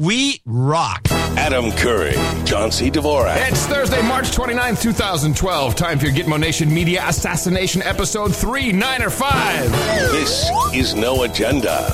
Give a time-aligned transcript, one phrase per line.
[0.00, 1.08] We rock.
[1.10, 2.12] Adam Curry,
[2.44, 2.88] John C.
[2.88, 3.50] Dvorak.
[3.50, 5.74] It's Thursday, March 29th, 2012.
[5.74, 9.72] Time for your Gitmo Nation Media Assassination Episode 3, 9 or 5.
[10.12, 11.84] This is No Agenda.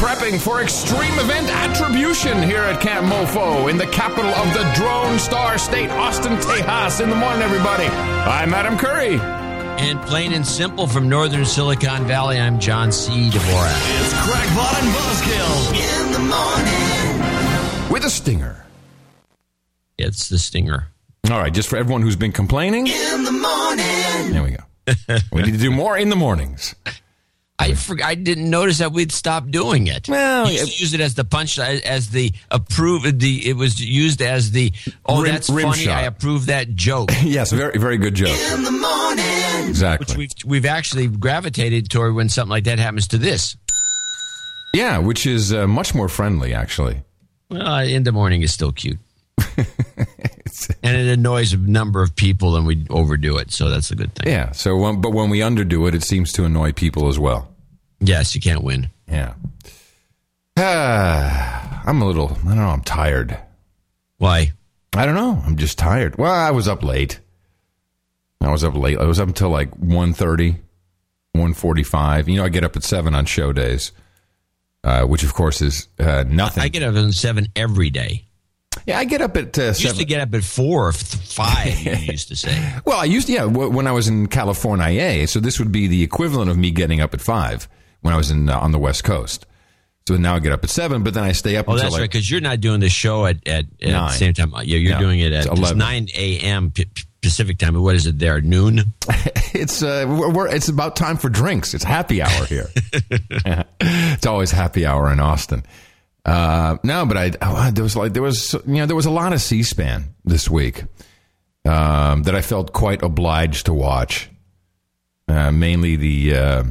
[0.00, 5.18] Prepping for extreme event attribution here at Camp Mofo in the capital of the Drone
[5.18, 7.02] Star State, Austin, Tejas.
[7.02, 7.84] In the morning, everybody.
[7.84, 9.20] I'm Adam Curry.
[9.76, 13.28] And plain and simple from northern Silicon Valley, I'm John C.
[13.28, 14.00] Dvorak.
[14.00, 16.93] It's Crackpot and Buzzkill in the morning.
[17.94, 18.66] With a stinger.
[19.98, 20.88] It's the stinger.
[21.30, 22.88] All right, just for everyone who's been complaining.
[22.88, 24.32] In the morning.
[24.32, 25.18] There we go.
[25.30, 26.74] we need to do more in the mornings.
[27.56, 30.08] I for, I didn't notice that we'd stopped doing it.
[30.08, 33.80] Well, we used to use it as the punch as the approve the it was
[33.80, 34.72] used as the
[35.06, 35.98] oh Rim- that's rim funny shot.
[35.98, 38.36] I approve that joke Yes, very, very good joke.
[38.54, 39.68] In the morning.
[39.68, 40.16] Exactly.
[40.16, 43.56] which we've we've actually gravitated toward when something like that happens to this.
[44.74, 47.04] yeah, which is uh, much more friendly, actually.
[47.50, 48.98] Well, uh, in the morning is still cute.
[49.56, 54.14] and it annoys a number of people, and we overdo it, so that's a good
[54.14, 54.32] thing.
[54.32, 54.52] Yeah.
[54.52, 57.48] So, when, but when we underdo it, it seems to annoy people as well.
[58.00, 58.90] Yes, you can't win.
[59.08, 59.34] Yeah.
[60.56, 62.36] Ah, I'm a little.
[62.44, 62.68] I don't know.
[62.68, 63.38] I'm tired.
[64.18, 64.52] Why?
[64.94, 65.42] I don't know.
[65.44, 66.16] I'm just tired.
[66.16, 67.20] Well, I was up late.
[68.40, 68.98] I was up late.
[68.98, 70.58] I was up until like 1.30,
[71.36, 72.28] 1.45.
[72.28, 73.92] You know, I get up at seven on show days,
[74.84, 76.62] uh, which of course is uh, nothing.
[76.62, 78.26] I get up at seven every day.
[78.86, 81.80] yeah, I get up at uh, used to get up at four or five.
[81.80, 82.74] You used to say.
[82.84, 85.86] Well, I used to, yeah, w- when I was in California, so this would be
[85.88, 87.68] the equivalent of me getting up at five
[88.02, 89.46] when I was in uh, on the West Coast.
[90.06, 92.00] So now I get up at seven, but then I stay up Oh, that's like
[92.00, 92.10] right.
[92.10, 94.52] Because you're not doing the show at at, at the same time.
[94.56, 95.78] Yeah, you're No, doing it at it's it's 11.
[95.78, 96.70] nine a.m.
[96.72, 97.74] P- P- Pacific time.
[97.74, 98.40] But what is it there?
[98.40, 98.92] Noon.
[99.54, 101.74] it's uh, we're, it's about time for drinks.
[101.74, 102.68] It's happy hour here.
[103.80, 105.64] it's always happy hour in Austin.
[106.24, 109.10] Uh, no, but I oh, there was like there was you know there was a
[109.10, 110.84] lot of C-SPAN this week
[111.66, 114.30] um, that I felt quite obliged to watch.
[115.26, 116.64] Uh, mainly the uh,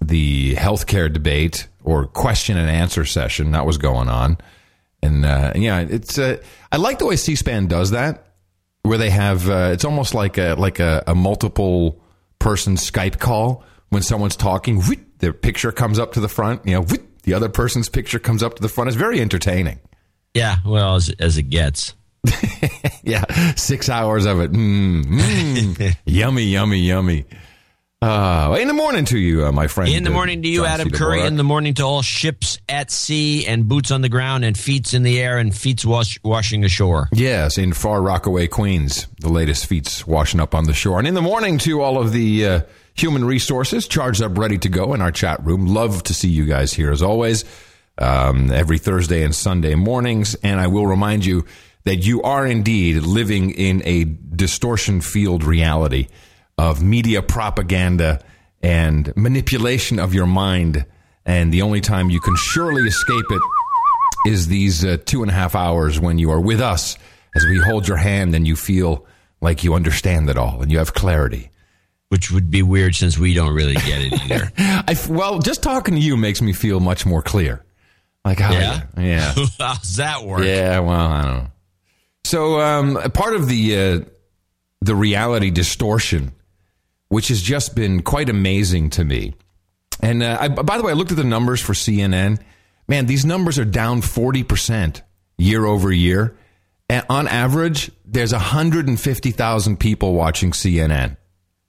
[0.00, 4.38] the healthcare debate or question and answer session that was going on,
[5.02, 6.38] and uh, yeah, it's uh,
[6.70, 8.31] I like the way C-SPAN does that,
[8.82, 12.00] where they have uh, it's almost like a like a, a multiple
[12.38, 16.72] person Skype call when someone's talking, whoop, their picture comes up to the front, you
[16.72, 18.88] know, whoop, the other person's picture comes up to the front.
[18.88, 19.78] It's very entertaining.
[20.34, 20.56] Yeah.
[20.64, 21.94] Well, as, as it gets.
[23.04, 23.24] Yeah,
[23.56, 24.52] six hours of it.
[24.52, 27.24] Mm, mm, yummy, yummy, yummy.
[28.02, 29.92] Uh, in the morning to you, uh, my friend.
[29.92, 30.96] In the uh, morning to you, John Adam C.
[30.96, 31.20] Curry.
[31.20, 34.92] In the morning to all ships at sea and boots on the ground and feet
[34.92, 37.08] in the air and feet wash, washing ashore.
[37.12, 40.98] Yes, in far Rockaway, Queens, the latest feats washing up on the shore.
[40.98, 42.60] And in the morning to all of the uh,
[42.94, 45.66] human resources charged up, ready to go in our chat room.
[45.66, 47.44] Love to see you guys here as always,
[47.98, 50.34] um, every Thursday and Sunday mornings.
[50.42, 51.46] And I will remind you
[51.84, 56.08] that you are indeed living in a distortion field reality
[56.58, 58.20] of media propaganda
[58.62, 60.84] and manipulation of your mind.
[61.24, 63.42] And the only time you can surely escape it
[64.26, 66.96] is these uh, two and a half hours when you are with us
[67.34, 69.06] as we hold your hand and you feel
[69.40, 71.50] like you understand it all and you have clarity.
[72.08, 74.52] Which would be weird since we don't really get it either.
[74.58, 77.64] I well, just talking to you makes me feel much more clear.
[78.24, 78.52] Like how?
[78.52, 78.82] Yeah?
[78.98, 80.44] yeah, How's that work?
[80.44, 80.78] yeah.
[80.80, 81.46] Well, I don't know.
[82.24, 84.00] So, um, part of the uh,
[84.82, 86.32] the reality distortion,
[87.12, 89.34] which has just been quite amazing to me.
[90.00, 92.40] And uh, I, by the way, I looked at the numbers for CNN.
[92.88, 95.02] Man, these numbers are down forty percent
[95.36, 96.34] year over year.
[96.88, 101.18] And on average, there's hundred and fifty thousand people watching CNN.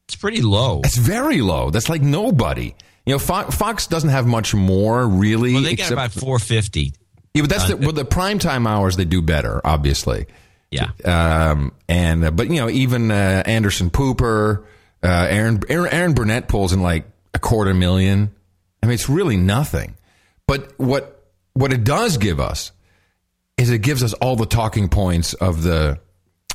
[0.08, 0.80] It's pretty low.
[0.86, 1.72] It's very low.
[1.72, 2.74] That's like nobody.
[3.06, 5.56] You know, Fox, Fox doesn't have much more really.
[5.56, 6.94] Well, they got about 450.
[7.34, 8.96] yeah, but that's the, well, the prime time hours.
[8.96, 10.26] They do better, obviously.
[10.72, 10.92] Yeah.
[11.04, 14.64] Um, and uh, but you know, even uh, Anderson Pooper,
[15.04, 18.34] uh, Erin, Erin Erin Burnett pulls in like a quarter million.
[18.82, 19.96] I mean, it's really nothing.
[20.48, 22.72] But what what it does give us
[23.58, 26.00] is it gives us all the talking points of the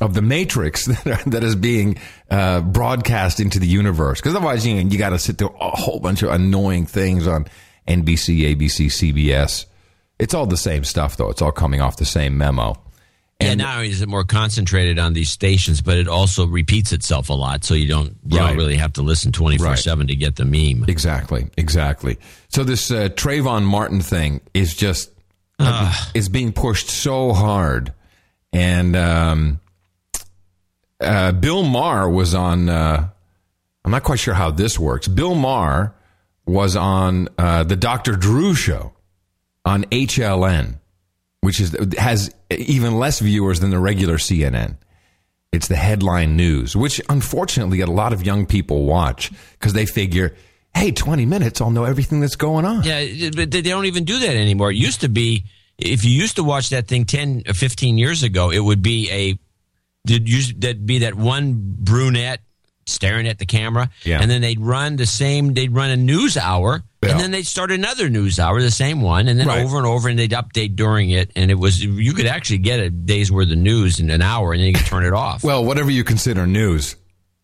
[0.01, 1.99] of the matrix that, are, that is being
[2.31, 4.21] uh, broadcast into the universe.
[4.21, 7.27] Because otherwise, you know, you got to sit through a whole bunch of annoying things
[7.27, 7.47] on
[7.87, 9.67] NBC, ABC, CBS.
[10.19, 11.31] It's all the same stuff, though.
[11.31, 12.75] It's all coming off the same memo.
[13.41, 17.29] Yeah, not only is it more concentrated on these stations, but it also repeats itself
[17.29, 18.49] a lot, so you don't you Right.
[18.49, 20.85] don't really have to listen twenty four seven to get the meme.
[20.89, 22.19] Exactly, exactly.
[22.49, 25.11] So this uh, Trayvon Martin thing is just
[25.61, 27.93] uh, is being pushed so hard,
[28.53, 29.61] and um,
[31.01, 32.69] uh, Bill Maher was on.
[32.69, 33.09] Uh,
[33.85, 35.09] I'm not quite sure how this works.
[35.09, 35.95] Bill Maher
[36.45, 38.17] was on uh, the Dr.
[38.17, 38.93] Drew show
[39.65, 40.79] on HLN,
[41.49, 44.77] which is has even less viewers than the regular CNN.
[45.51, 50.37] It's the headline news, which unfortunately a lot of young people watch because they figure,
[50.75, 52.83] hey, 20 minutes, I'll know everything that's going on.
[52.83, 54.73] Yeah, but they don't even do that anymore.
[54.73, 55.47] It used to be,
[55.79, 59.11] if you used to watch that thing 10 or 15 years ago, it would be
[59.11, 59.39] a,
[60.07, 62.43] did you, that be that one brunette
[62.89, 63.91] staring at the camera.
[64.05, 64.21] Yeah.
[64.21, 66.83] And then they'd run the same, they'd run a news hour.
[67.03, 67.11] Yeah.
[67.13, 69.65] And then they'd start another news hour, the same one, and then Right.
[69.65, 71.31] over and over, and they'd update during it.
[71.37, 74.53] And it was, you could actually get a day's worth of news in an hour,
[74.53, 75.45] and then you could turn it off.
[75.45, 76.97] Well, whatever you consider news.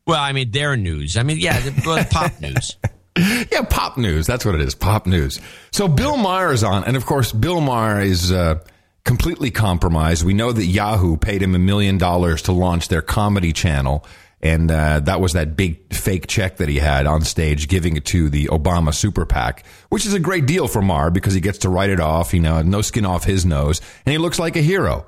[0.06, 1.16] Well, I mean, their news.
[1.16, 2.76] I mean, yeah, the, pop news.
[3.16, 4.26] Yeah, pop news.
[4.26, 4.74] That's what it is.
[4.74, 5.40] Pop news.
[5.70, 8.58] So Bill Maher is on, and of course, Bill Maher is uh,
[9.04, 10.24] completely compromised.
[10.24, 14.04] We know that Yahoo paid him a million dollars to launch their comedy channel,
[14.44, 18.04] and uh, that was that big fake check that he had on stage, giving it
[18.06, 21.58] to the Obama super PAC, which is a great deal for Maher because he gets
[21.60, 22.34] to write it off.
[22.34, 25.06] You know, no skin off his nose, and he looks like a hero.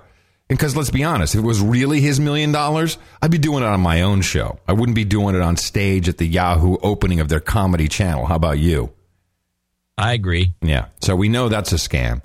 [0.49, 3.63] And Because let's be honest, if it was really his million dollars, I'd be doing
[3.63, 4.59] it on my own show.
[4.67, 8.27] I wouldn't be doing it on stage at the Yahoo opening of their comedy channel.
[8.27, 8.93] How about you?
[9.99, 10.55] I agree.
[10.63, 10.87] Yeah.
[11.01, 12.23] So we know that's a scam.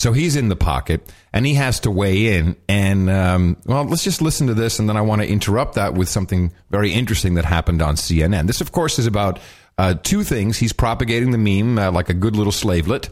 [0.00, 2.56] So he's in the pocket and he has to weigh in.
[2.68, 4.78] And, um, well, let's just listen to this.
[4.78, 8.46] And then I want to interrupt that with something very interesting that happened on CNN.
[8.46, 9.38] This, of course, is about
[9.76, 10.56] uh, two things.
[10.56, 13.10] He's propagating the meme uh, like a good little slavelet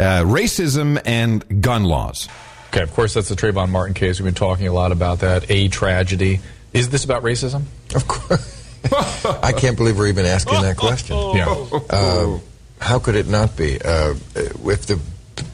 [0.00, 2.26] uh, racism and gun laws.
[2.70, 4.18] Okay, of course, that's the Trayvon Martin case.
[4.18, 5.50] We've been talking a lot about that.
[5.50, 6.40] A tragedy.
[6.72, 7.64] Is this about racism?
[7.94, 8.54] Of course.
[9.42, 11.16] I can't believe we're even asking that question.
[11.34, 11.68] Yeah.
[11.90, 12.38] Uh,
[12.80, 13.78] how could it not be?
[13.78, 15.02] Uh, if the p-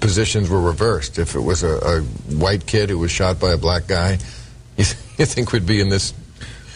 [0.00, 2.00] positions were reversed, if it was a, a
[2.34, 4.12] white kid who was shot by a black guy,
[4.76, 6.12] you, th- you think we'd be in this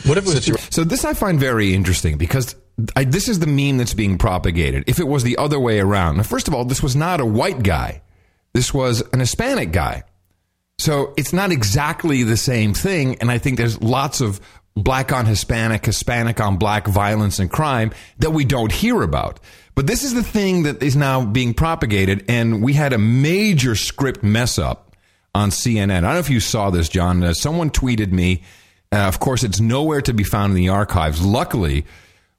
[0.04, 0.72] What if it was situation?
[0.72, 2.54] So this I find very interesting because
[2.94, 4.84] I, this is the meme that's being propagated.
[4.86, 7.26] If it was the other way around, now, first of all, this was not a
[7.26, 8.02] white guy.
[8.52, 10.04] This was an Hispanic guy.
[10.78, 13.16] So it's not exactly the same thing.
[13.16, 14.40] And I think there's lots of
[14.82, 19.40] black on Hispanic, Hispanic on black violence and crime that we don't hear about.
[19.74, 22.24] But this is the thing that is now being propagated.
[22.28, 24.96] And we had a major script mess up
[25.34, 25.98] on CNN.
[25.98, 27.22] I don't know if you saw this, John.
[27.22, 28.42] Uh, someone tweeted me.
[28.90, 31.24] Uh, of course, it's nowhere to be found in the archives.
[31.24, 31.84] Luckily,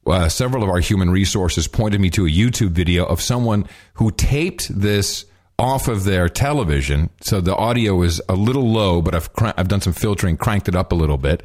[0.05, 4.11] uh, several of our human resources pointed me to a YouTube video of someone who
[4.11, 5.25] taped this
[5.59, 7.09] off of their television.
[7.21, 10.67] So the audio is a little low, but I've cr- I've done some filtering, cranked
[10.67, 11.43] it up a little bit.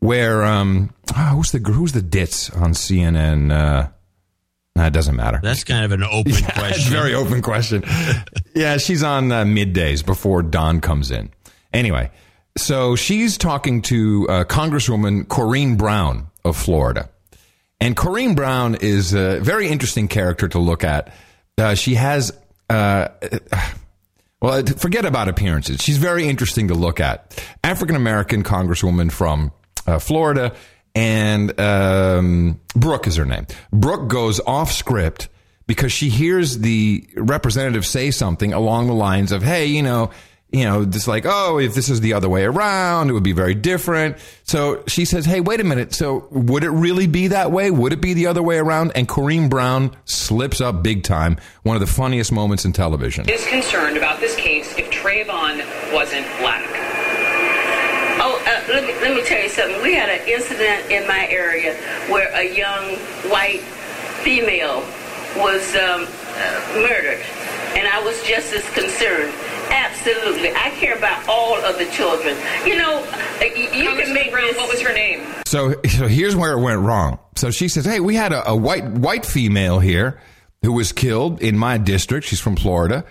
[0.00, 3.50] Where um, ah, who's the who's the ditz on CNN?
[3.52, 3.88] Uh,
[4.76, 5.40] it doesn't matter.
[5.42, 6.92] That's kind of an open a question.
[6.92, 7.84] very open question.
[8.54, 11.30] yeah, she's on uh, middays before Don comes in.
[11.72, 12.10] Anyway,
[12.56, 17.10] so she's talking to uh, Congresswoman Corrine Brown of Florida.
[17.80, 21.12] And Corrine Brown is a very interesting character to look at.
[21.56, 22.36] Uh, she has,
[22.68, 23.08] uh,
[24.42, 25.80] well, forget about appearances.
[25.80, 27.40] She's very interesting to look at.
[27.62, 29.52] African American Congresswoman from
[29.88, 30.54] uh, Florida,
[30.94, 33.46] and um, Brooke is her name.
[33.72, 35.28] Brooke goes off script
[35.66, 40.10] because she hears the representative say something along the lines of, "Hey, you know."
[40.50, 43.34] You know, just like, oh, if this is the other way around, it would be
[43.34, 44.16] very different.
[44.44, 45.92] So she says, hey, wait a minute.
[45.92, 47.70] So would it really be that way?
[47.70, 48.92] Would it be the other way around?
[48.94, 51.36] And Kareem Brown slips up big time.
[51.64, 53.28] One of the funniest moments in television.
[53.28, 55.58] is concerned about this case if Trayvon
[55.92, 56.64] wasn't black.
[58.68, 59.80] Let me let me tell you something.
[59.82, 61.74] We had an incident in my area
[62.10, 62.96] where a young
[63.30, 63.62] white
[64.22, 64.84] female
[65.36, 67.20] was um, uh, murdered,
[67.76, 69.32] and I was just as concerned.
[69.70, 72.36] Absolutely, I care about all of the children.
[72.66, 73.02] You know,
[73.40, 74.56] uh, you can make Brown, this.
[74.58, 75.26] what was her name?
[75.46, 77.18] So, so here's where it went wrong.
[77.36, 80.20] So she says, "Hey, we had a, a white white female here
[80.62, 82.26] who was killed in my district.
[82.26, 83.06] She's from Florida,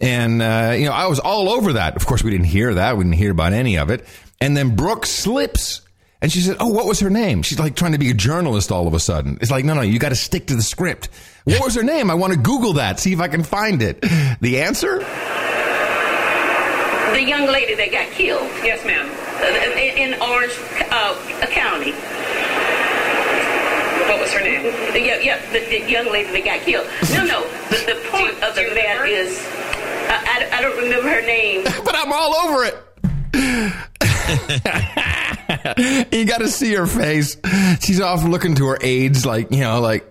[0.00, 1.96] and uh, you know I was all over that.
[1.96, 2.96] Of course, we didn't hear that.
[2.96, 4.06] We didn't hear about any of it.
[4.44, 5.80] And then Brooke slips."
[6.22, 8.70] And she said, "Oh, what was her name?" She's like trying to be a journalist
[8.72, 9.38] all of a sudden.
[9.40, 11.08] It's like, no, no, you got to stick to the script.
[11.44, 12.10] What was her name?
[12.10, 14.00] I want to Google that, see if I can find it.
[14.40, 14.98] The answer?
[17.12, 19.06] the young lady that got killed Yes, ma'am.
[19.06, 20.52] uh, in, in Orange
[20.90, 21.14] uh,
[21.52, 21.92] County.
[24.08, 24.64] What was her name?
[24.94, 26.86] Yeah, yeah, the, the young lady that got killed.
[27.12, 27.42] No, no.
[27.70, 29.38] The, the point Do- of do the you matter is,
[30.08, 31.64] I, I, I don't remember her name.
[31.84, 32.76] but I'm all over it.
[36.12, 37.36] You got to see her face.
[37.80, 40.10] She's off looking to her aides, like you know, like.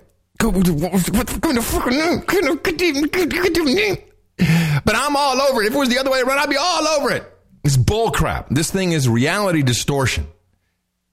[4.37, 5.67] But I'm all over it.
[5.67, 7.29] If it was the other way around, I'd be all over it.
[7.63, 8.49] It's bull crap.
[8.49, 10.27] This thing is reality distortion.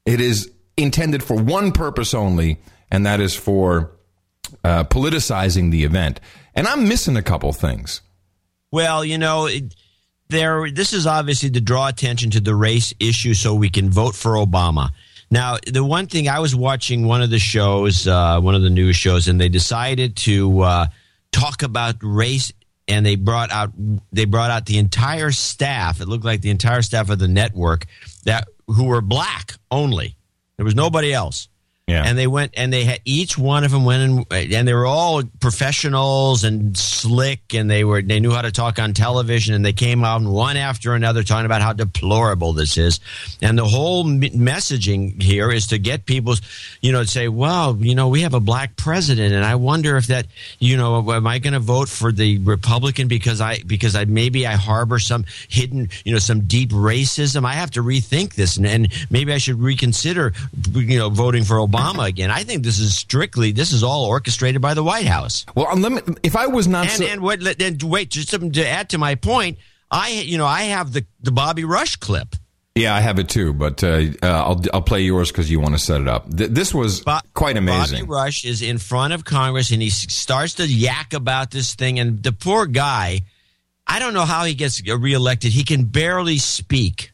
[0.04, 2.58] It is intended for one purpose only,
[2.90, 3.92] and that is for
[4.64, 6.20] uh, politicizing the event.
[6.54, 8.00] And I'm missing a couple things.
[8.72, 9.75] Well, you know, it,
[10.30, 10.70] there.
[10.70, 14.32] This is obviously to draw attention to the race issue, so we can vote for
[14.32, 14.90] Obama.
[15.30, 18.70] Now, the one thing I was watching one of the shows, uh, one of the
[18.70, 20.87] news shows, and they decided to uh,
[21.30, 22.52] talk about race,
[22.88, 23.70] and they brought out
[24.12, 26.00] they brought out the entire staff.
[26.00, 27.87] It looked like the entire staff of the network
[28.25, 30.16] that who were black only.
[30.56, 31.49] There was nobody else.
[31.90, 32.04] Yeah.
[32.06, 34.87] And they went and they had each one of them went and and they were
[34.87, 39.64] all professionals and slick and they were they knew how to talk on television and
[39.64, 43.00] they came out one after another talking about how deplorable this is.
[43.42, 46.37] And the whole messaging here is to get people,
[46.80, 49.97] you know, to say, "Well, you know, we have a black president and I wonder
[49.97, 50.26] if that,
[50.61, 54.47] you know, am I going to vote for the Republican because I because I maybe
[54.47, 57.44] I harbor some hidden, you know, some deep racism.
[57.44, 60.32] I have to rethink this and, and maybe I should reconsider,
[60.73, 62.30] you know, voting for Obama." Obama again.
[62.30, 65.46] I think this is strictly this is all orchestrated by the White House.
[65.54, 68.30] Well, um, let me, if I was not And so, and what and wait just
[68.30, 69.58] to, to add to my point,
[69.90, 72.37] I you know I have the the Bobby Rush clip.
[72.75, 75.75] yeah, I have it too, but uh, uh, I'll I'll play yours because you want
[75.75, 76.30] to set it up.
[76.34, 78.06] Th- this was Bo- quite amazing.
[78.06, 81.99] Bobby Rush is in front of Congress and he starts to yak about this thing,
[81.99, 83.22] and the poor guy,
[83.87, 85.52] I don't know how he gets reelected.
[85.52, 87.12] He can barely speak.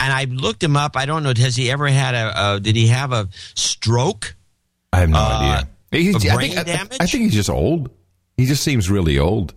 [0.00, 0.96] And I looked him up.
[0.96, 1.32] I don't know.
[1.36, 2.54] Has he ever had a?
[2.54, 4.36] a did he have a stroke?
[4.92, 5.68] I have no Uh, idea.
[5.90, 6.96] He's, a I, brain think, I- damage?
[7.00, 7.90] I think he's just old.
[8.36, 9.54] He just seems really old.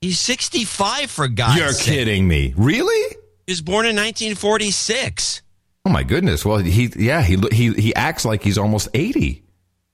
[0.00, 1.86] He's sixty-five for God's You're sake.
[1.94, 3.16] kidding me, really?
[3.46, 5.42] He was born in 1946.
[5.86, 6.44] Oh my goodness!
[6.44, 9.42] Well, he yeah he he he acts like he's almost eighty.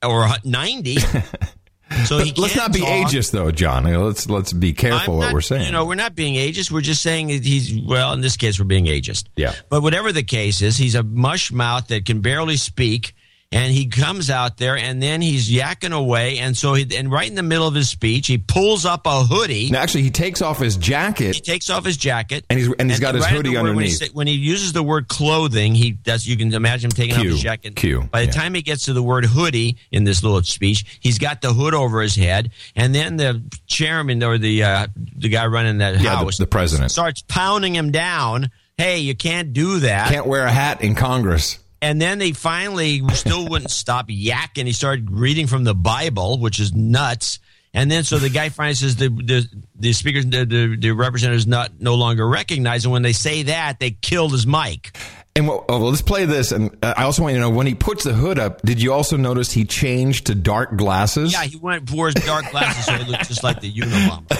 [0.04, 0.96] or ninety.
[2.06, 2.88] So he Let's can't be talk.
[3.08, 3.84] ageist, though, John.
[3.84, 5.66] Let's let's be careful I'm what not- we're saying.
[5.66, 6.70] You know, we're not being ageist.
[6.70, 8.12] We're just saying that he's well.
[8.12, 9.24] In this case, we're being ageist.
[9.36, 9.54] Yeah.
[9.68, 13.14] But whatever the case is, he's a mush mouth that can barely speak,
[13.54, 17.26] and he comes out there, and then he's yakking away, and so he, and right
[17.28, 19.70] in the middle of his speech, he pulls up a hoodie.
[19.70, 22.90] now, actually, he takes off his jacket He takes off his jacket, And he's- and
[22.90, 24.12] he's got his right hoodie the word- when he underneath.
[24.14, 26.26] When he, uses the word clothing, he does.
[26.26, 27.76] You can imagine him taking off his jacket.
[27.76, 28.32] Q, By the yeah.
[28.32, 31.72] time he gets to the word hoodie in this little speech, he's got the hood
[31.74, 36.10] over his head, and then the chairman or the uh, the guy running that Yeah,
[36.10, 36.90] the- house, the president.
[36.90, 38.50] starts pounding him down.
[38.76, 40.10] Hey, you can't do that.
[40.10, 41.58] Can't wear a hat in Congress.
[41.84, 44.64] And then they finally still wouldn't stop yakking.
[44.64, 47.40] He started reading from the Bible, which is nuts.
[47.74, 49.46] And then so the guy finally says the the,
[49.78, 52.86] the speaker the, the the representative's not no longer recognized.
[52.86, 54.96] And when they say that, they killed his mic.
[55.36, 56.52] And well, oh, well, let's play this.
[56.52, 58.62] And uh, I also want you to know when he puts the hood up.
[58.62, 61.34] Did you also notice he changed to dark glasses?
[61.34, 64.30] Yeah, he went wore his dark glasses, so he looked just like the Unabomber.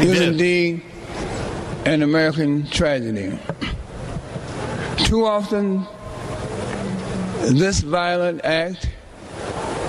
[0.00, 0.80] is indeed
[1.86, 3.36] an American tragedy.
[4.98, 5.86] Too often,
[7.52, 8.88] this violent act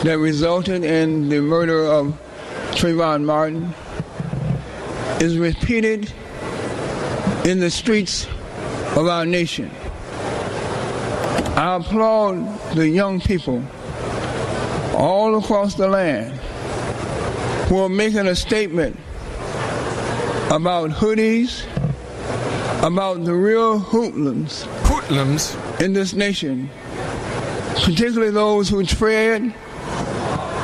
[0.03, 2.19] that resulted in the murder of
[2.71, 3.74] Trayvon Martin
[5.21, 6.12] is repeated
[7.45, 8.25] in the streets
[8.95, 9.71] of our nation.
[11.55, 13.63] I applaud the young people
[14.93, 16.33] all across the land
[17.69, 19.00] who are making a statement
[20.51, 21.65] about hoodies,
[22.85, 25.55] about the real hoodlums Hoodlums.
[25.81, 26.69] in this nation,
[27.84, 29.53] particularly those who tread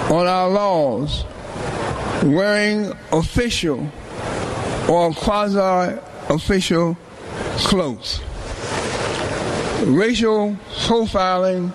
[0.09, 1.25] on our laws,
[2.23, 3.89] wearing official
[4.89, 5.97] or quasi
[6.29, 6.97] official
[7.57, 8.21] clothes.
[9.83, 11.73] Racial profiling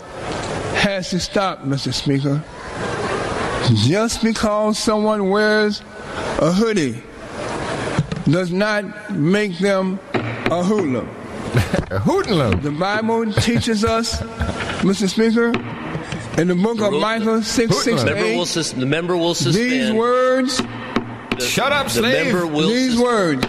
[0.77, 1.93] has to stop, Mr.
[1.93, 2.43] Speaker.
[3.87, 5.81] Just because someone wears
[6.39, 7.03] a hoodie
[8.31, 11.09] does not make them a hoodlum.
[12.05, 12.63] A.
[12.63, 14.21] The Bible teaches us,
[14.83, 15.09] Mr.
[15.09, 15.49] Speaker,
[16.41, 18.05] in the book of Micah 6, 6 Hoodlum.
[18.05, 19.71] Member will 8, sus- the member will suspend.
[19.71, 20.63] these words,
[21.41, 22.27] Shut up, the slave.
[22.27, 23.45] member will these sus- words.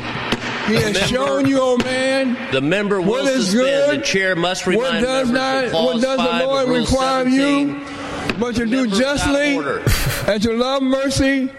[0.67, 3.65] He has member- shown you, O man, The member will what is suspend.
[3.91, 6.49] good, the chair must what remind does not, of clause what does 5 the of
[6.49, 7.81] Lord Rule require of you,
[8.39, 9.57] but to do Members out of justly
[10.33, 11.49] and to love mercy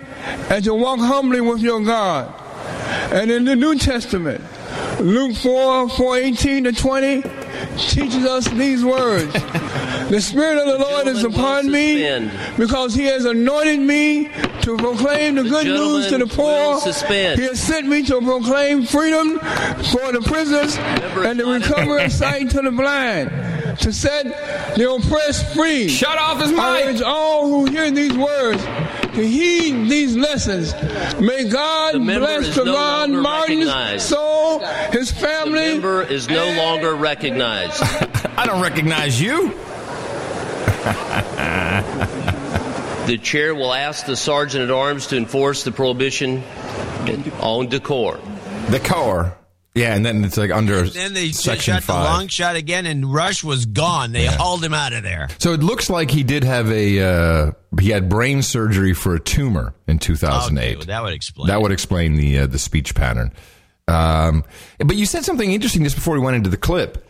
[0.50, 2.32] and to walk humbly with your God.
[3.12, 4.42] And in the New Testament,
[5.00, 7.22] Luke 4, 4, 18 to 20
[7.76, 9.34] teaches us these words.
[10.08, 12.56] The Spirit of the Lord is upon me suspend.
[12.56, 14.30] because He has anointed me
[14.62, 16.80] to proclaim the, good news to the poor.
[17.36, 22.04] He has sent me to proclaim freedom for the prisoners Member and the is recovery
[22.04, 23.28] of sight to the blind,
[23.80, 24.24] to set
[24.76, 25.88] the oppressed free.
[25.88, 26.86] Shut off his I mic.
[26.86, 28.62] urge all who hear these words
[29.18, 30.72] to heed these lessons.
[31.20, 34.02] May God The bless is no Trayvon Martin's recognized.
[34.08, 34.60] soul,
[34.92, 35.52] his The family.
[35.72, 37.82] member is no longer recognized.
[38.36, 39.52] I don't recognize you.
[43.08, 46.42] The chair will ask the sergeant at arms to enforce the prohibition
[47.40, 48.20] on decor.
[48.68, 49.37] The core.
[49.78, 53.12] Yeah, and then it's like under Then they section shot the long shot again, and
[53.12, 54.12] Rush was gone.
[54.12, 54.36] They Yeah.
[54.36, 55.28] hauled him out of there.
[55.38, 59.20] So it looks like he did have a uh, he had brain surgery for a
[59.20, 60.62] tumor in 2008.
[60.66, 61.46] Okay, well, that would explain.
[61.48, 63.32] That would explain the uh, the speech pattern.
[63.86, 64.44] Um,
[64.78, 67.08] but you said something interesting just before we went into the clip.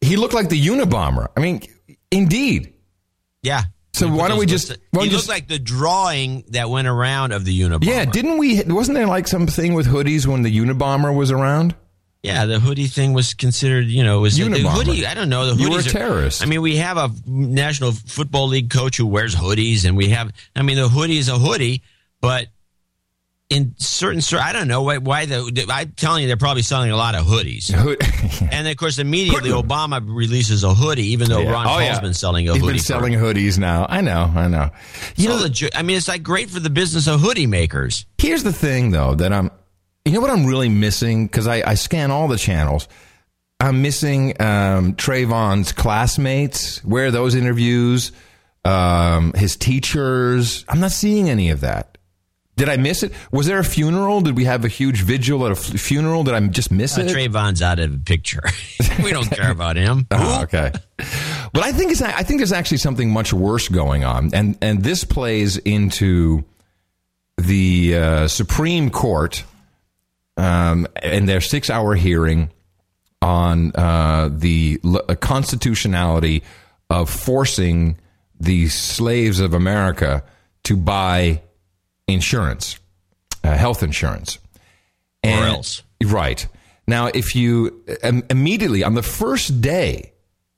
[0.00, 1.28] He looked like the Unabomber.
[1.36, 1.62] I mean,
[2.10, 2.72] indeed.
[3.42, 3.62] Yeah.
[3.92, 6.68] So why don't we just- why don't He we looked just- like the drawing that
[6.68, 7.84] went around of the Unabomber.
[7.84, 8.62] Yeah, didn't we?
[8.64, 11.74] Wasn't there like something with hoodies when the Unabomber was around?
[12.24, 15.06] Yeah, the hoodie thing was considered, you know, was the hoodie.
[15.06, 15.46] I don't know.
[15.46, 16.42] The hoodies You were a are- terrorist.
[16.42, 20.32] I mean, we have a National Football League coach who wears hoodies, and we have.
[20.56, 21.82] I mean, the hoodie is a hoodie,
[22.22, 22.48] but
[23.50, 24.96] in certain, cer- I don't know why.
[24.98, 27.70] why the, I'm telling you, they're probably selling a lot of hoodies.
[27.74, 28.00] Hood-
[28.50, 31.50] And of course, immediately Obama releases a hoodie, even though Yeah.
[31.52, 32.00] Ron Oh, Paul's yeah.
[32.00, 32.72] been selling a He's hoodie.
[32.72, 33.84] been for- selling hoodies now.
[33.88, 34.70] I know, I know.
[35.16, 38.06] You so know, legit- I mean, it's like great for the business of hoodie makers.
[38.16, 39.50] Here's the thing, though, that I'm.
[40.04, 42.88] You know what I'm really missing because I, I scan all the channels.
[43.58, 46.84] I'm missing um, Trayvon's classmates.
[46.84, 48.12] Where are those interviews?
[48.66, 50.64] Um, his teachers.
[50.68, 51.96] I'm not seeing any of that.
[52.56, 53.12] Did I miss it?
[53.32, 54.20] Was there a funeral?
[54.20, 56.22] Did we have a huge vigil at a f- funeral?
[56.22, 57.08] Did I just miss Uh, it?
[57.08, 58.42] Trayvon's out of the picture.
[59.02, 60.06] we don't care about him.
[60.10, 60.70] Oh, okay.
[61.52, 64.84] But I think it's I think there's actually something much worse going on, and and
[64.84, 66.44] this plays into
[67.38, 69.42] the uh, Supreme Court
[70.36, 72.50] um, and their six hour hearing
[73.22, 76.42] on uh, the l- constitutionality
[76.90, 77.98] of forcing
[78.38, 80.22] the slaves of America
[80.64, 81.40] to buy
[82.06, 82.78] insurance,
[83.42, 84.38] uh, health insurance.
[85.22, 85.82] Or else.
[86.02, 86.46] Right.
[86.86, 90.12] Now, if you um, immediately on the first day,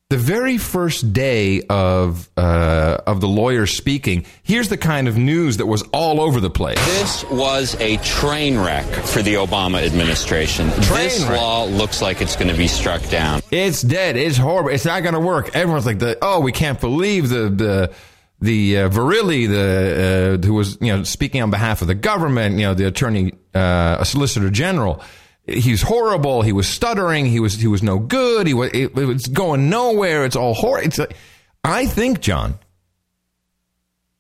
[0.09, 5.57] the very first day of uh, of the lawyer speaking, here's the kind of news
[5.57, 6.79] that was all over the place.
[6.87, 10.69] This was a train wreck for the Obama administration.
[10.69, 11.41] this wreck.
[11.41, 13.43] law looks like it's going to be struck down.
[13.51, 14.17] It's dead.
[14.17, 14.71] It's horrible.
[14.71, 15.57] It's not going to work.
[15.57, 17.93] Everyone's like, the, "Oh, we can't believe the the
[18.41, 22.61] the uh, Verrilli, the uh, who was you know speaking on behalf of the government,
[22.61, 25.03] you know, the attorney, uh, solicitor general."
[25.47, 26.43] He's horrible.
[26.43, 27.27] He was stuttering.
[27.27, 28.47] He was he was no good.
[28.47, 30.25] He was it, it was going nowhere.
[30.25, 30.87] It's all horrible.
[30.87, 31.17] It's like,
[31.63, 32.59] I think, John,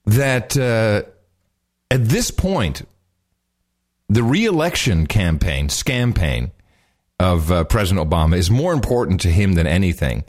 [0.04, 1.02] that uh,
[1.90, 2.82] at this point,
[4.08, 6.52] the reelection campaign, scampaign
[7.18, 10.24] of uh, President Obama is more important to him than anything.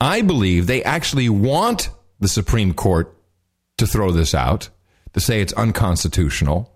[0.00, 1.88] I believe they actually want
[2.20, 3.16] the Supreme Court
[3.78, 4.68] to throw this out,
[5.14, 6.74] to say it's unconstitutional,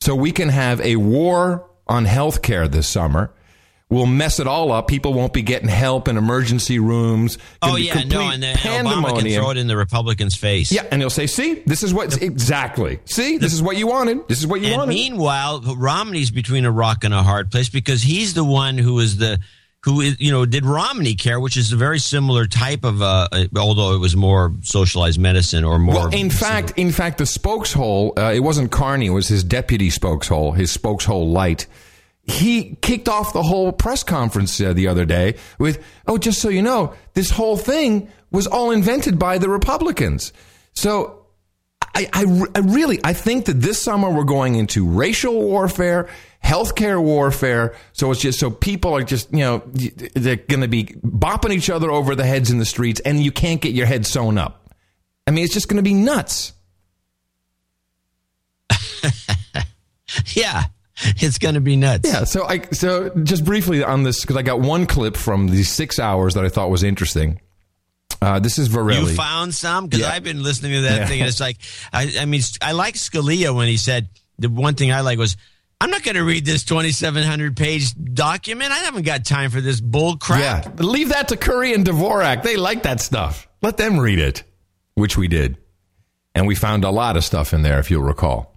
[0.00, 3.30] so we can have a war on health care this summer.
[3.90, 4.88] We'll mess it all up.
[4.88, 7.38] People won't be getting help in emergency rooms.
[7.62, 10.72] Oh yeah, no, and, uh, then Obama can throw it in the Republicans' face.
[10.72, 12.98] Yeah, and he'll say, "See, this is what exactly.
[13.04, 14.26] See, this is what you wanted.
[14.26, 17.68] This is what you and wanted." meanwhile, Romney's between a rock and a hard place
[17.68, 19.38] because he's the one who is the
[19.84, 23.28] who is you know did Romney care, which is a very similar type of uh,
[23.30, 25.94] uh, although it was more socialized medicine or more.
[25.94, 29.90] Well, in fact, in fact, the spokeshole, uh, it wasn't Carney, it was his deputy
[29.90, 31.66] spokeshole, his spokeshole light.
[32.22, 36.48] He kicked off the whole press conference uh, the other day with, oh, just so
[36.48, 40.32] you know, this whole thing was all invented by the Republicans.
[40.72, 41.26] So
[41.94, 46.08] I, I, I really, I think that this summer we're going into racial warfare,
[46.44, 47.74] healthcare warfare.
[47.92, 49.62] So it's just, so people are just, you know,
[50.14, 53.32] they're going to be bopping each other over the heads in the streets and you
[53.32, 54.70] can't get your head sewn up.
[55.26, 56.52] I mean, it's just going to be nuts.
[60.34, 60.64] yeah,
[61.16, 62.08] it's going to be nuts.
[62.10, 62.24] Yeah.
[62.24, 65.98] So I so just briefly on this because I got one clip from these six
[65.98, 67.40] hours that I thought was interesting.
[68.22, 69.10] Uh, this is Verrilli.
[69.10, 70.10] You found some because Yeah.
[70.12, 71.06] I've been listening to that Yeah.
[71.06, 71.58] thing, and it's like,
[71.92, 75.36] I, I mean, I like Scalia when he said the one thing I like was,
[75.84, 78.72] "I'm not going to read this 2,700 page document.
[78.72, 82.42] I haven't got time for this bull crap." yeah, leave that to Curry and Dvorak.
[82.42, 83.46] They like that stuff.
[83.60, 84.42] Let them read it,
[84.94, 85.58] which we did,
[86.34, 88.54] and we found a lot of stuff in there, if you'll recall,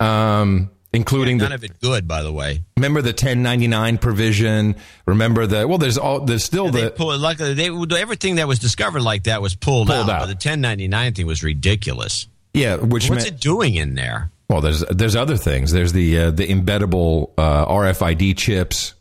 [0.00, 2.62] um, including None the of it good, by the way.
[2.76, 4.74] remember the 1099 provision.
[5.06, 8.48] Remember the well, there's all there's still They the pulled, luckily, they, would everything that
[8.48, 10.26] was discovered like that was pulled, Pulled out, out.
[10.26, 12.26] The 1099 thing was ridiculous.
[12.54, 14.30] yeah, which What's meant, it doing in there?
[14.48, 15.72] Well, there's there's other things.
[15.72, 18.94] There's the uh, the embeddable uh, RFID chips.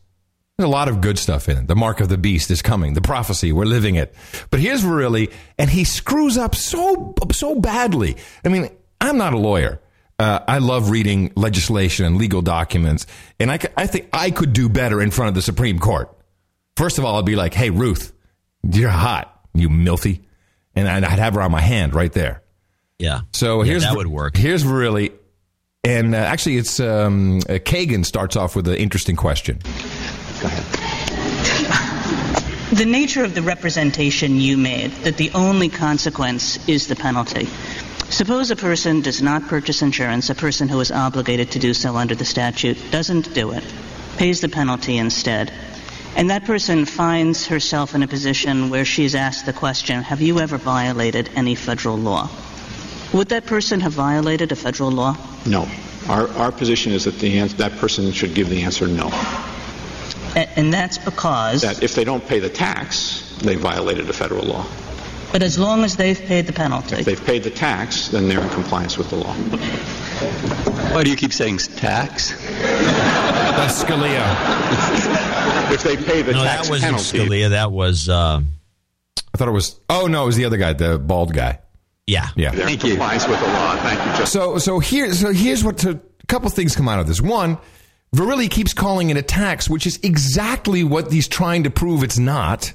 [0.58, 1.68] There's a lot of good stuff in it.
[1.68, 2.94] The mark of the beast is coming.
[2.94, 4.16] The prophecy, we're living it.
[4.50, 8.18] But here's really, and he screws up so so badly.
[8.44, 8.70] I mean,
[9.02, 9.82] I'm not a lawyer.
[10.18, 13.06] Uh, I love reading legislation and legal documents,
[13.38, 16.10] and I, I think I could do better in front of the Supreme Court.
[16.78, 18.14] First of all, I'd be like, "Hey, Ruth,
[18.64, 20.22] you're hot, you milfy,"
[20.74, 22.42] and I'd I'd have her on my hand right there.
[22.98, 23.22] Yeah.
[23.34, 24.38] So Yeah, here's that would work.
[24.38, 25.12] Here's really,
[25.86, 29.60] and uh, actually, it's um, uh, Kagan starts off with an interesting question.
[30.42, 30.66] Go ahead.
[32.72, 37.48] the nature of the representation you made, that the only consequence is the penalty.
[38.10, 41.96] Suppose a person does not purchase insurance, a person who is obligated to do so
[41.96, 43.64] under the statute doesn't do it,
[44.18, 45.52] pays the penalty instead.
[46.16, 50.40] And that person finds herself in a position where she's asked the question, have you
[50.40, 52.30] ever violated any federal law?
[53.14, 55.18] Would that person have violated a federal law?
[55.46, 55.68] No.
[56.08, 59.10] Our, our position is that the ans- that person should give the answer no.
[60.36, 61.62] A- and that's because.
[61.62, 64.68] That if they don't pay the tax, they violated a federal law.
[65.32, 66.98] But as long as they've paid the penalty.
[66.98, 69.34] If they've paid the tax, then they're in compliance with the law.
[70.94, 72.32] Why do you keep saying tax?
[72.62, 74.24] That's Scalia.
[75.74, 77.50] if they pay the no, tax that wasn't penalty, Scalia.
[77.50, 78.08] That was.
[78.08, 78.42] Uh,
[79.34, 79.80] I thought it was.
[79.90, 81.60] Oh no, it was the other guy, the bald guy.
[82.08, 82.52] Yeah, yeah.
[82.52, 83.76] they're in compliance with the law.
[83.78, 84.32] Thank you, Justice.
[84.32, 87.20] So so here so here's what to, a couple things come out of this.
[87.20, 87.58] One,
[88.16, 92.18] Verrilli keeps calling it a tax, which is exactly what he's trying to prove it's
[92.20, 92.74] not.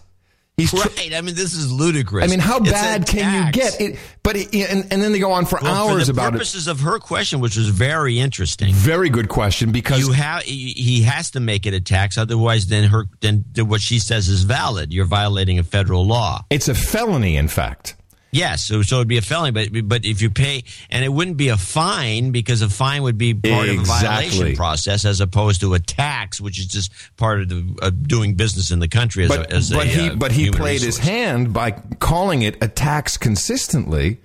[0.57, 1.15] He's tr- right.
[1.15, 2.25] I mean, this is ludicrous.
[2.25, 3.99] I mean, how It's bad can you get it?
[4.23, 6.33] But it, and, and then they go on for Well, hours for the about it.
[6.33, 8.75] purposes of her question, which was very interesting.
[8.75, 12.67] Very good question because you have he he has to make it a tax, otherwise,
[12.67, 14.93] then her then what she says is valid.
[14.93, 16.45] You're violating a federal law.
[16.51, 17.95] it's a felony, in fact.
[18.33, 21.37] Yes, so, so it'd be a felony, but but if you pay, and it wouldn't
[21.37, 24.29] be a fine because a fine would be part of a Exactly.
[24.29, 28.35] violation process as opposed to a tax, which is just part of the uh, doing
[28.37, 30.75] business in the country as But a, as but a, he uh, but he played
[30.83, 30.99] resource.
[30.99, 34.19] his hand by calling it a tax consistently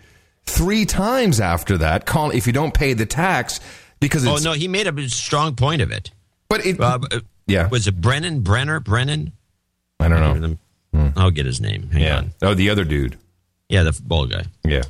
[0.45, 2.05] three times after that.
[2.05, 3.59] Call if you don't pay the tax
[3.99, 6.11] because Oh no, he made a strong point of it.
[6.47, 6.99] But it uh,
[7.47, 9.31] yeah was it Brennan Brenner Brennan?
[9.99, 10.39] I don't
[10.93, 11.11] know.
[11.17, 11.89] I'll get his name.
[11.89, 12.17] Hang yeah.
[12.17, 12.31] on.
[12.43, 13.17] Oh, the other dude.
[13.69, 14.43] Yeah, the bald guy.
[14.63, 14.83] Yeah.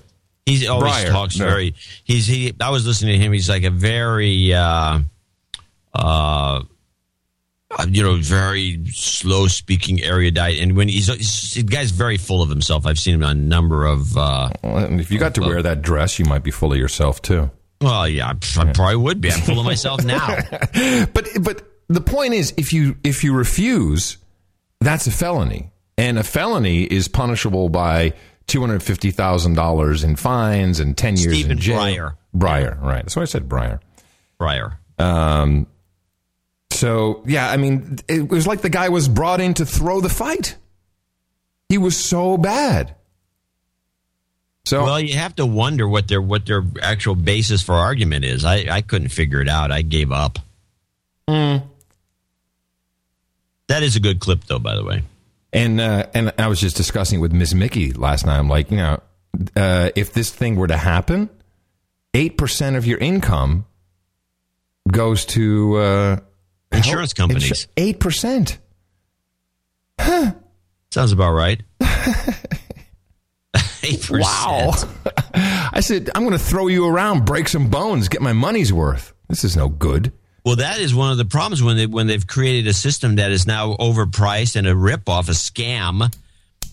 [0.45, 1.09] He's always Breyer.
[1.09, 1.45] talks No.
[1.47, 1.75] very.
[2.03, 2.53] He's he.
[2.59, 3.33] I was listening to him.
[3.33, 4.99] He's like a very, uh,
[5.93, 6.61] uh,
[7.89, 10.59] you know, very slow speaking erudite.
[10.59, 12.85] And when he's, he's the guy's very full of himself.
[12.85, 14.15] I've seen him on a number of.
[14.17, 17.21] Uh, Well, if you got to wear that dress, you might be full of yourself
[17.21, 17.49] too.
[17.81, 19.31] well, yeah, I, I probably would be.
[19.31, 20.27] I'm full of myself now.
[21.13, 24.17] But but the point is, if you if you refuse,
[24.79, 28.13] that's a felony, and a felony is punishable by
[28.47, 31.79] two hundred fifty thousand dollars in fines and ten years Stephen in jail.
[31.79, 32.15] Breyer.
[32.35, 33.03] Breyer, right?
[33.03, 33.79] That's why I said Breyer.
[34.39, 34.77] Breyer.
[34.99, 35.67] Um.
[36.71, 40.09] So yeah, I mean, it was like the guy was brought in to throw the
[40.09, 40.57] fight.
[41.69, 42.95] He was so bad.
[44.65, 48.43] So well, you have to wonder what their what their actual basis for argument is.
[48.43, 49.71] I I couldn't figure it out.
[49.71, 50.39] I gave up.
[51.27, 51.57] Hmm.
[53.67, 54.59] That is a good clip, though.
[54.59, 55.03] By the way.
[55.55, 58.37] And uh, and I was just discussing with Miss Mickey last night.
[58.37, 59.01] I'm like, you know,
[59.55, 61.29] uh, if this thing were to happen,
[62.13, 63.65] eight percent of your income
[64.91, 66.17] goes to uh,
[66.71, 67.67] Insurance companies.
[67.77, 68.59] Eight percent.
[69.99, 70.33] Huh.
[70.91, 71.61] Sounds about right.
[73.83, 74.21] Eight percent.
[74.21, 74.73] Wow.
[75.33, 79.13] I said, I'm going to throw you around, break some bones, get my money's worth.
[79.29, 80.11] This is no good.
[80.45, 83.31] Well, that is one of the problems when they when they've created a system that
[83.31, 86.13] is now overpriced and a ripoff, a scam.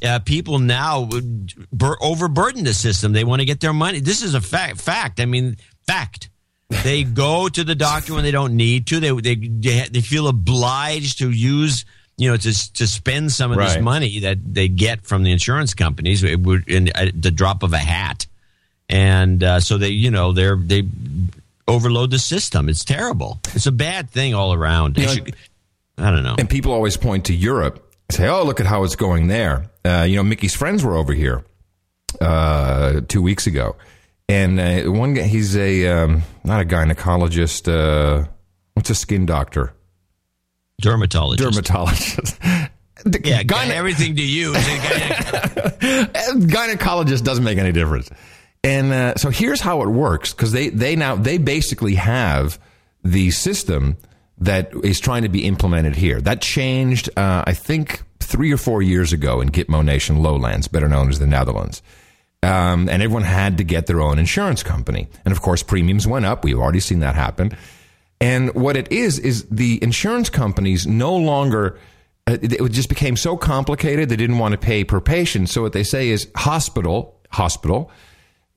[0.05, 3.13] Uh, people now would bur- overburden the system.
[3.13, 4.01] They want to get their money.
[4.01, 4.81] This is a fact.
[4.81, 5.21] Fact.
[5.21, 5.57] I mean,
[5.87, 6.29] fact.
[6.85, 9.01] They go to the doctor when they don't need to.
[9.01, 11.85] They they they, they feel obliged to use
[12.19, 13.75] you know to to spend some of Right.
[13.75, 17.79] this money that they get from the insurance companies in at the drop of a
[17.79, 18.27] hat,
[18.89, 20.83] and uh, so they you know they're they
[21.73, 22.69] overload the system.
[22.69, 23.41] It's terrible.
[23.55, 24.97] It's a bad thing all around.
[24.99, 25.37] You know, should-
[25.99, 26.37] I don't know.
[26.39, 29.71] And people always point to Europe, and say, "Oh, look at how it's going there."
[29.85, 31.45] Uh, you know, Mickey's friends were over here
[32.21, 33.77] uh, two weeks ago,
[34.29, 37.69] and uh, one guy, he's a um, not a gynecologist.
[37.69, 38.27] Uh,
[38.75, 39.75] what's a skin doctor?
[40.81, 41.51] Dermatologist.
[41.51, 42.39] Dermatologist.
[43.25, 44.55] Yeah, gyne- everything to you.
[44.55, 48.09] is a gyne- gynecologist doesn't make any difference.
[48.65, 52.61] And uh, so here's how it works because they they now they basically have
[53.03, 53.97] the system
[54.39, 56.21] that is trying to be implemented here.
[56.21, 60.89] That changed, uh, I think, three or four years ago in Gitmo Nation Lowlands, better
[60.89, 61.83] known as the Netherlands.
[62.45, 65.09] Um, and everyone had to get their own insurance company.
[65.25, 66.43] And of course, premiums went up.
[66.45, 67.57] We've already seen that happen.
[68.21, 71.79] And what it is, is the insurance companies no longer,
[72.27, 75.51] uh, it it just became so complicated, they didn't want to pay per patient.
[75.51, 77.91] So what they say is hospital, hospital,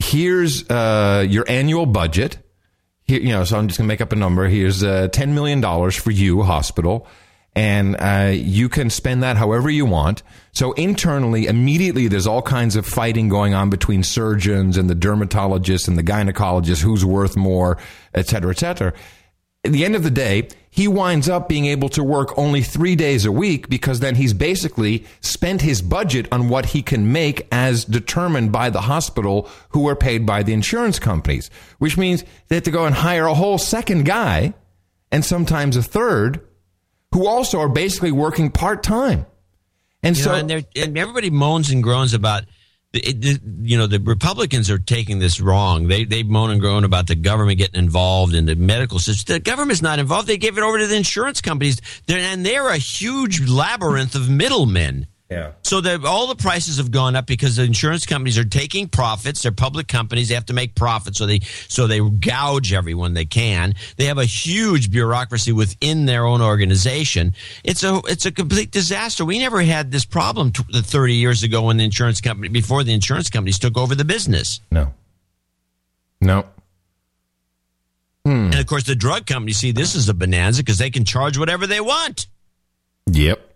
[0.06, 2.38] here's uh, your annual budget.
[3.04, 4.48] Here, you know, so I'm just going to make up a number.
[4.48, 7.08] Here's uh, $10 million for you, hospital.
[7.56, 10.24] And uh, you can spend that however you want.
[10.52, 15.88] So internally, immediately, there's all kinds of fighting going on between surgeons and the dermatologists
[15.88, 17.78] and the gynecologists, who's worth more,
[18.14, 18.94] et cetera, et cetera.
[19.66, 22.96] At the end of the day, he winds up being able to work only three
[22.96, 27.48] days a week because then he's basically spent his budget on what he can make
[27.52, 31.50] as determined by the hospital who are paid by the insurance companies,
[31.80, 34.54] which means they have to go and hire a whole second guy
[35.12, 36.46] and sometimes a third
[37.14, 39.26] who also are basically working part time.
[40.04, 42.44] And You so know, and, and everybody moans and groans about
[42.96, 45.88] the, it- you know the Republicans are taking this wrong.
[45.88, 49.34] They they moan and groan about the government getting involved in the medical system.
[49.34, 50.28] The government's not involved.
[50.28, 54.30] They give it over to the insurance companies, they're, and they're a huge labyrinth of
[54.30, 55.08] middlemen.
[55.36, 55.52] Yeah.
[55.64, 59.42] So that all the prices have gone up because the insurance companies are taking profits.
[59.44, 63.26] They're public companies; they have to make profits, so they so they gouge everyone they
[63.26, 63.74] can.
[63.98, 67.34] They have a huge bureaucracy within their own organization.
[67.66, 69.26] It's a it's a complete disaster.
[69.26, 72.94] We never had this problem t- 30 years ago when the insurance company before the
[72.94, 74.62] insurance companies took over the business.
[74.72, 74.94] No.
[76.22, 76.46] No.
[78.24, 78.52] Hmm.
[78.52, 81.38] And of course, the drug companies see this is a bonanza because they can charge
[81.38, 82.28] whatever they want
[83.12, 83.55] Yep.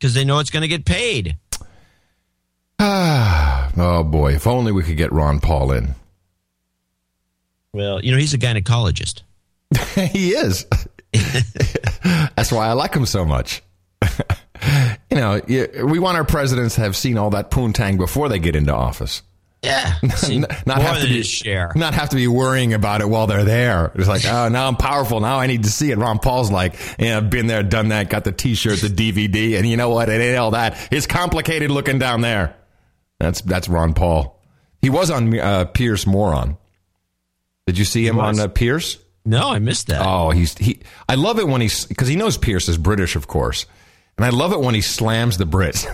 [0.00, 1.36] Because they know it's going to get paid.
[2.78, 5.94] Ah, oh boy, if only we could get Ron Paul in.
[7.72, 9.22] Well, you know, he's a gynecologist.
[9.94, 10.66] he is.
[12.02, 13.62] That's why I like him so much.
[15.10, 15.40] you know,
[15.84, 19.22] we want our presidents to have seen all that poontang before they get into office.
[19.62, 21.70] Yeah, not have to be share.
[21.74, 23.92] not have to be worrying about it while they're there.
[23.94, 25.20] It's like, oh, now I'm powerful.
[25.20, 25.98] Now I need to see it.
[25.98, 29.68] Ron Paul's like, yeah, I've been there, done that, got the T-shirt, the DVD, and
[29.68, 30.08] you know what?
[30.08, 30.88] It ain't all that.
[30.90, 32.56] It's complicated looking down there.
[33.18, 34.42] That's that's Ron Paul.
[34.80, 36.56] He was on uh, Piers Moron.
[37.66, 38.98] Did you see him on uh, Piers?
[39.26, 40.00] No, I missed that.
[40.04, 40.80] Oh, he's he.
[41.08, 43.66] I love it when he's because he knows Piers is British, of course,
[44.20, 45.86] and I love it when he slams the Brits.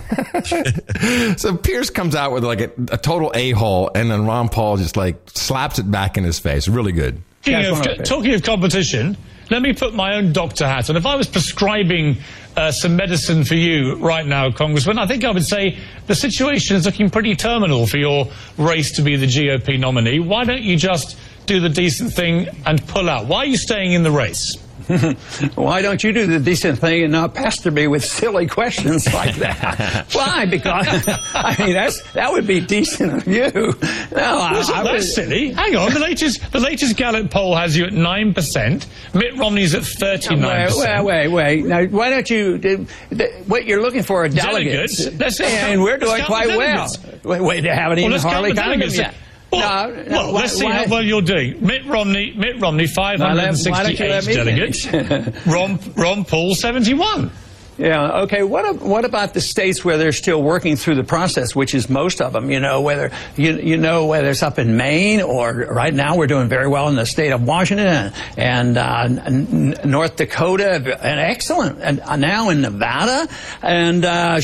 [1.39, 4.75] so Piers comes out with like a, a total a hole, and then Ron Paul
[4.75, 6.67] just like slaps it back in his face.
[6.67, 7.21] Really good.
[7.43, 9.15] Talking of, talking of competition,
[9.49, 10.97] let me put my own doctor hat on.
[10.97, 12.17] If I was prescribing
[12.57, 16.75] uh, some medicine for you right now, Congressman, I think I would say the situation
[16.75, 20.19] is looking pretty terminal for your race to be the GOP nominee.
[20.19, 23.27] Why don't you just do the decent thing and pull out?
[23.27, 24.57] Why are you staying in the race?
[25.55, 29.35] Why don't you do the decent thing and not pester me with silly questions like
[29.35, 30.07] that?
[30.13, 30.45] Why?
[30.45, 30.87] Because
[31.33, 33.51] I mean that's that would be decent of you.
[33.51, 35.49] No, I, Wasn't I that would- silly?
[35.51, 38.87] Hang on, the latest the latest Gallup poll has you at nine percent.
[39.13, 41.65] Mitt Romney's at thirty nine Wait, wait, wait, wait.
[41.65, 42.57] Now, why don't you?
[42.57, 45.19] do- th- What you're looking for are delegates, Delegates.
[45.19, 46.59] Let's- let's and count- we're doing quite well.
[46.59, 47.23] delegates.
[47.23, 49.13] Wait, wait, they haven't Well, even hardly counted yet.
[49.57, 51.57] Well, No, no, well why- let's see why- how well you're doing.
[51.65, 54.47] Mitt Romney, Mitt Romney, five Why hundred let- and why don't you um, let sixty-eight
[54.47, 54.85] me delegates.
[54.85, 55.45] finish?
[55.45, 57.31] Ron, Ron Paul, seventy-one.
[57.77, 58.21] Yeah.
[58.21, 58.41] Okay.
[58.41, 62.21] What What about the states where they're still working through the process, which is most
[62.21, 62.49] of them?
[62.49, 66.27] You know, whether you you know whether it's up in Maine or right now we're
[66.27, 69.07] doing very well in the state of Washington and uh,
[69.85, 73.27] North Dakota, and excellent, and uh, now in Nevada
[73.61, 74.41] and uh,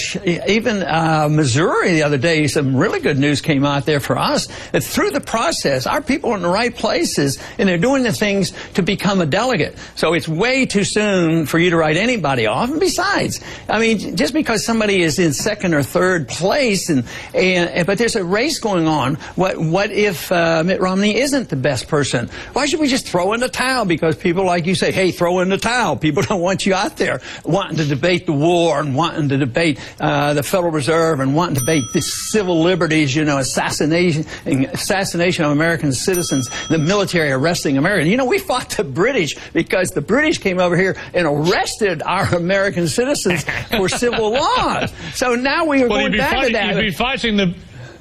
[0.48, 1.94] even uh, Missouri.
[1.94, 5.22] The other day, some really good news came out there for us that through the
[5.22, 9.22] process, our people are in the right places and they're doing the things to become
[9.22, 9.76] a delegate.
[9.96, 12.70] So it's way too soon for you to write anybody off.
[12.70, 13.23] And besides,
[13.70, 18.16] I mean, just because somebody is in second or third place, and, and but there's
[18.16, 19.16] a race going on.
[19.36, 22.30] What what if uh, Mitt Romney isn't the best person?
[22.54, 23.86] Why should we just throw in the towel?
[23.86, 25.96] Because people like you say, hey, throw in the towel.
[25.98, 29.80] People don't want you out there wanting to debate the war and wanting to debate
[30.00, 33.16] uh, the Federal Reserve and wanting to debate the civil liberties.
[33.16, 38.10] You know, assassination assassination of American citizens, the military arresting Americans.
[38.10, 42.26] You know, we fought the British because the British came over here and arrested our
[42.36, 44.92] American citizens for civil laws.
[45.14, 46.76] So now we are Well, going you'd be, back to that.
[46.76, 47.54] you'd be fighting the.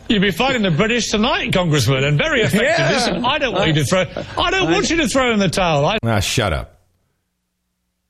[0.08, 2.62] You'd be fighting the British tonight, Congressman, and very effective.
[2.62, 2.90] Yeah.
[2.92, 4.00] Listen, I don't want you to throw.
[4.36, 5.86] I don't want you to throw in the towel.
[5.86, 6.80] I, Ah, shut up,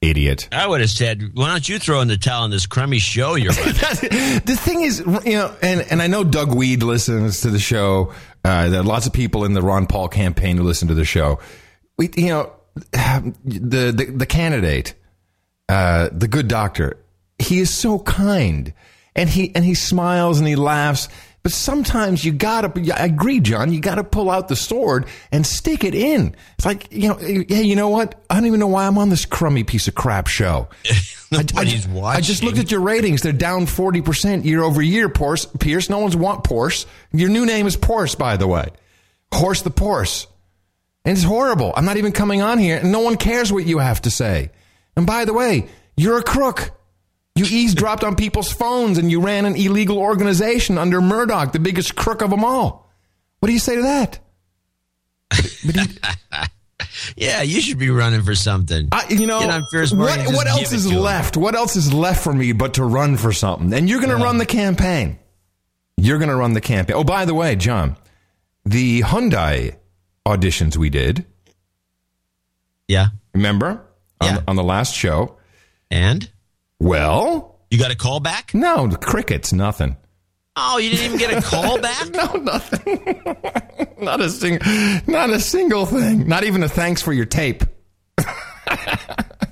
[0.01, 0.49] idiot.
[0.51, 3.35] I would have said, why don't you throw in the towel on this crummy show
[3.37, 3.73] you're running?
[3.75, 8.13] the thing is, you know, and, and I know Doug Wead listens to the show.
[8.45, 11.05] Uh, there are lots of people in the Ron Paul campaign who listen to the
[11.05, 11.39] show.
[11.99, 12.53] We, you know,
[13.45, 14.95] the the, the candidate,
[15.73, 16.99] uh, the good doctor,
[17.39, 18.75] he is so kind,
[19.17, 21.09] and he and he smiles and he laughs.
[21.43, 25.83] But sometimes you gotta, I agree, John, you gotta pull out the sword and stick
[25.83, 26.37] it in.
[26.57, 28.23] It's like, you know, hey, you know what?
[28.31, 30.69] I don't even know why I'm on this crummy piece of crap show.
[31.33, 32.19] Nobody's I, watching.
[32.19, 33.23] I just looked at your ratings.
[33.23, 35.47] They're down 40% year over year, Porce.
[35.47, 35.91] Piers.
[35.91, 36.87] No one's want Porce.
[37.13, 38.69] Your new name is Porce, by the way.
[39.33, 40.29] Horse the Porce.
[41.05, 41.73] And it's horrible.
[41.75, 44.51] I'm not even coming on here, and no one cares what you have to say.
[44.97, 46.71] And by the way, you're a crook.
[47.35, 51.97] You eavesdropped on people's phones and you ran an illegal organization under Murdoch, the biggest
[51.97, 52.91] crook of them all.
[53.41, 54.19] What do you say to that?
[55.65, 55.99] But he,
[57.17, 58.89] yeah, you should be running for something.
[58.93, 61.37] I, you know, Get on Fierce Marty what, what else is left?
[61.39, 63.73] What else is left for me but to run for something?
[63.73, 65.19] And you're going to run the campaign.
[65.97, 66.97] You're going to run the campaign.
[66.97, 67.97] Oh, by the way, John,
[68.67, 69.77] the Hyundai
[70.27, 71.25] auditions we did,
[72.89, 73.09] Yeah.
[73.35, 73.81] remember?
[74.23, 74.39] Yeah.
[74.39, 75.37] On, on the last show.
[75.91, 76.31] And
[76.81, 78.55] Well, you got a call back?
[78.55, 79.97] no, crickets, nothing.
[80.55, 82.09] Oh, you didn't even get a call back?
[82.13, 83.23] No, nothing.
[84.01, 84.59] not a sing,
[85.07, 86.29] not a single thing.
[86.29, 87.65] Not even a thanks for your tape.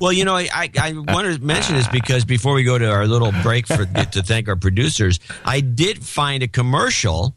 [0.00, 3.06] Well, you know, I, I, wanted to mention this because before we go to our
[3.06, 7.36] little break for to thank our producers, I did find a commercial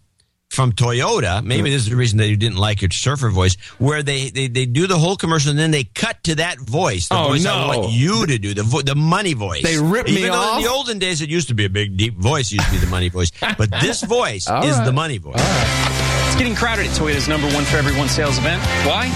[0.54, 1.44] from Toyota.
[1.44, 4.48] Maybe this is the reason that you didn't like your surfer voice, where they, they,
[4.48, 7.46] they do the whole commercial and then they cut to that voice, the Oh, voice
[7.46, 9.64] I want you to do, the vo- the money voice.
[9.64, 10.58] They rip me Even though off?
[10.60, 12.78] In the olden days, it used to be a big deep voice, used to be
[12.78, 14.86] the money voice, but this voice is right.
[14.86, 15.34] the money voice.
[15.38, 18.62] It's getting crowded at Toyota's number one for everyone sales event.
[18.86, 19.10] Why?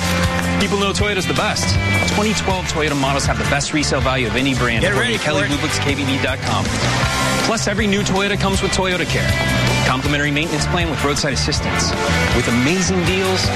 [0.61, 1.63] People know Toyota's the best.
[2.17, 4.81] 2012 Toyota models have the best resale value of any brand.
[4.81, 5.49] Get according ready to Kelly for it.
[5.49, 9.66] Blue Book's Plus, every new Toyota comes with Toyota Care.
[9.87, 11.91] Complimentary maintenance plan with roadside assistance.
[12.35, 13.47] With amazing deals,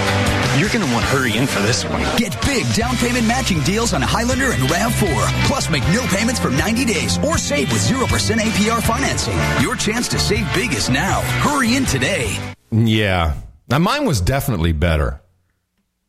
[0.58, 2.02] you're going to want to hurry in for this one.
[2.16, 5.46] Get big down payment matching deals on Highlander and RAV4.
[5.48, 8.06] Plus, make no payments for 90 days or save with 0%
[8.38, 9.38] APR financing.
[9.62, 11.20] Your chance to save big is now.
[11.42, 12.38] Hurry in today.
[12.72, 13.34] Yeah.
[13.68, 15.22] Now, mine was definitely better.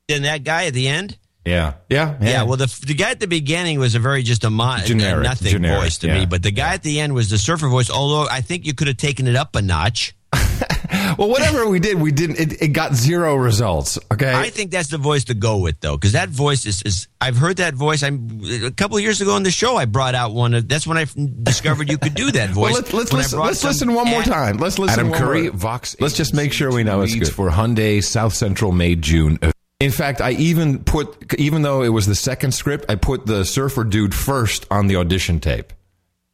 [0.07, 1.19] Than that guy at the end?
[1.44, 1.74] Yeah.
[1.88, 2.16] Yeah.
[2.20, 5.24] Yeah, well, the the guy at the beginning was a very just a, mo- Generic,
[5.24, 6.20] nothing generic, voice to yeah.
[6.20, 7.90] me, but the guy at the end was the surfer voice.
[7.90, 10.14] Although I think you could have taken it up a notch.
[11.18, 12.38] Well, whatever we did, we didn't.
[12.38, 13.98] It, it got zero results.
[14.12, 14.33] Okay.
[14.33, 17.09] I think that's the voice to go with, though, because that voice is, is.
[17.20, 18.02] I've heard that voice.
[18.02, 19.76] I'm a couple of years ago on the show.
[19.76, 20.55] I brought out one.
[20.55, 21.07] Of, that's when I
[21.42, 22.72] discovered you could do that voice.
[22.72, 24.57] Well, let's let's listen, let's some listen one more time.
[24.59, 25.00] Let's listen.
[25.00, 25.52] Adam one Curry, more.
[25.52, 25.96] Vox.
[26.00, 27.33] Let's just make sure we know it's good.
[27.33, 29.38] for Hyundai South Central May June.
[29.83, 33.45] In fact, I even put, even though it was the second script, I put the
[33.45, 35.73] surfer dude first on the audition tape,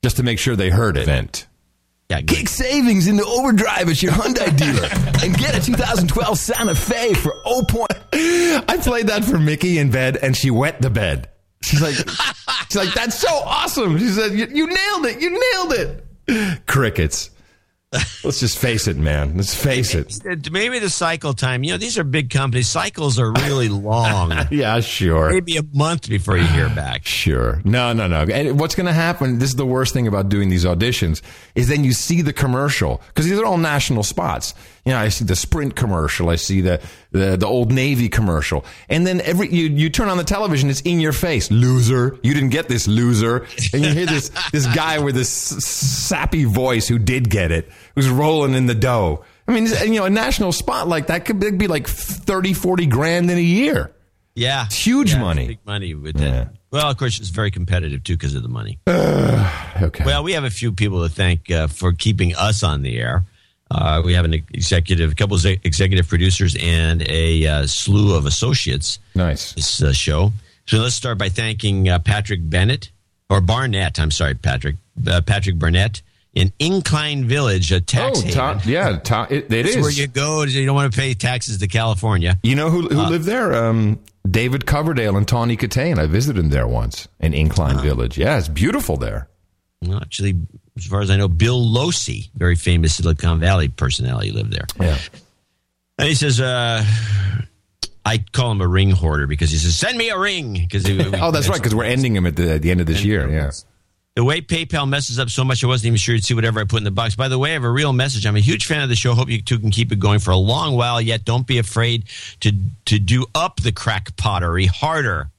[0.04, 1.04] just to make sure they heard it.
[1.04, 1.46] Event.
[2.10, 2.36] Yeah, good.
[2.36, 4.88] Kick savings into overdrive at your Hyundai dealer
[5.24, 7.62] and get a 2012 Santa Fe for 0.
[7.68, 7.92] Point.
[8.12, 11.30] I played that for Mickey in bed, and she wet the bed.
[11.62, 11.94] She's like,
[12.68, 13.98] she's like, that's so awesome.
[13.98, 15.22] She said, you, you nailed it.
[15.22, 15.72] You nailed
[16.28, 16.66] it.
[16.66, 17.30] Crickets.
[18.22, 19.34] Let's just face it, man.
[19.36, 20.20] Let's face it.
[20.26, 21.64] Uh, maybe the cycle time.
[21.64, 22.68] You know, these are big companies.
[22.68, 24.32] Cycles are really long.
[24.50, 25.30] Yeah, sure.
[25.30, 27.06] Maybe a month before you hear back.
[27.18, 27.60] Sure.
[27.64, 28.22] No, no, no.
[28.22, 31.20] And what's going to happen, this is the worst thing about doing these auditions,
[31.54, 34.54] is then you see the commercial, because these are all national spots.
[34.88, 38.64] You know, I see the Sprint commercial, I see the, the, the Old Navy commercial.
[38.88, 41.50] And then every, you, you turn on the television, it's in your face.
[41.50, 42.18] Loser.
[42.22, 43.46] You didn't get this loser.
[43.74, 48.08] And you hear this, this guy with this sappy voice who did get it, who's
[48.08, 49.26] rolling in the dough.
[49.46, 53.30] I mean, you know, a national spot like that could be like 30, 40 grand
[53.30, 53.92] in a year.
[54.34, 55.48] Yeah, It's huge Yeah, money.
[55.48, 56.54] Big money with that.
[56.70, 58.78] Well, of course, it's very competitive too because of the money.
[59.80, 60.04] Okay.
[60.04, 63.24] Well, we have a few people to thank uh, for keeping us on the air.
[63.70, 68.24] Uh, we have an executive, a couple of executive producers, and a uh, slew of
[68.26, 68.98] associates.
[69.14, 69.52] Nice.
[69.52, 70.32] This uh, show.
[70.66, 72.90] So let's start by thanking uh, Patrick Bennett
[73.30, 73.98] or Barnett.
[74.00, 74.76] I'm sorry, Patrick.
[75.06, 76.02] Uh, Patrick Burnett
[76.34, 78.60] in Incline Village, a tax Oh, haven.
[78.64, 78.90] Yeah,
[79.30, 79.76] it, it That's is.
[79.82, 80.42] where you go.
[80.44, 82.36] You don't want to pay taxes to California.
[82.42, 83.54] You know who, who Uh, lived there?
[83.64, 85.98] Um, David Coverdale and Tawny Kitaen.
[85.98, 88.18] I visited him there once in Incline Village.
[88.18, 89.28] Yeah, it's beautiful there.
[89.82, 90.36] Well, actually,
[90.78, 94.66] as far as I know, Bill Losi, very famous Silicon Valley personality, lived there.
[94.80, 94.98] Yeah.
[95.98, 96.84] And he says, uh,
[98.04, 100.86] I call him a ring hoarder because he says, "Send me a ring." Because
[101.20, 103.28] oh, that's right, because we're ending him at the, at the end of this year.
[103.28, 103.50] Yeah.
[104.14, 106.64] The way PayPal messes up so much, I wasn't even sure you'd see whatever I
[106.64, 107.14] put in the box.
[107.14, 108.26] By the way, I have a real message.
[108.26, 109.14] I'm a huge fan of the show.
[109.14, 111.00] Hope you two can keep it going for a long while.
[111.00, 112.04] Yet, don't be afraid
[112.40, 112.52] to
[112.86, 115.30] to do up the crack pottery harder.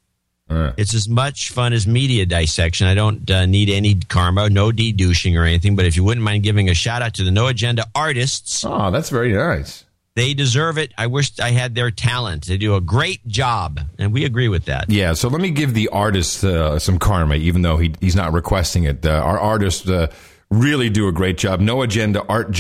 [0.78, 2.88] It's as much fun as media dissection.
[2.88, 5.76] I don't uh, need any karma, no de-douching or anything.
[5.76, 8.92] But if you wouldn't mind giving a shout out to the No Agenda artists, oh,
[8.92, 9.86] that's very nice.
[10.16, 10.92] They deserve it.
[10.98, 12.46] I wish I had their talent.
[12.46, 14.90] They do a great job, and we agree with that.
[14.90, 18.34] Yeah, so let me give the artist uh, some karma, even though he, he's not
[18.34, 19.06] requesting it.
[19.06, 20.12] Uh, our artists uh,
[20.50, 21.62] really do a great job.
[21.62, 22.52] No Agenda Art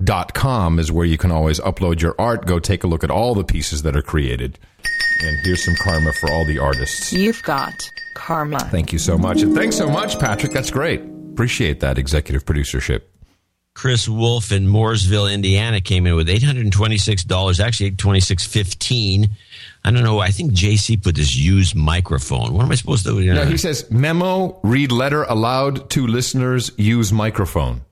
[0.00, 2.46] Generator.com is where you can always upload your art.
[2.46, 4.58] Go take a look at all the pieces that are created.
[5.20, 7.12] And here's some karma for all the artists.
[7.12, 8.60] You've got karma.
[8.60, 9.42] Thank you so much.
[9.42, 10.52] And thanks so much, Patrick.
[10.52, 11.00] That's great.
[11.32, 13.02] Appreciate that executive producership.
[13.74, 17.60] Chris Wolf in Mooresville, Indiana, came in with eight hundred and twenty-six dollars.
[17.60, 19.28] Actually, twenty six fifteen.
[19.84, 20.18] I don't know.
[20.18, 22.54] I think JC put this used microphone.
[22.54, 23.32] What am I supposed to do?
[23.32, 27.82] No, he says memo, read letter aloud to listeners, use microphone.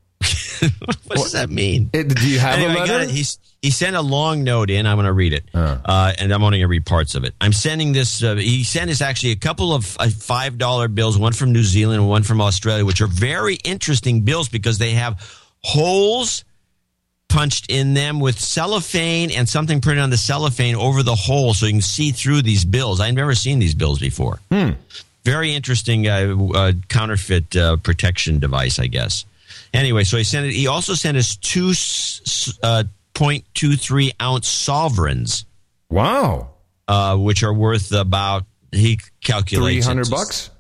[1.07, 1.91] What does that mean?
[1.93, 3.01] It- do you have Anyway, a letter?
[3.05, 3.11] it.
[3.11, 4.87] He's, he sent a long note in.
[4.87, 7.35] I'm going to read it, uh, and I'm only going to read parts of it.
[7.41, 8.23] I'm sending this.
[8.23, 11.63] Uh, he sent us actually a couple of uh, five dollar bills, one from New
[11.65, 15.21] Zealand and one from Australia, which are very interesting bills because they have
[15.63, 16.45] holes
[17.29, 21.67] punched in them with cellophane and something printed on the cellophane over the hole, so
[21.67, 23.01] you can see through these bills.
[23.01, 24.39] I've never seen these bills before.
[25.25, 29.25] Very interesting uh, uh, counterfeit uh, protection device, I guess.
[29.77, 30.53] Anyway, so he sent it.
[30.53, 31.69] He also sent us two
[32.63, 35.45] uh, 0.23 ounce sovereigns.
[35.91, 36.51] Wow.
[36.89, 40.51] Uh, which are worth about he calculates Three hundred bucks.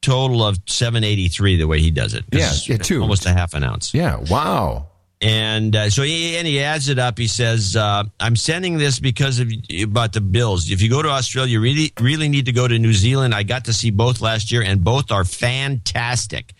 [0.00, 2.24] total of 783 the way he does it.
[2.32, 3.00] Yeah, It's yeah, two.
[3.02, 3.92] almost a half an ounce.
[3.94, 4.16] Yeah.
[4.30, 4.88] Wow.
[5.20, 7.16] And uh, so he and he adds it up.
[7.16, 10.68] He says, uh, "I'm sending this because of about the bills.
[10.70, 13.32] If you go to Australia, you really really need to go to New Zealand.
[13.32, 16.54] I got to see both last year, and both are fantastic.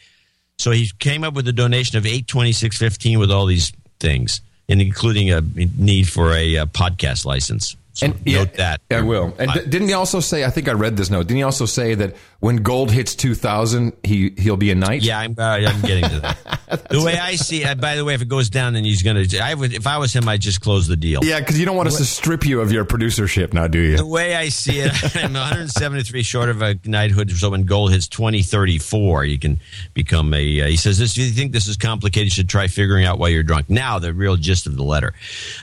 [0.58, 3.72] So he came up with a donation of eight twenty six fifteen with all these
[4.00, 5.40] things, and including a
[5.78, 7.76] need for a, uh podcast license.
[7.94, 9.34] So And- yeah, note that I will.
[9.38, 10.44] And d- didn't he also say?
[10.44, 11.26] I think I read this note.
[11.26, 15.02] Didn't he also say that when gold hits two thousand, he he'll be a knight?
[15.02, 16.88] Yeah, I'm, uh, I'm getting to that.
[16.90, 19.28] the way I see it, by the way, if it goes down, then he's going
[19.28, 19.38] to.
[19.38, 21.20] I would, if I was him, I'd just close the deal.
[21.22, 23.96] Yeah, because you don't want us to strip you of your producership now, do you?
[23.96, 27.30] The way I see it, I'm 173 short of a knighthood.
[27.30, 29.60] So when gold hits 2034, you can
[29.94, 30.62] become a.
[30.62, 31.16] Uh, he says, "This.
[31.16, 34.00] If you think this is complicated, you should try figuring out why you're drunk." Now,
[34.00, 35.14] the real gist of the letter.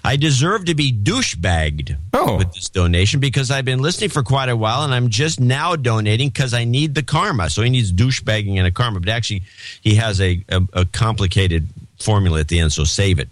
[0.05, 1.97] I deserve to be douchebagged
[2.37, 5.75] with this donation because I've been listening for quite a while, and I'm just now
[5.75, 7.49] donating because I need the karma.
[7.49, 9.43] So he needs douchebagging and a karma, but actually,
[9.81, 11.67] he has a, a, a complicated
[11.99, 12.71] formula at the end.
[12.71, 13.29] So save it.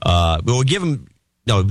[0.00, 1.08] Uh, but we'll give him.
[1.46, 1.66] No,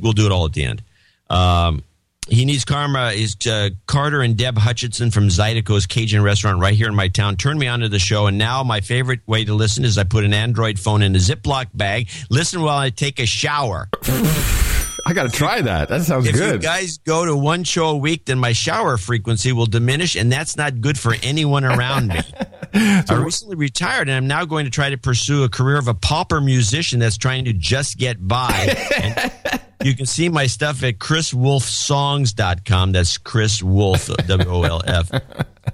[0.00, 0.82] we'll do it all at the end.
[1.30, 1.82] Um,
[2.28, 6.88] he needs karma is uh, Carter and Deb Hutchinson from Zydeco's Cajun restaurant right here
[6.88, 7.36] in my town.
[7.36, 10.04] Turned me on to the show, and now my favorite way to listen is I
[10.04, 12.08] put an Android phone in a Ziploc bag.
[12.28, 13.88] Listen while I take a shower.
[15.08, 15.88] I got to try that.
[15.88, 16.36] That sounds good.
[16.36, 20.16] if you guys go to one show a week, then my shower frequency will diminish,
[20.16, 22.20] and that's not good for anyone around me.
[22.74, 25.94] I recently retired, and I'm now going to try to pursue a career of a
[25.94, 28.76] pauper musician that's trying to just get by.
[29.00, 29.32] And
[29.82, 32.92] you can see my stuff at chriswolfsongs.com.
[32.92, 35.10] That's Chris Wolf, W O L F.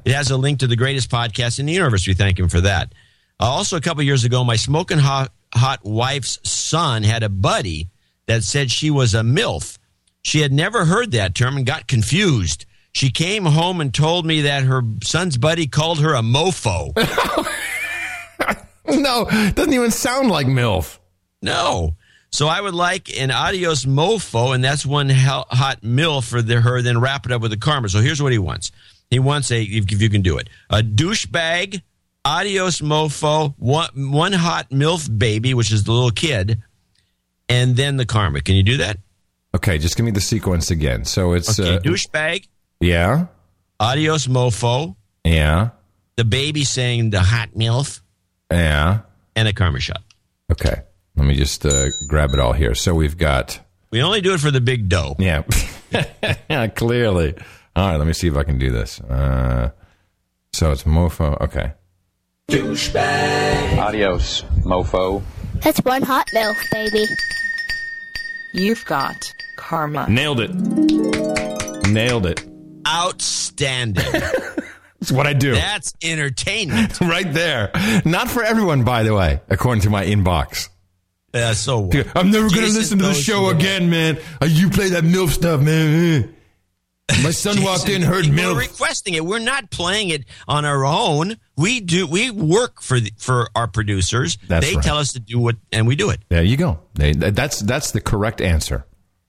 [0.04, 2.06] It has a link to the greatest podcast in the universe.
[2.06, 2.94] We thank him for that.
[3.40, 7.90] Uh, also, a couple years ago, my smoking hot, hot wife's son had a buddy
[8.26, 9.78] that said she was a MILF.
[10.22, 12.64] She had never heard that term and got confused.
[12.92, 16.94] She came home and told me that her son's buddy called her a mofo.
[18.86, 20.98] no, doesn't even sound like MILF.
[21.42, 21.96] No.
[22.30, 26.82] So I would like an adios mofo, and that's one hot mill for the, her,
[26.82, 27.88] then wrap it up with a karma.
[27.88, 28.72] So here's what he wants.
[29.10, 31.82] He wants a, if, if you can do it, a douchebag,
[32.24, 36.62] adios mofo, one, one hot MILF baby, which is the little kid,
[37.48, 38.40] and then the karma.
[38.40, 38.98] Can you do that?
[39.54, 41.04] Okay, just give me the sequence again.
[41.04, 42.48] So it's Okay, uh, douchebag,
[42.80, 43.26] yeah,
[43.78, 45.70] adios mofo, yeah,
[46.16, 48.00] the baby saying the hot MILF,
[48.50, 49.00] yeah.
[49.36, 50.02] and a karma shot.
[50.50, 50.74] Okay,
[51.16, 52.74] let me just uh, grab it all here.
[52.74, 53.60] So we've got
[53.92, 55.14] We only do it for the big dough.
[55.20, 55.42] yeah,
[56.50, 57.34] yeah, clearly.
[57.76, 59.00] All right, let me see if I can do this.
[59.00, 59.70] Uh,
[60.52, 61.40] so it's mofo.
[61.42, 61.72] Okay,
[62.50, 63.78] Douchebag.
[63.78, 65.22] Adios, mofo.
[65.64, 67.06] That's one hot milk, baby.
[68.52, 70.06] You've got karma.
[70.10, 70.54] nailed it.
[71.88, 72.44] Nailed it.
[72.86, 74.04] Outstanding.
[74.12, 75.54] That's what I do.
[75.54, 77.00] That's entertainment.
[77.00, 77.70] right there.
[78.04, 80.68] Not for everyone, by the way, according to my inbox.
[81.32, 82.14] Yeah, so what?
[82.14, 84.18] I'm never going to listen to the show again, man.
[84.42, 86.34] Uh, you play that MILF stuff, man.
[87.22, 88.54] My son walked in, heard milk.
[88.56, 89.24] We're requesting it.
[89.24, 91.36] We're not playing it on our own.
[91.56, 92.06] We do.
[92.06, 94.38] We work for the, for our producers.
[94.48, 94.84] That's they right.
[94.84, 96.20] tell us to do what, and we do it.
[96.30, 96.80] There you go.
[96.94, 98.86] They- That's that's the correct answer.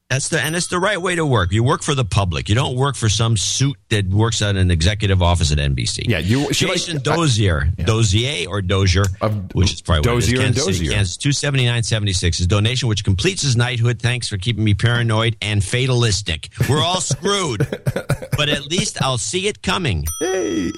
[0.09, 1.51] That's the and it's the right way to work.
[1.51, 2.47] You work for the public.
[2.47, 6.07] You don't work for some suit that works at an executive office at NBC.
[6.07, 9.05] Yeah, you- should I- Jason Dozier, Dozier or Dozier,
[9.53, 10.25] which is probably what it is.
[10.29, 10.91] Dozier and Dozier.
[10.91, 12.37] Kansas, two seventy nine seventy six.
[12.37, 13.99] His donation, which completes his knighthood.
[13.99, 16.49] Thanks for keeping me paranoid and fatalistic.
[16.69, 17.67] We're all screwed,
[18.37, 20.05] but at least I'll see it coming.
[20.19, 20.71] Hey,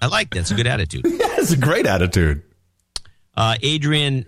[0.00, 0.40] I like that.
[0.40, 1.04] It's a good attitude.
[1.18, 2.42] that's a great attitude.
[3.36, 4.24] Uh, Adrian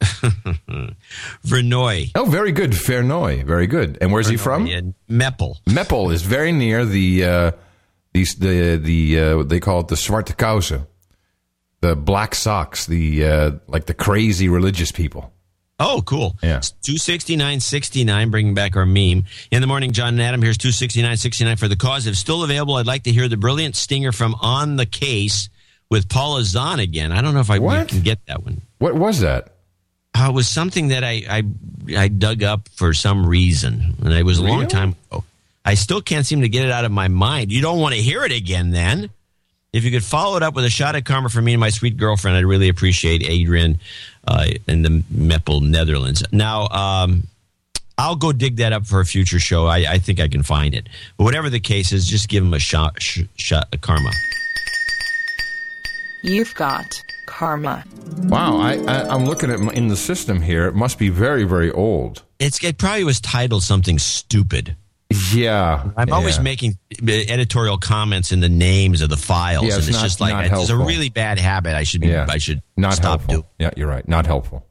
[1.44, 2.10] Vernoy.
[2.14, 3.44] Oh, very good, Fernoy.
[3.44, 3.98] Very good.
[4.00, 4.66] And where's he from?
[5.10, 5.56] Meppel.
[5.66, 7.50] Meppel is very near the uh,
[8.12, 10.86] the the the uh, they call it the Zwarte Kousen,
[11.80, 15.32] the black socks, the uh, like the crazy religious people.
[15.78, 16.38] Oh, cool.
[16.42, 16.60] Yeah.
[16.82, 19.24] Two sixty nine sixty nine, bringing back our meme.
[19.50, 20.40] In the morning, John and Adam.
[20.40, 22.06] Here's two sixty nine sixty nine for the cause.
[22.06, 25.50] If still available, I'd like to hear the brilliant stinger from On the Case
[25.90, 27.12] with Paula Zahn again.
[27.12, 27.88] I don't know if I What?
[27.88, 28.62] can get that one.
[28.78, 29.52] What was that?
[30.18, 31.42] Uh, it was something that I, I
[31.96, 35.24] I dug up for some reason, and it was a long time ago.
[35.64, 37.52] I still can't seem to get it out of my mind.
[37.52, 39.10] You don't want to hear it again, then.
[39.72, 41.70] If you could follow it up with a shot of karma for me and my
[41.70, 43.78] sweet girlfriend, I'd really appreciate Adrian
[44.26, 46.24] uh, in the Meppel, Netherlands.
[46.32, 47.24] Now, um,
[47.98, 49.66] I'll go dig that up for a future show.
[49.66, 50.88] I, I think I can find it.
[51.18, 54.12] But whatever the case is, just give him a shot, sh- shot of karma.
[56.22, 57.02] You've got
[57.36, 57.84] karma.
[58.24, 60.66] Wow, I, I I'm looking at in the system here.
[60.66, 62.22] It must be very very old.
[62.38, 64.76] It's it probably was titled something stupid.
[65.32, 66.42] Yeah, I'm always yeah.
[66.42, 70.20] making editorial comments in the names of the files, Yeah, and it's it's not- just
[70.20, 71.74] like it's a really bad habit.
[71.74, 72.08] I should be.
[72.08, 72.26] Yeah.
[72.28, 73.34] I should not stop helpful.
[73.34, 73.44] doing.
[73.58, 74.06] Yeah, you're right.
[74.08, 74.66] Not helpful.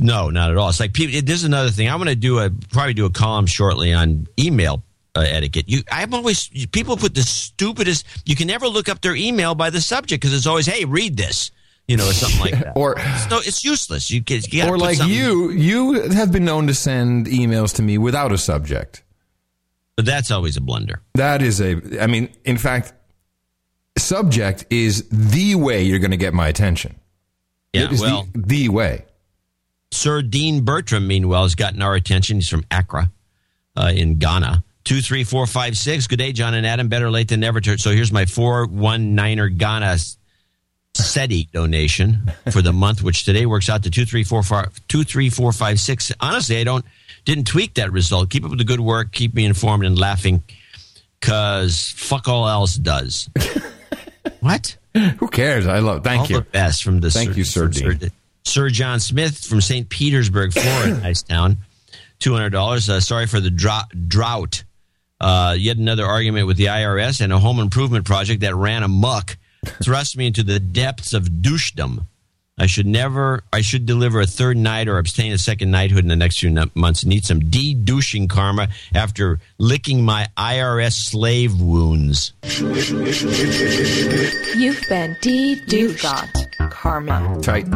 [0.00, 0.68] No, not at all.
[0.70, 1.14] It's like people.
[1.14, 1.88] It, this is another thing.
[1.88, 4.82] I'm going to do a probably do a column shortly on email
[5.14, 5.68] uh, etiquette.
[5.68, 8.06] You, I'm always people put the stupidest.
[8.24, 11.16] You can never look up their email by the subject because it's always, "Hey, read
[11.16, 11.50] this,"
[11.88, 12.72] you know, or something like that.
[12.76, 14.10] Or it's, no, it's useless.
[14.10, 17.98] You, you or like something- you, you have been known to send emails to me
[17.98, 19.02] without a subject.
[19.96, 21.02] But that's always a blunder.
[21.14, 22.02] That is a.
[22.02, 22.94] I mean, in fact,
[23.98, 26.96] subject is the way you're going to get my attention.
[27.72, 29.04] Yeah, It is well- the, the way.
[29.90, 32.36] Sir Dean Bertram, meanwhile, has gotten our attention.
[32.38, 33.12] He's from Accra
[33.76, 34.64] uh, in Ghana.
[34.84, 36.06] 23456.
[36.06, 36.88] Good day, John and Adam.
[36.88, 37.60] Better late than never.
[37.62, 39.96] So here's my 419er Ghana
[40.94, 44.86] SETI donation for the month, which today works out to 23456.
[44.88, 46.12] 23456.
[46.20, 46.84] Honestly, I don't
[47.24, 48.30] didn't tweak that result.
[48.30, 49.12] Keep up with the good work.
[49.12, 50.42] Keep me informed and laughing
[51.20, 53.30] because fuck all else does.
[54.40, 54.76] what?
[55.18, 55.66] Who cares?
[55.66, 56.04] I love.
[56.04, 56.36] Thank all you.
[56.36, 58.10] the best from the Thank you, Sir Dean.
[58.44, 59.88] Sir John Smith from St.
[59.88, 61.58] Petersburg, Florida, nice town.
[62.18, 62.90] Two hundred dollars.
[62.90, 64.64] Uh, sorry for the dro- drought.
[65.20, 69.38] Uh, yet another argument with the IRS and a home improvement project that ran amok
[69.82, 72.06] thrust me into the depths of douchedom.
[72.58, 73.42] I should never.
[73.52, 76.50] I should deliver a third night or abstain a second knighthood in the next few
[76.50, 77.04] no- months.
[77.04, 82.34] Need some de-douching karma after licking my IRS slave wounds.
[84.54, 85.72] You've been de-douched.
[85.72, 86.28] You've got
[86.70, 87.38] karma.
[87.42, 87.66] Tight.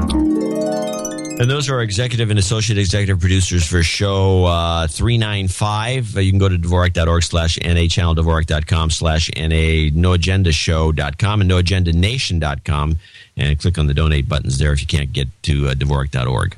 [1.38, 6.16] And those are our executive and associate executive producers for show uh, 395.
[6.16, 12.96] Uh, you can go to Dvorak.org slash NA, channel Dvorak.com slash NA, noagendashow.com and noagendanation.com
[13.36, 16.56] and click on the donate buttons there if you can't get to uh, Dvorak.org.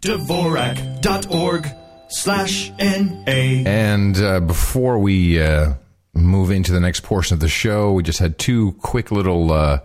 [0.00, 1.68] Dvorak.org
[2.08, 3.64] slash N-A.
[3.66, 5.74] And uh, before we uh,
[6.14, 9.80] move into the next portion of the show, we just had two quick little uh,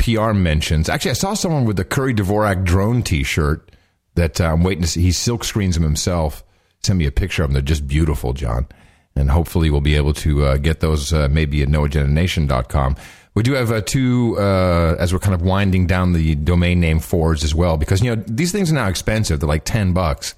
[0.00, 0.88] PR mentions.
[0.88, 3.70] Actually, I saw someone with the Curry Dvorak drone T-shirt
[4.14, 5.02] that uh, I'm waiting to see.
[5.02, 6.42] He silk screens them himself.
[6.82, 7.54] Send me a picture of them.
[7.54, 8.66] They're just beautiful, John.
[9.14, 12.96] And hopefully, we'll be able to uh, get those uh, maybe at noagendanation.com.
[13.34, 16.98] We do have uh, two, uh, as we're kind of winding down the domain name
[16.98, 19.40] forwards as well, because you know these things are now expensive.
[19.40, 20.34] They're like ten bucks,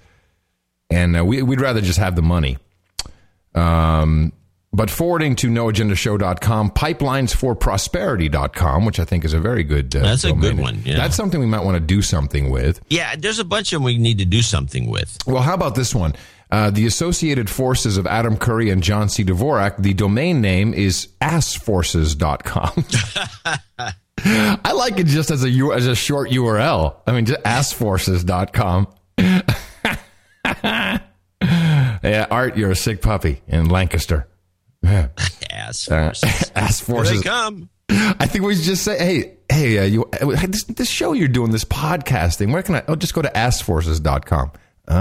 [0.90, 2.58] and uh, we, we'd rather just have the money.
[3.54, 4.32] Um,
[4.72, 9.94] but forwarding to noagendashow.com, pipelinesforprosperity.com, which I think is a very good.
[9.94, 10.96] Uh, That's a good one, yeah.
[10.96, 12.80] That's something we might want to do something with.
[12.88, 15.18] Yeah, there's a bunch of them we need to do something with.
[15.26, 16.14] Well, how about this one?
[16.50, 19.24] Uh, the Associated Forces of Adam Curry and John C.
[19.24, 22.84] Dvorak, the domain name is assforces.com.
[24.64, 26.96] I like it just as a, as a short URL.
[27.06, 28.88] I mean, just assforces.com.
[32.02, 34.28] yeah, Art, you're a sick puppy in Lancaster.
[34.82, 35.08] Yeah.
[35.50, 37.10] Ass Uh, forces.
[37.12, 37.68] Here they come.
[37.88, 41.28] I think we just say, hey, hey, uh, you, uh, hey, this, this show you're
[41.28, 42.82] doing, this podcasting, where can I?
[42.88, 44.52] Oh, just go to askforces.com.
[44.88, 44.94] Oh,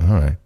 [0.00, 0.36] all right.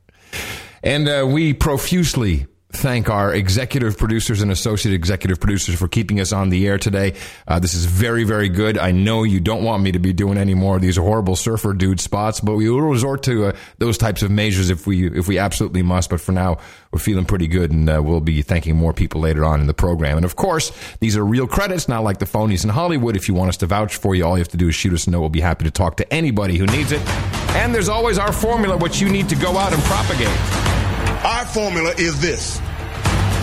[0.83, 6.33] And uh, we profusely thank our executive producers and associate executive producers for keeping us
[6.33, 7.15] on the air today.
[7.47, 8.79] Uh, this is very, very good.
[8.79, 11.75] I know you don't want me to be doing any more of these horrible surfer
[11.75, 15.29] dude spots, but we will resort to uh, those types of measures if we if
[15.29, 16.11] we absolutely must.
[16.11, 16.59] But for now,
[16.91, 19.75] we're feeling pretty good, and uh, we'll be thanking more people later on in the
[19.75, 20.17] program.
[20.17, 23.17] And of course, these are real credits, not like the phonies in Hollywood.
[23.17, 24.95] If you want us to vouch for you, all you have to do is shoot
[24.95, 25.21] us a note.
[25.21, 27.07] We'll be happy to talk to anybody who needs it.
[27.55, 30.82] And there's always our formula, which you need to go out and propagate.
[31.25, 32.61] Our formula is this.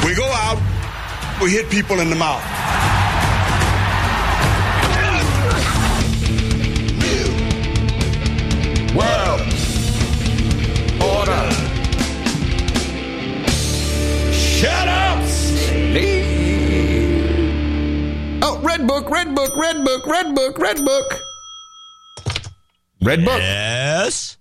[0.05, 0.59] We go out,
[1.41, 2.43] we hit people in the mouth.
[8.93, 9.41] World
[11.01, 11.51] order.
[14.33, 15.23] Shut up!
[18.43, 21.21] Oh, red book, red book, red book, red book, red book.
[23.01, 23.39] Red book.
[23.39, 24.37] Yes.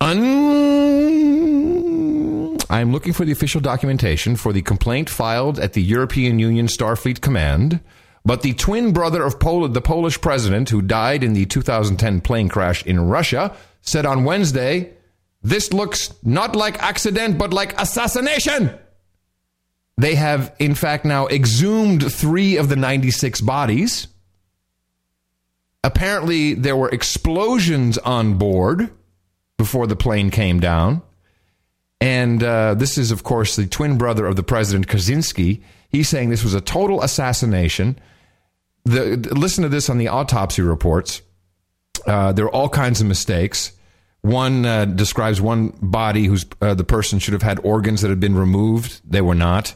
[0.00, 1.77] Un-
[2.70, 7.20] I'm looking for the official documentation for the complaint filed at the European Union Starfleet
[7.20, 7.80] Command
[8.24, 12.50] But the twin brother of Pol- the Polish president, who died in the 2010 plane
[12.50, 14.92] crash in Russia, said on Wednesday,
[15.42, 18.70] This looks not like accident, but like assassination.
[19.96, 24.08] They have, in fact, now exhumed three of the 96 bodies.
[25.82, 28.90] Apparently, there were explosions on board
[29.56, 31.02] before the plane came down.
[32.00, 35.62] And uh, this is, of course, the twin brother of the president, Kaczynski.
[35.88, 37.98] He's saying this was a total assassination.
[38.84, 41.22] The, listen to this on the autopsy reports.
[42.06, 43.72] Uh, there are all kinds of mistakes.
[44.20, 48.20] One uh, describes one body whose uh, the person should have had organs that had
[48.20, 49.00] been removed.
[49.04, 49.74] They were not.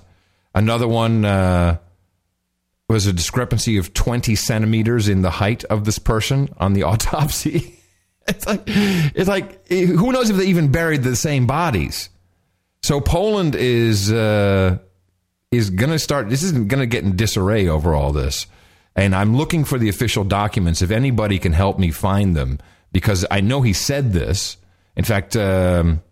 [0.54, 1.78] Another one uh,
[2.88, 7.78] was a discrepancy of 20 centimeters in the height of this person on the autopsy.
[8.28, 12.08] it's like, it's like, who knows if they even buried the same bodies?
[12.82, 14.78] So Poland is uh,
[15.52, 16.28] is going to start.
[16.28, 18.46] This isn't going to get in disarray over all this,
[18.96, 20.82] and I'm looking for the official documents.
[20.82, 22.58] If anybody can help me find them,
[22.90, 24.56] because I know he said this.
[24.96, 26.02] In fact, um,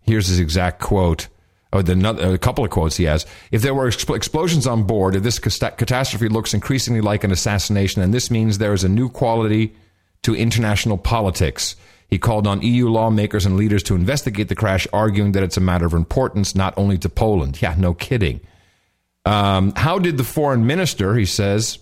[0.00, 1.28] here's his exact quote.
[1.74, 3.24] Oh, the, a couple of quotes he has.
[3.50, 8.02] If there were expl- explosions on board, if this catastrophe looks increasingly like an assassination,
[8.02, 9.74] and this means there is a new quality
[10.22, 11.76] to international politics.
[12.12, 15.62] He called on EU lawmakers and leaders to investigate the crash, arguing that it's a
[15.62, 17.62] matter of importance not only to Poland.
[17.62, 18.42] Yeah, no kidding.
[19.24, 21.78] Um, how did the foreign minister, he says,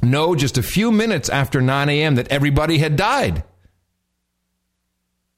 [0.00, 2.14] know just a few minutes after 9 a.m.
[2.14, 3.44] that everybody had died?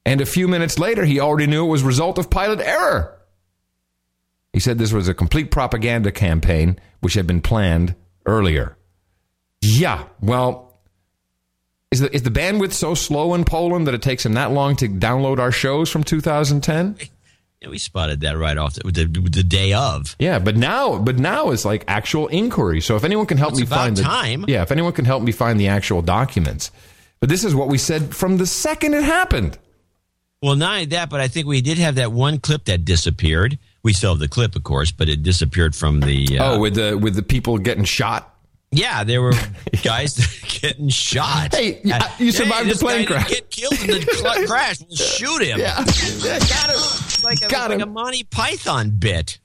[0.05, 3.19] And a few minutes later, he already knew it was result of pilot error.
[4.53, 8.77] He said this was a complete propaganda campaign which had been planned earlier.
[9.59, 10.70] Yeah, well,
[11.91, 14.75] is the, is the bandwidth so slow in Poland that it takes them that long
[14.77, 16.95] to download our shows from 2010?
[17.61, 20.15] Yeah, we spotted that right off the, the, the day of.
[20.17, 22.81] Yeah, but now, but now it's like actual inquiry.
[22.81, 24.45] So if anyone can help It's me find the time.
[24.47, 26.71] yeah, if anyone can help me find the actual documents.
[27.19, 29.59] But this is what we said from the second it happened.
[30.41, 33.59] Well, not only that, but I think we did have that one clip that disappeared.
[33.83, 36.39] We still have the clip, of course, but it disappeared from the.
[36.39, 38.30] Uh, oh, with the with the people getting shot.
[38.71, 39.33] Yeah, there were
[39.83, 40.15] guys
[40.59, 41.53] getting shot.
[41.55, 43.29] Hey, you- Uh, you survived hey, the plane this guy didn't crash.
[43.29, 44.77] Get killed in the cl- crash.
[44.81, 45.59] We'll shoot him.
[45.59, 45.75] Yeah.
[45.77, 46.75] got him.
[46.75, 47.89] It's like, a, Got like him.
[47.89, 49.39] a Monty Python bit.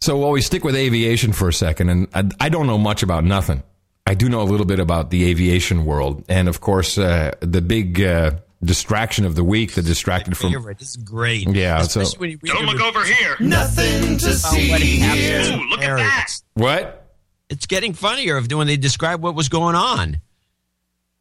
[0.00, 3.02] So while we stick with aviation for a second, and I, I don't know much
[3.02, 3.62] about nothing.
[4.06, 7.60] I do know a little bit about the aviation world, and of course, uh, the
[7.60, 8.30] big uh,
[8.64, 10.50] distraction of the week that distracted from.
[10.52, 10.78] You're right.
[10.78, 11.46] This is great.
[11.48, 13.36] Yeah, so- Especially when you Don't look over here.
[13.40, 15.20] Nothing to about what see happened.
[15.20, 15.40] here.
[15.40, 16.26] It's Ooh, look at that.
[16.54, 17.07] What?
[17.50, 20.20] It's getting funnier if- when they describe what was going on.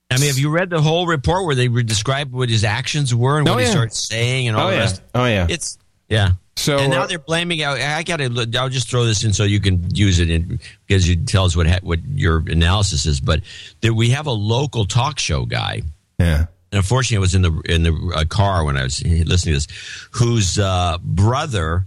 [0.09, 3.39] I mean, have you read the whole report where they describe what his actions were
[3.39, 3.71] and Oh, what he yeah.
[3.71, 4.81] started saying and all Oh the yeah.
[4.81, 5.01] rest?
[5.13, 5.47] Oh yeah.
[5.49, 6.31] It's yeah.
[6.55, 7.63] So, and now uh, they're blaming.
[7.63, 8.49] I, I got to.
[8.57, 11.55] I'll just throw this in so you can use it in, because you tell us
[11.55, 13.19] what ha- what your analysis is.
[13.19, 13.41] But
[13.81, 15.81] that we have a local talk show guy.
[16.19, 16.45] yeah.
[16.71, 19.67] And unfortunately, I was in the in the uh, car when I was listening to
[19.67, 19.67] this,
[20.11, 21.85] whose uh, brother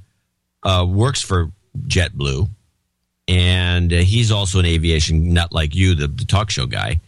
[0.62, 1.50] uh, works for
[1.88, 2.48] JetBlue,
[3.30, 7.00] and uh, he's also an aviation nut like you, the, the talk show guy.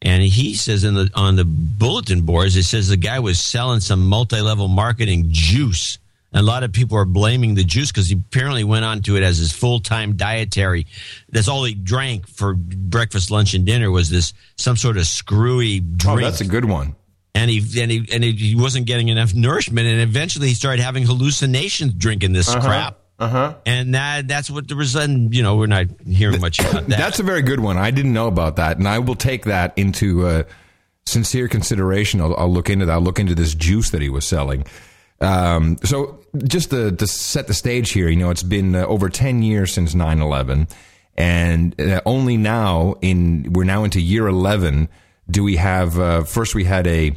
[0.00, 3.80] And he says in the on the bulletin boards, it says the guy was selling
[3.80, 5.98] some multi level marketing juice.
[6.32, 9.16] And a lot of people are blaming the juice because he apparently went on to
[9.16, 10.86] it as his full time dietary.
[11.30, 15.80] That's all he drank for breakfast, lunch, and dinner was this some sort of screwy
[15.80, 16.20] drink.
[16.20, 16.94] Oh, that's a good one.
[17.34, 20.82] and he and he and he, he wasn't getting enough nourishment, and eventually he started
[20.82, 22.98] having hallucinations drinking this crap.
[23.24, 23.54] Uh huh.
[23.64, 25.08] And that that's what the result.
[25.08, 26.98] You know, we're not hearing much about that.
[26.98, 27.78] That's a very good one.
[27.78, 30.42] I didn't know about that, and I will take that into uh,
[31.06, 32.20] sincere consideration.
[32.20, 32.92] I'll, I'll look into that.
[32.92, 34.66] I'll look into this juice that he was selling.
[35.22, 39.08] Um, so, just to, to set the stage here, you know, it's been uh, over
[39.08, 40.70] ten years since 9-11,
[41.16, 44.90] and uh, only now in we're now into year eleven.
[45.30, 46.54] Do we have uh, first?
[46.54, 47.16] We had a,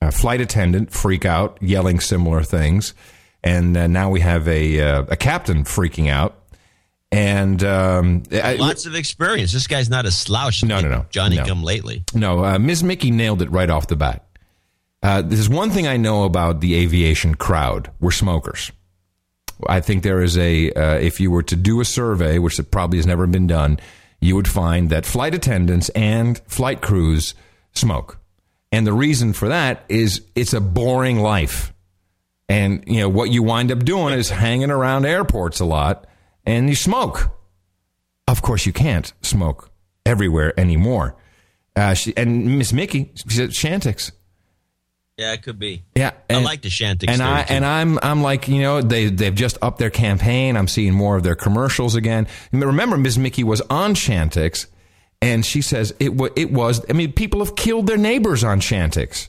[0.00, 2.94] a flight attendant freak out, yelling similar things,
[3.44, 6.34] and uh, now we have a uh, a captain freaking out.
[7.10, 9.52] And um, I- Lots of experience.
[9.52, 10.62] This guy's not a slouch.
[10.62, 11.06] No, no, no.
[11.08, 11.46] Johnny No.
[11.46, 12.04] come lately.
[12.14, 12.84] No, uh, Ms.
[12.84, 14.26] Mickey nailed it right off the bat.
[15.02, 17.90] Uh, there's one thing I know about the aviation crowd.
[18.00, 18.72] We're smokers.
[19.66, 22.98] I think there is a, uh, if you were to do a survey, which probably
[22.98, 23.80] has never been done,
[24.20, 27.34] you would find that flight attendants and flight crews
[27.74, 28.18] smoke.
[28.70, 31.72] And the reason for that is it's a boring life.
[32.48, 36.06] And, you know, what you wind up doing is hanging around airports a lot
[36.46, 37.30] and you smoke.
[38.26, 39.70] Of course, you can't smoke
[40.06, 41.16] everywhere anymore.
[41.76, 44.12] Uh, she, and Miss Mickey, she said Chantix.
[45.18, 45.82] Yeah, it could be.
[45.96, 47.54] Yeah, I like the Chantix and I too.
[47.54, 50.56] and I'm I'm like you know they they've just upped their campaign.
[50.56, 52.28] I'm seeing more of their commercials again.
[52.52, 54.66] Remember, Miss Mickey was on Chantix,
[55.20, 56.84] and she says it it was.
[56.88, 59.28] I mean, people have killed their neighbors on Chantix.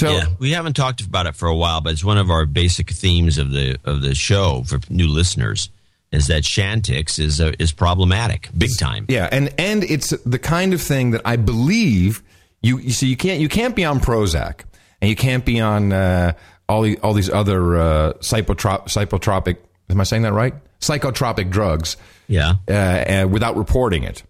[0.00, 2.46] So yeah, we haven't talked about it for a while, but it's one of our
[2.46, 5.68] basic themes of the of the show for new listeners
[6.10, 9.04] is that Chantix is uh, is problematic, big time.
[9.08, 12.22] Yeah, and and it's the kind of thing that I believe
[12.62, 14.62] you you see you can't you can't be on Prozac
[15.00, 16.32] and you can't be on uh,
[16.68, 19.56] all the, all these other uh, psychotrop, psychotropic.
[19.88, 20.54] Am I saying that right?
[20.80, 21.96] Psychotropic drugs.
[22.28, 22.54] Yeah.
[22.68, 24.22] Uh, uh, without reporting it.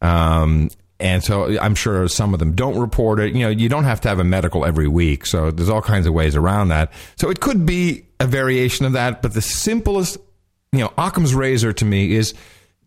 [0.00, 0.70] Um,
[1.00, 3.32] and so I'm sure some of them don't report it.
[3.32, 5.26] You know, you don't have to have a medical every week.
[5.26, 6.92] So there's all kinds of ways around that.
[7.16, 9.22] So it could be a variation of that.
[9.22, 10.18] But the simplest,
[10.72, 12.34] you know, Occam's razor to me is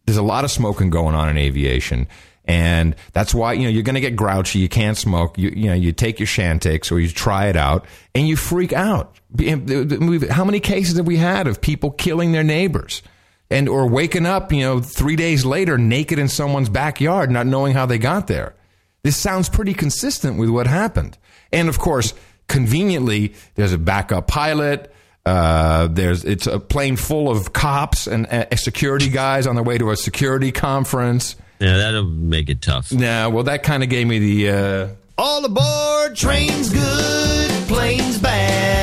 [0.06, 2.08] there's a lot of smoking going on in aviation.
[2.44, 4.60] And that's why, you know, you're going to get grouchy.
[4.60, 5.38] You can't smoke.
[5.38, 8.74] You, you know, you take your Chantix or you try it out and you freak
[8.74, 9.16] out.
[9.40, 13.04] How many cases have we had of people killing their neighbors?
[13.52, 17.74] And or waking up, you know, three days later naked in someone's backyard, not knowing
[17.74, 18.56] how they got there.
[19.04, 21.18] This sounds pretty consistent with what happened.
[21.52, 22.14] And of course,
[22.48, 24.94] conveniently, there's a backup pilot.
[25.26, 29.78] Uh, there's it's a plane full of cops and uh, security guys on their way
[29.78, 31.36] to a security conference.
[31.60, 32.92] Yeah, that'll make it tough.
[32.92, 34.88] Yeah, well, that kind of gave me the uh,
[35.18, 38.81] all aboard, trains good, planes bad.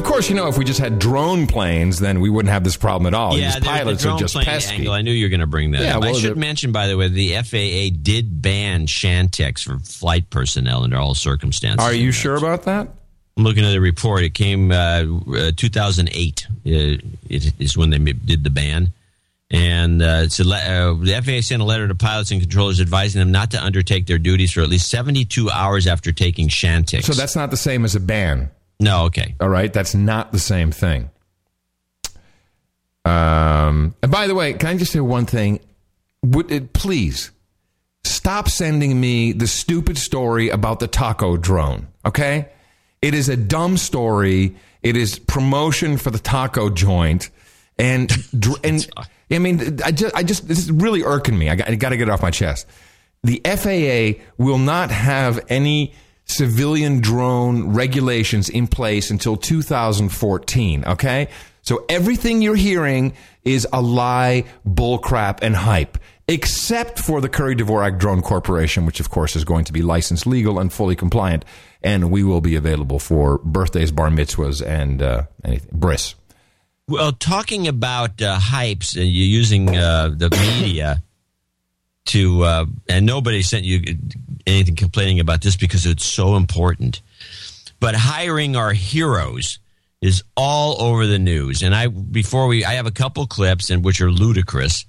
[0.00, 2.74] Of course, you know, if we just had drone planes, then we wouldn't have this
[2.78, 3.36] problem at all.
[3.36, 4.76] Yeah, These pilots the are just pesky.
[4.76, 4.94] Angle.
[4.94, 5.82] I knew you were going to bring that.
[5.82, 6.02] Yeah, up.
[6.02, 10.84] well, I should mention, by the way, the FAA did ban Chantix for flight personnel
[10.84, 11.84] under all circumstances.
[11.84, 12.88] Are you sure about that?
[13.36, 14.22] I'm looking at the report.
[14.22, 15.04] It came uh,
[15.36, 16.46] uh, 2008.
[16.48, 18.94] Uh, it is when they did the ban.
[19.50, 22.80] And uh, it's a le- uh, the FAA sent a letter to pilots and controllers
[22.80, 27.02] advising them not to undertake their duties for at least 72 hours after taking Chantix.
[27.02, 28.50] So that's not the same as a ban.
[28.80, 29.34] No, okay.
[29.40, 31.10] All right, that's not the same thing.
[33.04, 35.60] Um, and by the way, can I just say one thing?
[36.22, 37.30] Would it please
[38.04, 41.88] stop sending me the stupid story about the taco drone?
[42.04, 42.48] Okay,
[43.02, 44.56] it is a dumb story.
[44.82, 47.30] It is promotion for the taco joint,
[47.78, 48.08] and
[48.38, 48.88] dr- and
[49.30, 51.50] I mean, I just, I just this is really irking me.
[51.50, 52.66] I got, I got to get it off my chest.
[53.22, 55.94] The FAA will not have any
[56.30, 60.84] civilian drone regulations in place until 2014.
[60.84, 61.28] Okay.
[61.62, 63.12] So everything you're hearing
[63.44, 69.10] is a lie, bullcrap, and hype, except for the Curry Dvorak Drone Corporation, which of
[69.10, 71.44] course is going to be licensed, legal, and fully compliant.
[71.82, 75.70] And we will be available for birthdays, bar mitzvahs, and uh, anything.
[75.72, 76.14] Bris.
[76.88, 81.02] Well, talking about uh, hypes, uh, you using uh, the media
[82.06, 83.96] to, uh, and nobody sent you
[84.46, 87.02] anything complaining about this because it's so important.
[87.78, 89.58] But hiring our heroes
[90.00, 91.62] is all over the news.
[91.62, 94.86] And I, before we, I have a couple clips and which are ludicrous.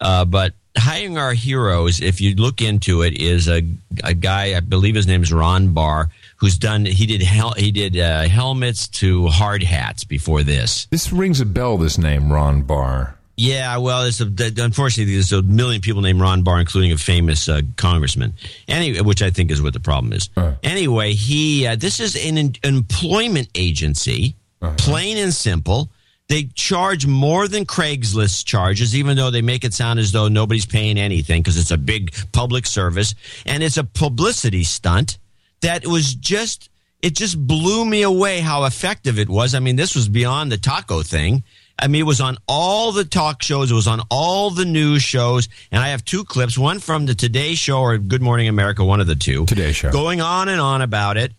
[0.00, 3.62] Uh, but hiring our heroes, if you look into it, is a,
[4.02, 7.70] a guy, I believe his name is Ron Barr, who's done, he did, hel- he
[7.70, 10.86] did uh, helmets to hard hats before this.
[10.86, 13.16] This rings a bell, this name, Ron Barr.
[13.36, 14.26] Yeah, well, it's a,
[14.62, 18.34] unfortunately there's a million people named Ron Barr, including a famous uh, congressman.
[18.68, 20.28] Anyway, which I think is what the problem is.
[20.62, 24.36] Anyway, he uh, this is an em- employment agency,
[24.76, 25.90] plain and simple.
[26.28, 30.64] They charge more than Craigslist charges, even though they make it sound as though nobody's
[30.64, 33.14] paying anything because it's a big public service
[33.44, 35.18] and it's a publicity stunt
[35.60, 36.70] that was just
[37.02, 39.54] it just blew me away how effective it was.
[39.54, 41.42] I mean, this was beyond the taco thing.
[41.78, 43.70] I mean, it was on all the talk shows.
[43.70, 45.48] It was on all the news shows.
[45.70, 49.00] And I have two clips, one from the Today Show or Good Morning America, one
[49.00, 49.46] of the two.
[49.46, 49.90] Today Show.
[49.90, 51.32] Going on and on about it.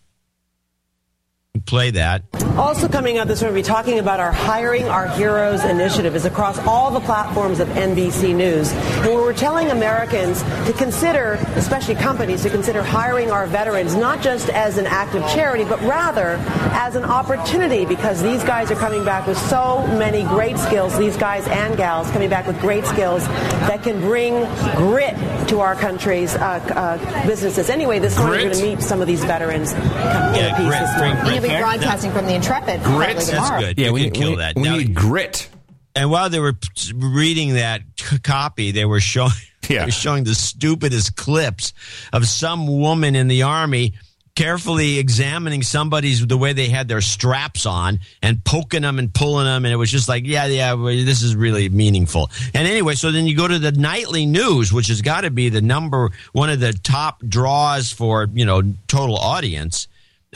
[1.66, 2.24] Play that.
[2.56, 6.14] Also coming up this morning, we'll be talking about our Hiring Our Heroes initiative.
[6.16, 8.72] is across all the platforms of NBC News.
[8.72, 14.20] And where we're telling Americans to consider, especially companies, to consider hiring our veterans not
[14.20, 16.36] just as an act of charity, but rather
[16.72, 21.16] as an opportunity because these guys are coming back with so many great skills, these
[21.16, 23.24] guys and gals coming back with great skills
[23.68, 24.44] that can bring
[24.76, 25.16] grit
[25.48, 27.70] to our country's uh, uh, businesses.
[27.70, 29.72] Anyway, this morning we're going to meet some of these veterans.
[29.72, 31.34] Yeah, grit, this bring grit.
[31.34, 33.78] You'll be broadcasting from the Intrepid probably That's good.
[33.78, 34.56] Yeah, you we can need- kill we- that.
[34.56, 35.48] we Now- need grit.
[35.96, 36.56] And while they were
[36.96, 39.30] reading that c- copy, they were showing
[39.68, 41.72] they were showing the stupidest clips
[42.12, 43.94] of some woman in the army
[44.34, 49.44] carefully examining somebody's the way they had their straps on and poking them and pulling
[49.46, 52.28] them and it was just like yeah yeah well, this is really meaningful.
[52.52, 55.50] And anyway so then you go to the nightly news which has got to be
[55.50, 59.86] the number one of the top draws for you know total audience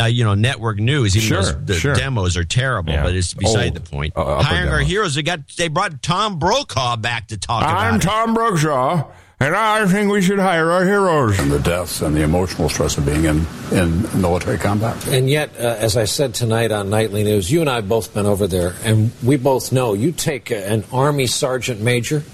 [0.00, 1.94] uh, you know network news even Sure, though the sure.
[1.94, 3.02] demos are terrible Yeah.
[3.04, 3.74] but it's beside Old.
[3.74, 7.62] the point Uh, hiring our heroes they got they brought tom brokaw back to talk
[7.62, 8.00] about I'm.
[8.00, 9.04] Tom Brokaw.
[9.40, 11.38] And I think we should hire our heroes.
[11.38, 15.06] And the deaths and the emotional stress of being in, in military combat.
[15.06, 18.12] And yet, uh, as I said tonight on Nightly News, you and I have both
[18.12, 22.24] been over there, and we both know you take an Army sergeant major,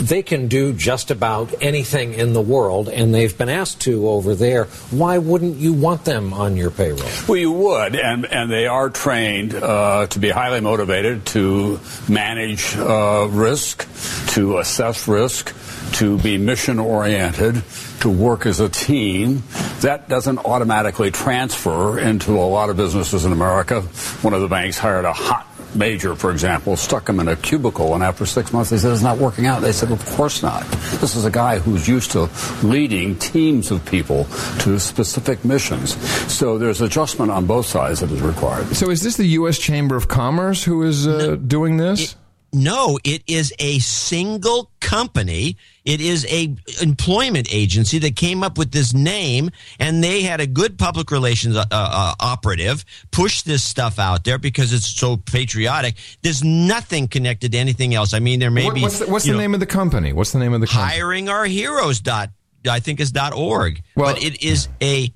[0.00, 4.34] they can do just about anything in the world, and they've been asked to over
[4.34, 4.64] there.
[4.90, 7.08] Why wouldn't you want them on your payroll?
[7.26, 12.76] Well, you would, and, and they are trained uh, to be highly motivated to manage
[12.76, 13.86] uh, risk,
[14.34, 15.54] to assess risk
[15.92, 17.62] to be mission oriented,
[18.00, 19.42] to work as a team.
[19.80, 23.82] That doesn't automatically transfer into a lot of businesses in America.
[24.22, 27.94] One of the banks hired a hot major, for example, stuck him in a cubicle,
[27.94, 29.62] and after six months they said it's not working out.
[29.62, 30.64] They said, of course not.
[31.00, 32.28] This is a guy who's used to
[32.62, 34.24] leading teams of people
[34.60, 35.96] to specific missions.
[36.32, 38.74] So there's adjustment on both sides that is required.
[38.76, 39.58] So is this the U.S.
[39.58, 42.12] Chamber of Commerce who is uh, no, doing this?
[42.12, 42.16] It,
[42.52, 45.56] no, it is a single company.
[45.88, 49.48] It is a employment agency that came up with this name,
[49.80, 54.36] and they had a good public relations uh, uh, operative push this stuff out there
[54.36, 55.94] because it's so patriotic.
[56.20, 58.12] There's nothing connected to anything else.
[58.12, 58.82] I mean, there may what, be.
[58.82, 60.12] What's the, what's the know, name of the company?
[60.12, 60.92] What's the name of the company?
[60.92, 62.00] Hiring Our Heroes.
[62.00, 62.28] Dot,
[62.68, 63.82] I think is dot org.
[63.96, 65.10] Well, but it is a,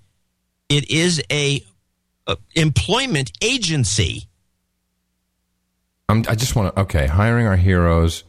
[0.71, 1.63] it is a,
[2.27, 4.27] a employment agency.
[6.09, 6.81] I'm, i just want to.
[6.81, 8.25] Okay, hiring our heroes.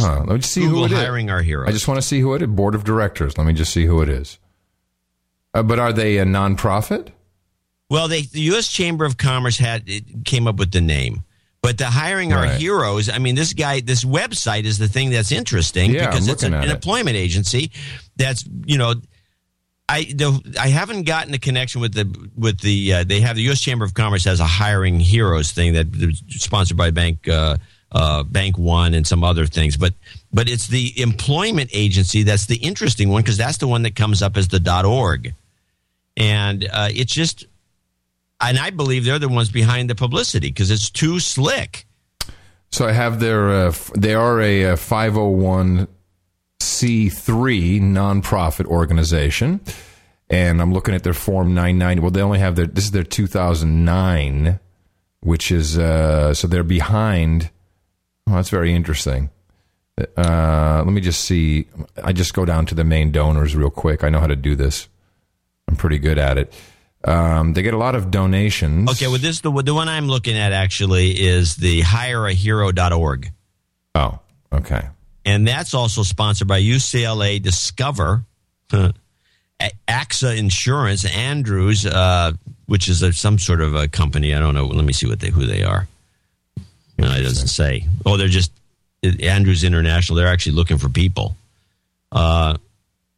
[0.00, 0.98] Huh, let me just see Google who it is.
[0.98, 1.68] hiring our heroes.
[1.68, 2.48] I just want to see who it is.
[2.48, 3.36] Board of directors.
[3.38, 4.38] Let me just see who it is.
[5.54, 7.08] Uh, but are they a nonprofit?
[7.90, 8.68] Well, they, the U.S.
[8.68, 9.88] Chamber of Commerce had
[10.24, 11.22] came up with the name,
[11.62, 12.50] but the hiring right.
[12.50, 13.08] our heroes.
[13.08, 16.52] I mean, this guy, this website is the thing that's interesting yeah, because it's an,
[16.52, 16.70] an it.
[16.70, 17.70] employment agency.
[18.16, 18.94] That's you know
[19.88, 23.42] I the, I haven't gotten a connection with the with the uh, they have the
[23.42, 23.60] U.S.
[23.60, 25.86] Chamber of Commerce has a hiring heroes thing that
[26.28, 27.56] sponsored by Bank uh,
[27.92, 29.94] uh, Bank One and some other things, but
[30.32, 34.22] but it's the employment agency that's the interesting one because that's the one that comes
[34.22, 35.34] up as the .org,
[36.16, 37.46] and uh, it's just
[38.40, 41.86] and I believe they're the ones behind the publicity because it's too slick.
[42.70, 45.88] So I have their uh, they are a five hundred one
[46.60, 49.60] c three nonprofit organization.
[50.30, 52.02] And I'm looking at their Form 990.
[52.02, 54.60] Well, they only have their, this is their 2009,
[55.20, 57.50] which is, uh, so they're behind.
[58.28, 59.30] Oh, that's very interesting.
[60.16, 61.66] Uh, let me just see.
[62.02, 64.04] I just go down to the main donors real quick.
[64.04, 64.88] I know how to do this.
[65.68, 66.52] I'm pretty good at it.
[67.04, 68.90] Um, they get a lot of donations.
[68.90, 73.32] Okay, well, this the the one I'm looking at actually is the hireahero.org.
[73.94, 74.18] Oh,
[74.52, 74.88] okay
[75.28, 78.24] and that's also sponsored by UCLA Discover,
[78.70, 82.32] AXA Insurance, Andrews, uh,
[82.64, 84.34] which is a, some sort of a company.
[84.34, 84.64] I don't know.
[84.64, 85.86] Let me see what they who they are.
[86.98, 87.86] No, it doesn't say.
[88.04, 88.52] Oh, they're just
[89.02, 90.16] Andrews International.
[90.16, 91.36] They're actually looking for people.
[92.10, 92.56] Uh,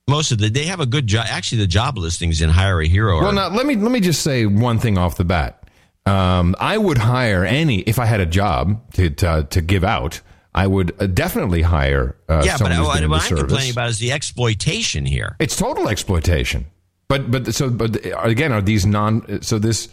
[0.09, 1.27] most of the they have a good job.
[1.29, 3.19] Actually, the job listings in Hire a Hero.
[3.19, 5.63] Are, well, now let me let me just say one thing off the bat.
[6.05, 10.21] Um, I would hire any if I had a job to to, to give out.
[10.53, 12.17] I would uh, definitely hire.
[12.29, 13.39] Uh, yeah, but what, I'm service.
[13.39, 15.37] complaining about is the exploitation here.
[15.39, 16.67] It's total exploitation.
[17.09, 19.43] But but so but again, are these non?
[19.43, 19.89] So this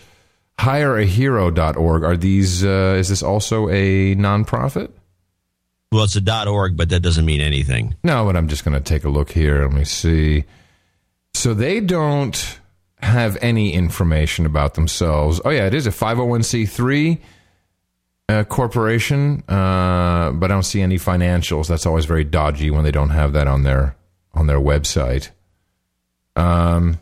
[0.59, 2.63] hireahero.org are these?
[2.63, 4.91] Uh, is this also a nonprofit?
[5.91, 7.95] Well, it's a dot .org, but that doesn't mean anything.
[8.03, 9.63] No, but I'm just going to take a look here.
[9.63, 10.43] Let me see.
[11.33, 12.59] So they don't
[12.99, 15.39] have any information about themselves.
[15.45, 17.19] Oh yeah, it is a 501c3
[18.29, 21.67] uh, corporation, uh, but I don't see any financials.
[21.67, 23.95] That's always very dodgy when they don't have that on their
[24.33, 25.29] on their website.
[26.35, 26.99] Um.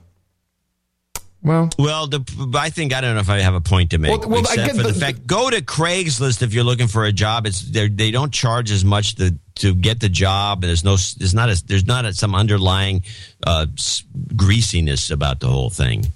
[1.45, 4.09] Well, well, the, I think I don't know if I have a point to make.
[4.09, 7.11] Well, well except for the, the, fact, go to Craigslist if you're looking for a
[7.11, 7.45] job.
[7.45, 10.63] It's they don't charge as much to to get the job.
[10.63, 13.03] There's no, there's not a, there's not a, some underlying
[13.45, 13.67] uh,
[14.35, 16.07] greasiness about the whole thing.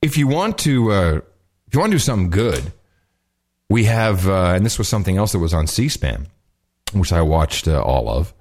[0.00, 1.20] If you want to, uh,
[1.66, 2.72] if you want to do something good,
[3.68, 6.28] we have, uh, and this was something else that was on C-SPAN,
[6.92, 8.32] which I watched uh, all of.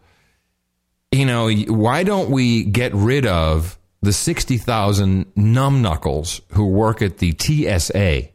[1.11, 7.35] You know, why don't we get rid of the 60,000 numbknuckles who work at the
[7.37, 8.29] TSA,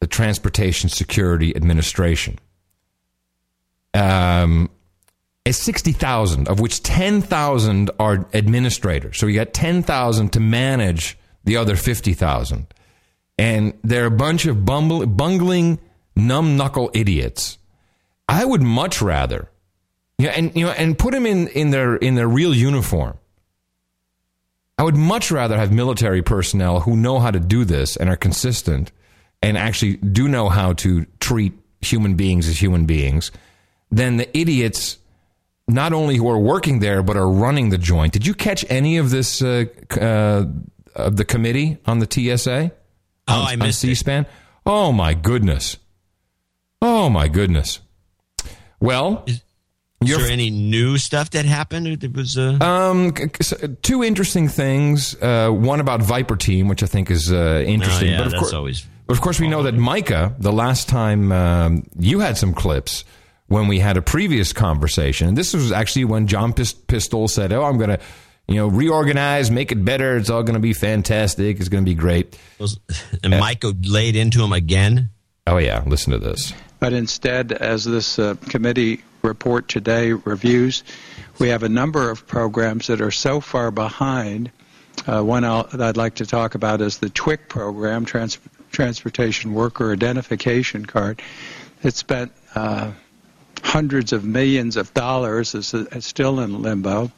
[0.00, 2.38] the Transportation Security Administration?
[3.92, 4.70] Um,
[5.44, 9.18] it's 60,000, of which 10,000 are administrators.
[9.18, 12.66] So you got 10,000 to manage the other 50,000.
[13.38, 15.78] And they're a bunch of bumble, bungling
[16.16, 17.58] numbknuckle idiots.
[18.28, 19.50] I would much rather,
[20.18, 23.18] yeah, and you know, and put them in in their in their real uniform.
[24.76, 28.16] I would much rather have military personnel who know how to do this and are
[28.16, 28.90] consistent
[29.40, 33.30] and actually do know how to treat human beings as human beings
[33.90, 34.98] than the idiots
[35.68, 38.12] not only who are working there but are running the joint.
[38.12, 39.66] Did you catch any of this uh,
[40.00, 40.44] uh,
[40.96, 42.72] of the committee on the TSA?
[43.28, 44.26] Oh, on, I missed on C-SPAN.
[44.66, 45.76] Oh my goodness.
[46.82, 47.80] Oh my goodness.
[48.80, 49.42] Well, Is
[50.06, 51.86] You're- there any new stuff that happened?
[52.02, 55.14] It was uh, Um, c- c- two interesting things.
[55.20, 58.08] Uh, one about VIPR Team, which I think is uh, interesting.
[58.08, 60.34] Oh, yeah, but of that's course, always but of course, we know that Mica.
[60.38, 63.04] The last time um, you had some clips
[63.48, 67.52] when we had a previous conversation, and this was actually when John Pis- Pistole said,
[67.52, 68.00] "Oh, I'm going to."
[68.46, 70.18] You know, reorganize, make it better.
[70.18, 71.58] It's all going to be fantastic.
[71.60, 72.38] It's going to be great.
[73.22, 75.08] and Mike laid into him again.
[75.46, 76.52] Oh yeah, listen to this.
[76.78, 80.84] But instead, as this uh, committee report today reviews,
[81.38, 84.50] we have a number of programs that are so far behind.
[85.06, 88.38] Uh, one that I'd like to talk about is the TWIC program, Trans-
[88.70, 91.20] Transportation Worker Identification Card.
[91.82, 92.92] It spent uh,
[93.62, 95.54] hundreds of millions of dollars.
[95.54, 97.10] Is it's still in limbo.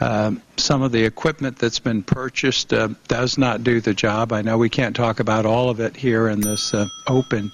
[0.00, 4.32] Um, some of the equipment that's been purchased uh, does not do the job.
[4.32, 7.52] I know we can't talk about all of it here in this uh, open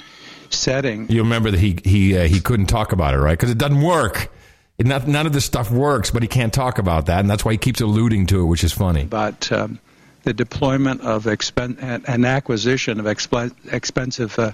[0.50, 1.10] setting.
[1.10, 3.38] You remember that he he uh, he couldn't talk about it, right?
[3.38, 4.32] Because it doesn't work.
[4.78, 7.44] It, not, none of this stuff works, but he can't talk about that, and that's
[7.44, 9.04] why he keeps alluding to it, which is funny.
[9.04, 9.78] But um,
[10.22, 14.52] the deployment of expen- and acquisition of expl- expensive uh,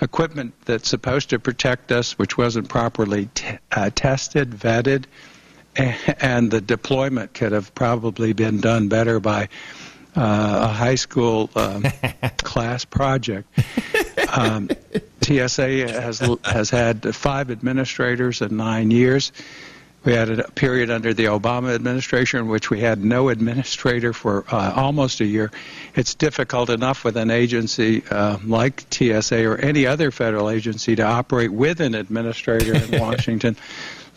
[0.00, 5.04] equipment that's supposed to protect us, which wasn't properly t- uh, tested, vetted,
[5.76, 9.48] and the deployment could have probably been done better by
[10.18, 11.84] a high school um,
[12.38, 13.48] class project.
[14.32, 14.68] Um,
[15.22, 19.32] TSA has has had five administrators in nine years.
[20.04, 24.44] We had a period under the Obama administration in which we had no administrator for
[24.48, 25.50] uh, almost a year.
[25.94, 31.02] It's difficult enough with an agency uh, like TSA or any other federal agency to
[31.02, 33.56] operate with an administrator in Washington,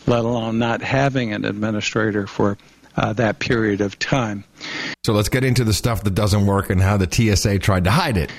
[0.06, 2.56] let alone not having an administrator for
[2.96, 4.44] uh, that period of time.
[5.04, 7.90] So let's get into the stuff that doesn't work and how the TSA tried to
[7.90, 8.30] hide it.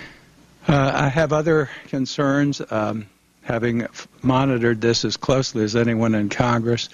[0.68, 2.62] Uh, I have other concerns.
[2.70, 3.08] Um,
[3.42, 6.90] having f- monitored this as closely as anyone in Congress,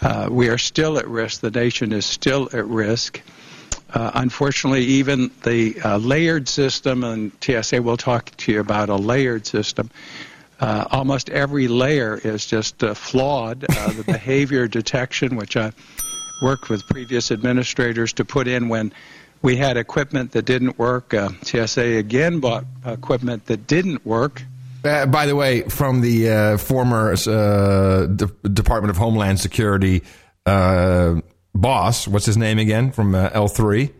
[0.00, 1.40] uh, we are still at risk.
[1.40, 3.20] The nation is still at risk.
[3.92, 8.96] Uh, unfortunately, even the uh, layered system, and TSA will talk to you about a
[8.96, 9.90] layered system.
[10.58, 13.64] Uh, almost every layer is just uh, flawed.
[13.68, 15.72] Uh, the behavior detection, which I
[16.40, 18.92] worked with previous administrators to put in when
[19.42, 21.14] we had equipment that didn't work.
[21.14, 24.42] Uh, TSA again bought equipment that didn't work.
[24.84, 30.02] Uh, by the way, from the uh, former uh, De- Department of Homeland Security
[30.44, 31.20] uh,
[31.54, 33.92] boss, what's his name again from uh, L3?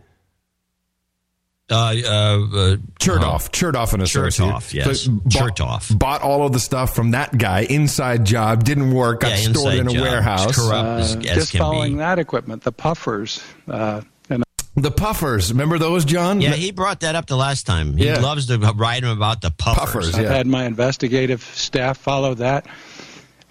[1.69, 4.37] Uh, uh, uh, Chertoff, Chertoff and Associates.
[4.39, 5.01] Chertoff, yes.
[5.01, 5.99] So bought, Chertoff.
[5.99, 7.61] bought all of the stuff from that guy.
[7.69, 9.19] Inside job didn't work.
[9.21, 10.01] Got Yeah, stored inside in a job.
[10.01, 10.55] warehouse.
[10.55, 11.97] Corrupt as, Uh, as just can following be.
[11.99, 13.41] that equipment, the puffers.
[13.69, 13.99] Uh,
[14.29, 14.43] and
[14.75, 15.51] The puffers.
[15.51, 16.39] Remember those, John?
[16.39, 17.97] Yeah, he brought that up the last time.
[17.97, 18.19] He Yeah.
[18.19, 20.11] loves to write him about the puffers.
[20.11, 22.65] Puffers, I've had my investigative staff follow that.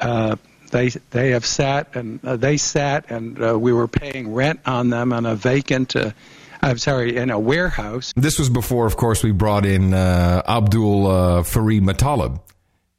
[0.01, 0.37] Uh,
[0.71, 4.89] they they have sat and uh, they sat and uh, we were paying rent on
[4.89, 5.95] them on a vacant.
[6.67, 8.13] I'm sorry, in a warehouse.
[8.17, 12.41] This was before, of course, we brought in uh, Abdul uh, Fareed Matalib.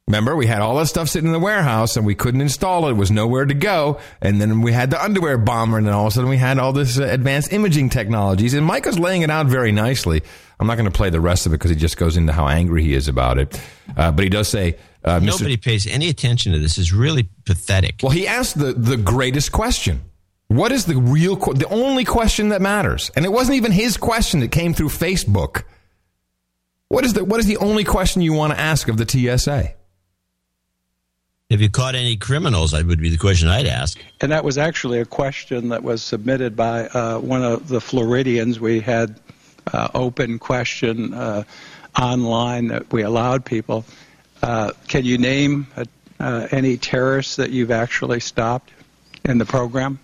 [0.08, 2.92] Remember, we had all that stuff sitting in the warehouse and we couldn't install it.
[2.92, 4.00] It was nowhere to go.
[4.22, 6.58] And then we had the underwear bomber, and then all of a sudden we had
[6.58, 8.54] all this uh, advanced imaging technologies.
[8.54, 10.22] And Mike Mica's laying it out very nicely.
[10.58, 12.48] I'm not going to play the rest of it because he just goes into how
[12.48, 13.60] angry he is about it.
[13.94, 15.26] Uh, but he does say, uh, Mr.
[15.26, 16.78] Nobody pays any attention to this.
[16.78, 17.96] It's really pathetic.
[18.02, 20.07] Well, he asked the, the greatest question.
[20.48, 23.10] What is the real, the only question that matters?
[23.14, 25.64] And it wasn't even his question that came through Facebook.
[26.88, 29.74] What is the, what is the only question you want to ask of the TSA?
[31.50, 32.72] Have you caught any criminals?
[32.72, 33.98] That would be the question I'd ask.
[34.20, 38.58] And that was actually a question that was submitted by uh, one of the Floridians.
[38.58, 39.18] We had
[39.72, 41.44] uh, open question uh,
[41.98, 43.84] online that we allowed people.
[44.42, 45.84] Uh, can you name uh,
[46.20, 48.70] uh, any terrorists that you've actually stopped
[49.24, 49.98] in the program?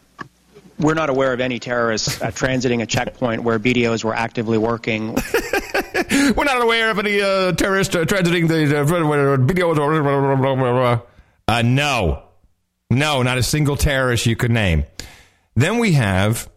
[0.78, 5.14] We're not aware of any terrorists uh, transiting a checkpoint where BDOs were actively working.
[6.10, 10.36] We're not aware of any uh, terrorist uh, transiting the uh, videos or blah, blah,
[10.36, 11.00] blah, blah, blah.
[11.46, 12.22] Uh, no.
[12.90, 14.84] No, not a single terrorist you could name.
[15.54, 16.50] Then we have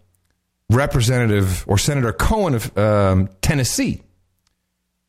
[0.70, 4.03] Representative or Senator Cohen of um, Tennessee.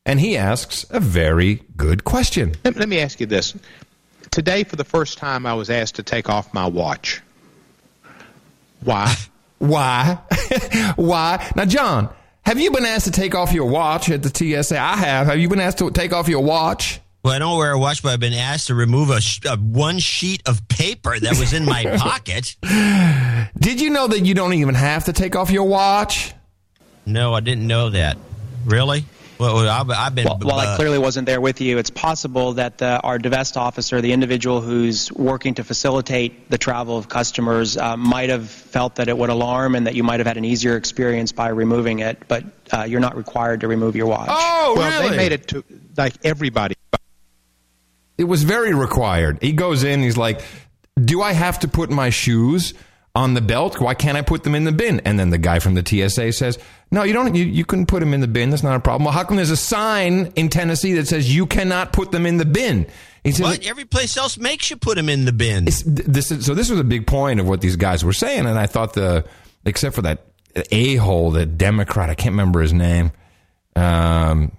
[0.05, 2.55] And he asks a very good question.
[2.63, 3.55] Let, let me ask you this.
[4.31, 7.21] Today, for the first time, I was asked to take off my watch.
[8.83, 9.13] Why?
[9.59, 10.19] Why?
[10.95, 11.51] Why?
[11.55, 12.09] Now, John,
[12.45, 14.29] have you been asked to take off your watch at the
[14.63, 14.79] TSA?
[14.79, 15.27] I have.
[15.27, 16.99] Have you been asked to take off your watch?
[17.21, 19.57] Well, I don't wear a watch, but I've been asked to remove a, sh- a
[19.57, 22.55] one sheet of paper that was in my pocket.
[23.59, 26.33] Did you know that you don't even have to take off your watch?
[27.05, 28.17] No, I didn't know that.
[28.65, 29.03] Really?
[29.39, 30.25] Well, I've, I've been.
[30.25, 33.55] Well, while I uh, clearly wasn't there with you, it's possible that the, our divest
[33.55, 38.95] officer, the individual who's working to facilitate the travel of customers, uh, might have felt
[38.95, 41.99] that it would alarm and that you might have had an easier experience by removing
[41.99, 42.27] it.
[42.27, 44.27] But uh, you're not required to remove your watch.
[44.29, 45.11] Oh, well, really?
[45.11, 45.63] they made it to
[45.95, 46.75] like everybody.
[48.17, 49.37] It was very required.
[49.41, 50.41] He goes in, he's like,
[51.01, 52.73] Do I have to put my shoes
[53.19, 53.81] on the belt?
[53.81, 55.01] Why can't I put them in the bin?
[55.01, 56.57] And then the guy from the TSA says,
[56.89, 58.49] No, you don't, you, you can put them in the bin.
[58.49, 59.03] That's not a problem.
[59.03, 62.37] Well, how come there's a sign in Tennessee that says you cannot put them in
[62.37, 62.87] the bin?
[63.25, 65.65] He says, But every place else makes you put them in the bin.
[65.65, 68.57] This is, so this was a big point of what these guys were saying, and
[68.57, 69.25] I thought the
[69.65, 70.25] except for that
[70.71, 73.11] a hole, that Democrat, I can't remember his name,
[73.75, 74.53] um,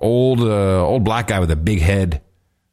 [0.00, 2.20] old uh, old black guy with a big head.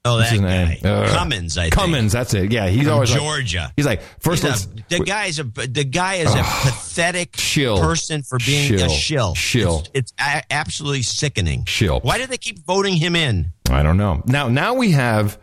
[0.06, 0.90] Oh, What's that guy.
[0.90, 1.74] Uh, Cummings, I think.
[1.76, 2.52] Cummings, that's it.
[2.52, 3.72] Yeah, he's From always like- Georgia.
[3.78, 7.80] he's like first He's a, the guy is a the guy is a pathetic shill.
[7.80, 8.86] person for being Shill.
[8.86, 9.34] a shill.
[9.36, 9.80] Shill.
[9.80, 11.64] It's, it's a- absolutely sickening.
[11.66, 12.02] Shill.
[12.02, 13.54] Why do they keep voting him in?
[13.70, 14.22] I don't know.
[14.26, 15.40] Now, now we have,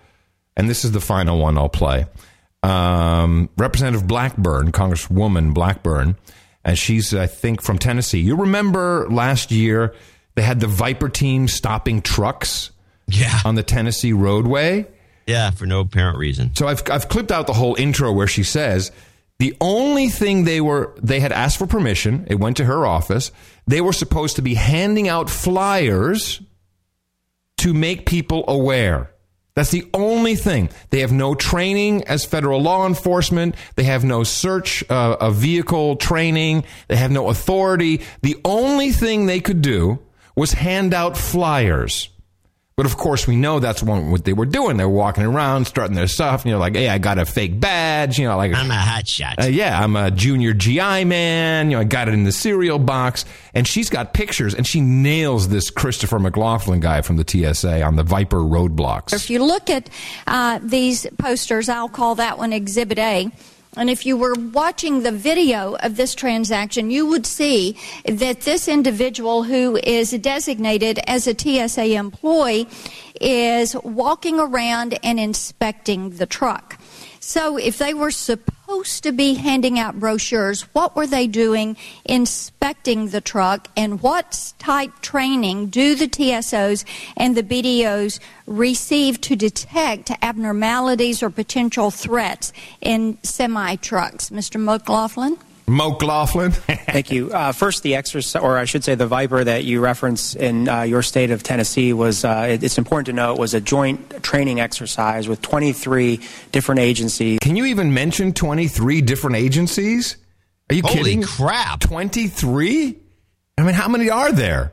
[0.58, 2.04] and this is the final one I'll play.
[2.62, 6.16] Um, Representative Blackburn, Congresswoman Blackburn,
[6.64, 8.20] and she's, I think, from Tennessee.
[8.20, 9.94] You remember last year
[10.34, 12.70] they had the VIPR team stopping trucks
[13.10, 13.40] yeah.
[13.44, 14.86] on the Tennessee roadway?
[15.26, 16.54] Yeah, for no apparent reason.
[16.56, 18.90] So I've, I've clipped out the whole intro where she says
[19.38, 22.26] the only thing they were, they had asked for permission.
[22.28, 23.32] It went to her office.
[23.66, 26.42] They were supposed to be handing out flyers
[27.58, 29.10] to make people aware.
[29.54, 30.68] That's the only thing.
[30.90, 33.54] They have no training as federal law enforcement.
[33.76, 36.64] They have no search uh, of vehicle training.
[36.88, 38.02] They have no authority.
[38.20, 40.00] The only thing they could do
[40.36, 42.09] was hand out flyers.
[42.80, 44.78] But of course, we know that's what they were doing.
[44.78, 47.60] They were walking around, starting their stuff, and you're like, hey, I got a fake
[47.60, 48.18] badge.
[48.18, 49.38] You know, like I'm a hot shot.
[49.38, 51.70] uh, yeah, I'm a junior GI man.
[51.70, 53.26] You know, I got it in the cereal box.
[53.52, 57.96] And she's got pictures, and she nails this Christopher McLaughlin guy from the TSA on
[57.96, 59.12] the VIPR roadblocks.
[59.12, 59.90] If you look at
[60.26, 63.30] uh, these posters, I'll call that one Exhibit A.
[63.76, 68.66] And if you were watching the video of this transaction, you would see that this
[68.66, 72.66] individual who is designated as a TSA employee
[73.20, 76.79] is walking around and inspecting the truck.
[77.22, 83.08] So if they were supposed to be handing out brochures, what were they doing inspecting
[83.08, 86.86] the truck and what type training do the TSOs
[87.18, 94.30] and the BDOs receive to detect abnormalities or potential threats in semi trucks?
[94.30, 94.58] Mr.
[94.58, 95.36] McLaughlin?
[95.70, 96.50] McLaughlin.
[96.52, 97.30] Thank you.
[97.32, 100.82] Uh, first, the exercise, or I should say, the VIPR that you reference in uh,
[100.82, 102.24] your state of Tennessee was.
[102.24, 106.20] Uh, it- it's important to know it was a joint training exercise with 23
[106.52, 107.38] different agencies.
[107.40, 110.16] Can you even mention 23 different agencies?
[110.70, 111.22] Are you Holy kidding?
[111.22, 111.80] crap.
[111.80, 112.98] 23?
[113.58, 114.72] I mean, how many are there?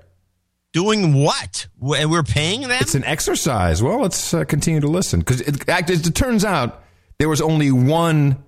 [0.73, 1.67] Doing what?
[1.79, 2.71] We- We're paying them?
[2.71, 3.81] It's an exercise.
[3.83, 6.83] Well, let's uh, continue to listen because it, act- it turns out
[7.19, 8.43] there was only one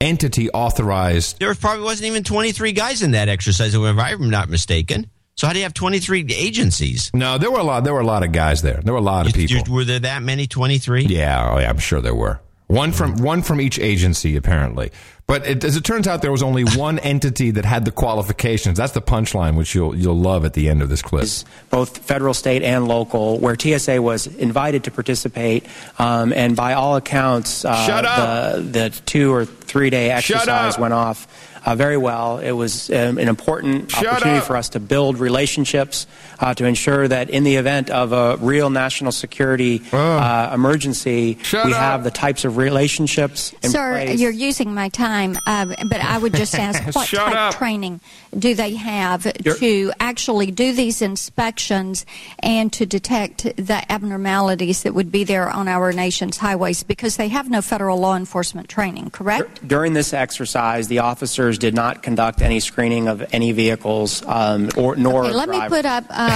[0.00, 1.38] entity authorized.
[1.38, 5.06] There was probably wasn't even 23 guys in that exercise, if I'm not mistaken.
[5.36, 7.10] So how do you have 23 agencies?
[7.14, 7.84] No, there were a lot.
[7.84, 8.80] There were a lot of guys there.
[8.82, 9.66] There were a lot of You- people.
[9.68, 10.46] you- were there that many?
[10.46, 11.06] 23?
[11.06, 12.40] Yeah, oh yeah, I'm sure there were.
[12.66, 14.90] One from one from each agency, apparently.
[15.30, 18.76] But it, as it turns out, there was only one entity that had the qualifications.
[18.76, 21.28] That's the punchline, which you'll you'll love at the end of this clip.
[21.70, 25.66] both federal, state, and local, where TSA was invited to participate,
[26.00, 28.56] um, and by all accounts, uh, Shut up.
[28.56, 31.28] The, the two or three day exercise went off
[31.64, 32.38] uh, very well.
[32.38, 34.44] It was um, an important Shut opportunity up.
[34.44, 36.08] for us to build relationships
[36.40, 41.66] uh, to ensure that in the event of a real national security uh, emergency, Shut
[41.66, 41.78] we up.
[41.78, 44.20] have the types of relationships in Sir, place.
[44.20, 47.54] you're using my time, uh, but I would just ask what Shut type up.
[47.54, 48.00] training
[48.38, 52.06] do they have You're- to actually do these inspections
[52.40, 56.82] and to detect the abnormalities that would be there on our nation's highways?
[56.82, 59.66] Because they have no federal law enforcement training, correct?
[59.66, 64.94] During this exercise, the officers did not conduct any screening of any vehicles um, or
[64.96, 66.29] nor Okay, let me put up uh,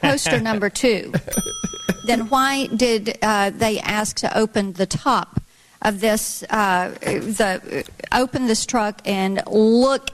[0.00, 1.12] poster number two.
[2.06, 5.40] then why did uh, they ask to open the top
[5.82, 10.10] of this, uh, the open this truck and look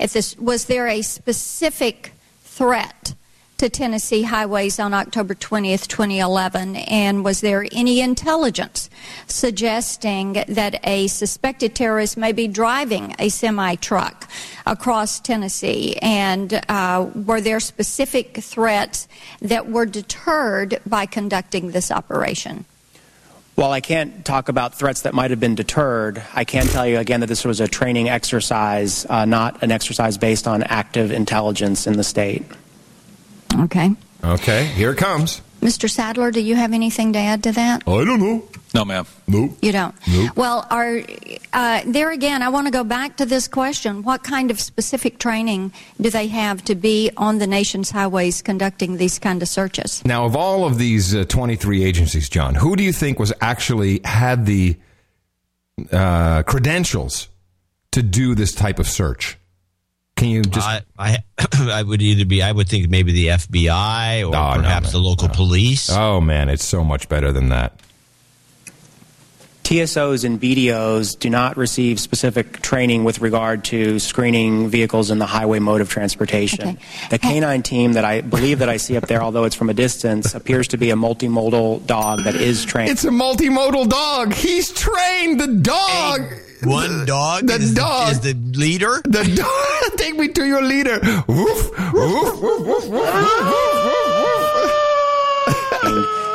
[0.00, 0.36] at this?
[0.38, 2.12] Was there a specific
[2.42, 3.14] threat
[3.62, 6.74] to Tennessee highways on October 20th, 2011?
[6.74, 8.90] And was there any intelligence
[9.28, 14.28] suggesting that a suspected terrorist may be driving a semi truck
[14.66, 15.96] across Tennessee?
[16.02, 19.06] And uh, were there specific threats
[19.40, 22.64] that were deterred by conducting this operation?
[23.54, 26.98] While I can't talk about threats that might have been deterred, I can tell you
[26.98, 31.86] again that this was a training exercise, uh, not an exercise based on active intelligence
[31.86, 32.42] in the state.
[33.60, 33.92] Okay.
[34.24, 35.42] Okay, here it comes.
[35.60, 35.88] Mr.
[35.88, 37.82] Sadler, do you have anything to add to that?
[37.86, 38.44] I don't know.
[38.74, 39.06] No, ma'am.
[39.28, 39.58] Nope.
[39.60, 39.94] You don't?
[40.08, 40.36] Nope.
[40.36, 41.00] Well, are,
[41.52, 44.02] uh, there again, I want to go back to this question.
[44.02, 48.96] What kind of specific training do they have to be on the nation's highways conducting
[48.96, 50.02] these kind of searches?
[50.04, 54.00] Now, of all of these uh, 23 agencies, John, who do you think was actually
[54.04, 54.76] had the
[55.92, 57.28] uh, credentials
[57.92, 59.38] to do this type of search?
[60.22, 60.68] Can you just?
[60.68, 61.18] I, I,
[61.72, 65.04] I would either be, I would think maybe the FBI or Oh, perhaps no, the
[65.04, 65.34] local no.
[65.34, 65.90] police.
[65.90, 67.76] Oh man, it's so much better than that.
[69.64, 75.26] TSOs and BDOs do not receive specific training with regard to screening vehicles in the
[75.26, 76.78] highway mode of transportation.
[77.10, 79.74] The canine team that I believe that I see up there, although it's from a
[79.74, 82.90] distance, appears to be a multimodal dog that is trained.
[82.90, 84.34] It's a multimodal dog.
[84.34, 85.40] He's trained.
[85.40, 86.22] The dog.
[86.64, 88.12] One dog The is, dog.
[88.12, 89.00] is the leader.
[89.04, 89.92] The dog.
[89.98, 90.98] Take me to your leader.
[91.28, 93.02] Woof, woof, woof, woof, woof, woof,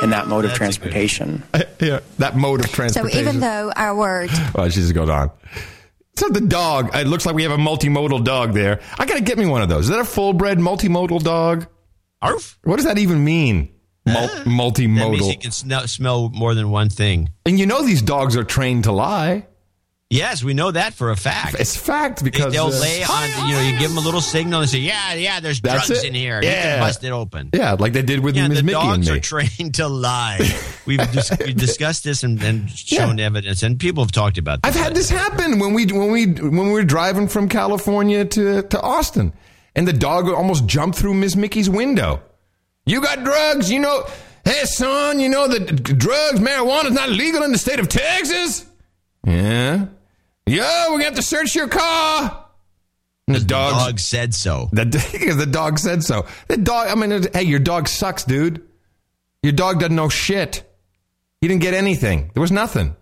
[0.04, 1.44] in that mode of transportation.
[1.54, 1.64] woof.
[1.82, 3.24] yeah, that mode of transportation.
[3.24, 5.32] So even though our words oh, Well, she just goes on.
[6.16, 6.96] So the dog.
[6.96, 8.80] It looks like we have a multimodal dog there.
[8.98, 9.86] I got to get me one of those.
[9.86, 11.68] Is that a full bred multimodal dog?
[12.22, 12.58] Arf.
[12.64, 13.70] What does that even mean?
[14.06, 15.32] Mul- That means multimodal.
[15.32, 17.30] you can smell, smell more than one thing.
[17.46, 19.46] And you know these dogs are trained to lie.
[20.10, 21.58] Yes, we know that for a fact.
[21.60, 24.62] It's fact because they'll uh, lay on, you know, you give them a little signal
[24.62, 26.06] and say, yeah, yeah, there's drugs it.
[26.06, 26.42] in here.
[26.42, 26.62] You Yeah.
[26.76, 27.50] can bust it open.
[27.54, 28.60] yeah, like they did with Yeah, Ms.
[28.60, 30.38] the Mickey and dogs are trained to lie.
[30.86, 31.00] We've,
[31.46, 34.74] we've discussed this and, and shown evidence, and people have talked about this.
[34.78, 38.62] I've had this happen when we when we when we were driving from California to
[38.62, 39.34] to Austin,
[39.76, 42.22] and the dog almost jumped through Miss Mickey's window.
[42.86, 44.06] You got drugs, you know?
[44.46, 48.66] Hey, son, you know that drugs, marijuana is not legal in the state of Texas.
[49.26, 49.88] Yeah.
[50.48, 52.46] Yo, we're gonna have to search your car.
[53.28, 54.70] And the, The dog, dog said so.
[54.72, 54.86] the,
[55.38, 56.26] the dog said so.
[56.48, 56.88] The dog.
[56.88, 58.64] I mean, it- hey, your dog sucks, dude.
[59.44, 60.64] Your dog doesn't know shit.
[61.42, 62.32] He didn't get anything.
[62.34, 62.96] There was nothing.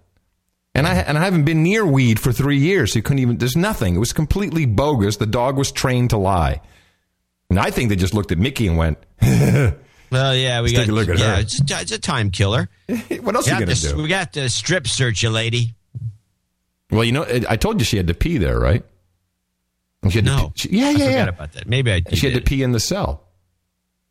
[0.74, 2.92] And I and I haven't been near weed for three years.
[2.94, 3.38] So you couldn't even.
[3.38, 3.96] There's nothing.
[3.96, 5.18] It was completely bogus.
[5.18, 6.60] The dog was trained to lie.
[7.50, 10.80] And I think they just looked at Mickey and went, Well, yeah, we Let's got.
[10.82, 11.42] take a look at yeah, her.
[11.42, 12.68] It's, a- it's a time killer.
[12.88, 15.76] "What else We are you gonna to- do?" We got to strip search you, lady.
[16.96, 18.84] Well, you know, it- I told you she had to pee there, right?
[20.10, 20.38] She had No.
[20.38, 21.28] To pee, she- yeah, I yeah, forgot yeah.
[21.30, 21.68] about that.
[21.68, 22.18] Maybe I did.
[22.18, 23.24] She had to pee in the cell.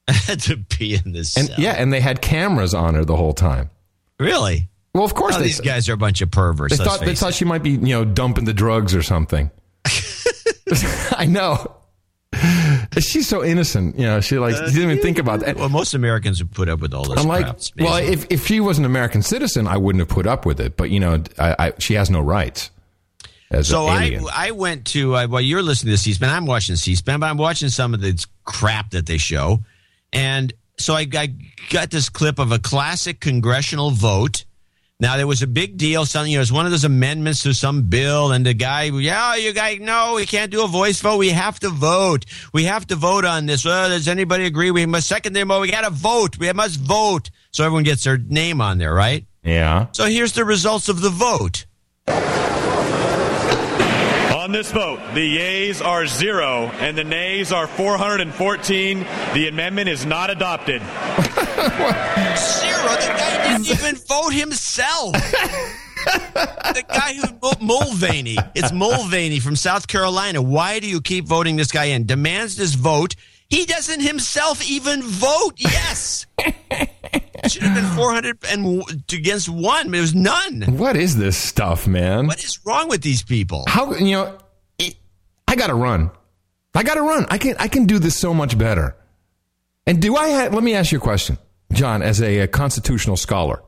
[0.09, 1.37] had to pee in this.
[1.37, 3.71] And yeah, and they had cameras on her the whole time.
[4.19, 4.69] Really?
[4.93, 6.77] Well, of course Oh, they these guys are a bunch of perverts.
[6.79, 9.51] They thought they thought she might be, you know, dumping the drugs or something.
[11.17, 11.75] I know.
[12.99, 14.21] She's so innocent, you know.
[14.21, 15.57] She like she didn't even think about that.
[15.57, 17.47] Well, most Americans would put up with all this I'm like.
[17.79, 20.77] Well, if if she was an American citizen, I wouldn't have put up with it.
[20.77, 22.71] But you know, I, I, she has no rights
[23.51, 24.21] as so I.
[24.33, 27.69] I went to uh, well you're listening to C-SPAN I'm watching C-SPAN but I'm watching
[27.69, 29.61] some of this crap that they show.
[30.13, 31.35] And so I, I
[31.71, 34.45] got this clip of a classic congressional vote.
[35.01, 37.43] Now there was a big deal something you know it was one of those amendments
[37.43, 41.01] to some bill and the guy yeah you guys no we can't do a voice
[41.01, 41.19] vote.
[41.19, 42.25] We have to vote.
[42.53, 43.65] We have to vote on this.
[43.65, 44.71] Well, does anybody agree?
[44.71, 46.39] We must second them we got to vote.
[46.39, 47.31] We must vote.
[47.51, 49.27] So everyone gets their name on there right?
[49.43, 49.89] Yeah.
[49.93, 51.67] so here's the results of the vote
[54.55, 59.01] this vote, the yeas are zero and the nays are 414.
[59.35, 60.81] The amendment is not adopted.
[60.81, 60.89] Zero.
[62.95, 65.13] The guy didn't even vote himself.
[65.15, 68.37] the guy who Mulvaney.
[68.55, 70.41] It's Mulvaney from South Carolina.
[70.41, 72.07] Why do you keep voting this guy in?
[72.07, 73.17] Demands this vote.
[73.49, 75.55] He doesn't himself even vote.
[75.57, 76.27] Yes.
[76.39, 80.63] It should have been 400 and against one, but it was none.
[80.79, 82.27] What is this stuff, man?
[82.27, 83.65] What is wrong with these people?
[83.67, 84.39] How you know?
[85.55, 86.11] I got to run.
[86.75, 87.27] I got to run.
[87.31, 88.97] I can I can do this so much better.
[89.87, 90.31] And do I?
[90.31, 91.39] Have, let me ask you a question,
[91.73, 93.63] John, as a, a constitutional scholar.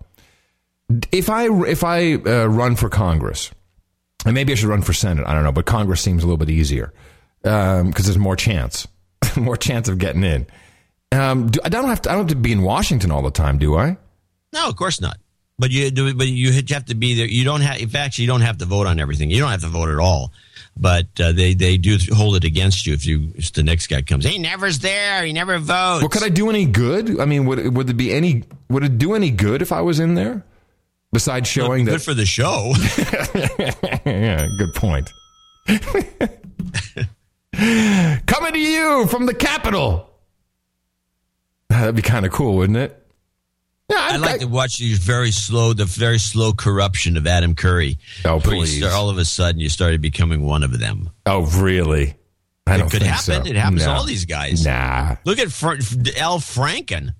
[1.12, 3.52] If I if I uh, run for Congress,
[4.24, 6.38] and maybe I should run for Senate, I don't know, but Congress seems a little
[6.38, 6.92] bit easier
[7.42, 8.88] because there's more chance,
[9.36, 10.44] more chance of getting in.
[11.12, 12.10] Um, do, I don't have to.
[12.10, 13.96] I don't have to be in Washington all the time, do I?
[14.52, 15.18] No, of course not.
[15.58, 17.26] But you do, but you have to be there.
[17.26, 17.80] You don't have.
[17.80, 19.30] In fact, you don't have to vote on everything.
[19.30, 20.32] You don't have to vote at all.
[20.76, 24.02] But uh, they they do hold it against you if you if the next guy
[24.02, 24.26] comes.
[24.26, 25.24] He never's there.
[25.24, 26.02] He never votes.
[26.02, 27.18] Well, could I do any good?
[27.18, 28.44] I mean, would would it be any?
[28.68, 30.44] Would it do any good if I was in there?
[31.12, 32.74] Besides showing good that for the show.
[34.04, 35.10] yeah, good point.
[38.26, 40.10] Coming to you from the Capitol.
[41.70, 43.05] That'd be kind of cool, wouldn't it?
[43.88, 47.98] Yeah, I like to watch these very slow, the very slow corruption of Adam Curry.
[48.24, 48.78] Oh, please.
[48.78, 51.10] start- all of a sudden, you started becoming one of them.
[51.24, 52.16] Oh, really?
[52.66, 53.44] I it don't could think happen.
[53.44, 53.50] so.
[53.50, 54.64] It happens to all these guys.
[54.64, 55.16] Nah.
[55.24, 55.74] Look at Fr-
[56.18, 57.14] Al Franken.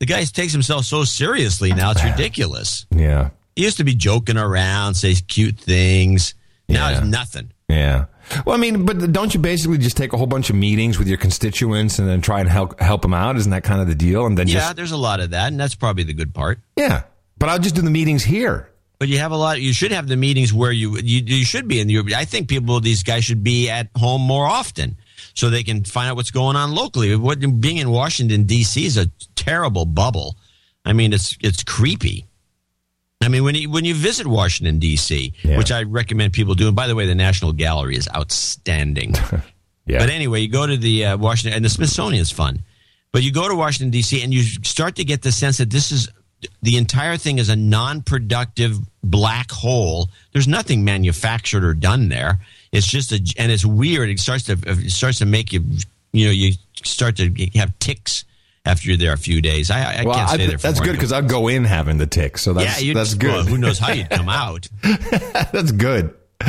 [0.00, 2.84] The guy takes himself so seriously now; it's ridiculous.
[2.94, 3.30] Yeah.
[3.54, 6.34] He used to be joking around, say cute things.
[6.68, 6.98] Now Yeah.
[6.98, 7.52] it's nothing.
[7.70, 8.04] Yeah.
[8.44, 11.08] Well, I mean, but don't you basically just take a whole bunch of meetings with
[11.08, 13.36] your constituents and then try and help help them out?
[13.36, 14.26] Isn't that kind of the deal?
[14.26, 16.58] And then yeah, just there's a lot of that, and that's probably the good part.
[16.76, 17.02] yeah.
[17.38, 18.70] But I'll just do the meetings here.
[18.98, 19.60] But you have a lot.
[19.60, 21.86] You should have the meetings where you you, you should be in.
[21.88, 22.14] the.
[22.16, 24.96] I think people, these guys, should be at home more often
[25.34, 27.14] so they can find out what's going on locally.
[27.14, 28.86] What being in Washington D.C.
[28.86, 30.36] is a terrible bubble.
[30.84, 32.24] I mean, it's it's creepy.
[33.22, 36.68] I mean, when you when you visit Washington D.C., which I recommend people do.
[36.68, 39.14] And by the way, the National Gallery is outstanding.
[39.88, 39.98] Yeah.
[40.00, 42.64] But anyway, you go to the uh, Washington, and the Smithsonian is fun.
[43.12, 44.20] But you go to Washington D.C.
[44.20, 46.08] and you start to get the sense that this is
[46.62, 50.10] the entire thing is a non-productive black hole.
[50.32, 52.40] There's nothing manufactured or done there.
[52.72, 54.10] It's just a, and it's weird.
[54.10, 55.64] It starts to it starts to make you,
[56.12, 58.24] you know, you start to have ticks
[58.66, 59.70] after you're there a few days.
[59.70, 60.58] I, I well, can't stay I- there.
[60.58, 62.36] For that's good because I'll go in having the tick.
[62.38, 63.30] So that's yeah, that's good.
[63.32, 64.68] well, who knows how you'd come out?
[64.82, 66.14] that's good.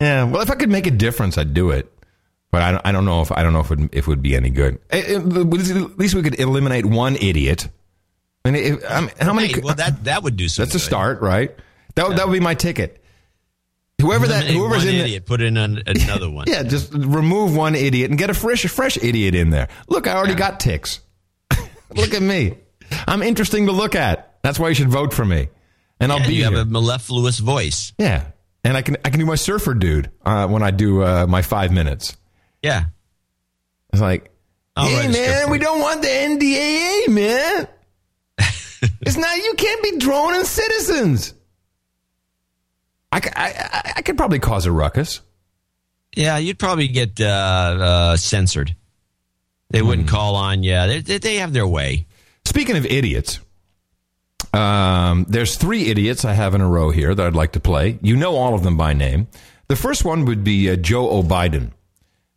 [0.00, 0.24] yeah.
[0.24, 1.90] Well, if I could make a difference, I'd do it.
[2.50, 4.06] But I don't, I don't know if I don't know if it, would- if it
[4.08, 4.78] would be any good.
[4.90, 7.68] Eh, eh, At least we could eliminate one idiot.
[8.44, 9.48] I mean, if, I mean, how many?
[9.48, 10.68] Hey, well, that that would do something.
[10.72, 11.54] That's a start, right?
[11.96, 13.02] That would that would be my ticket.
[14.00, 16.46] Whoever that whoever's in the- put in an, another one.
[16.48, 19.68] Yeah, just remove one idiot and get a fresh, a fresh idiot in there.
[19.88, 21.00] Look, I already got ticks.
[21.94, 22.54] look at me.
[23.06, 24.36] I'm interesting to look at.
[24.42, 25.48] That's why you should vote for me.
[26.00, 26.50] And I'll Yeah, be you here.
[26.58, 27.92] have a mellifluous voice.
[27.98, 28.26] yeah,
[28.64, 31.40] and I can I can do my surfer dude uh, when I do uh, my
[31.42, 32.16] five minutes.
[32.62, 32.86] Yeah.
[33.92, 34.30] It's like,
[34.76, 37.68] I'll hey write a script man, we don't want the NDAA, man.
[39.02, 39.36] it's not.
[39.36, 41.32] You can't be droning citizens.
[43.14, 45.20] I, I, I- could probably cause a ruckus.
[46.16, 48.74] Yeah, you'd probably get uh, uh, censored.
[49.70, 49.86] They Hmm.
[49.88, 50.74] wouldn't call on you.
[50.74, 52.06] They, they, they have their way.
[52.44, 53.40] Speaking of idiots,
[54.52, 57.98] um, there's three idiots I have in a row here that I'd like to play.
[58.02, 59.26] You know all of them by name.
[59.68, 61.72] The first one would be uh, Joe O'Biden,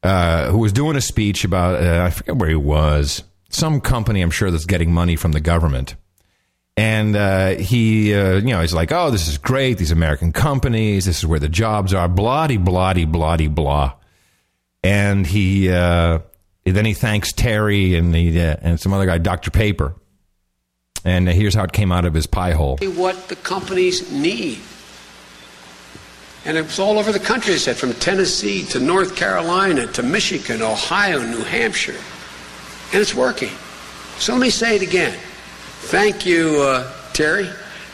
[0.02, 4.22] uh, who was doing a speech about, uh, I forget where he was, some company,
[4.22, 5.96] I'm sure, that's getting money from the government.
[6.78, 9.80] And uh, he, uh, you know, he's like, oh, this is great.
[9.80, 13.94] These American companies, this is where the jobs are, bloody, bloody, bloody, blah.
[14.84, 16.20] And he, uh,
[16.66, 19.50] then he thanks Terry and, the, uh, and some other guy, Dr.
[19.50, 19.96] Paper.
[21.04, 22.78] And here's how it came out of his pie hole.
[22.78, 24.60] what the companies need.
[26.46, 30.04] And it was all over the country, I said, from Tennessee to North Carolina to
[30.04, 32.00] Michigan, Ohio, New Hampshire.
[32.94, 33.52] And it's working.
[34.20, 35.18] So let me say it again.
[35.88, 37.50] Thank you, uh, Terry,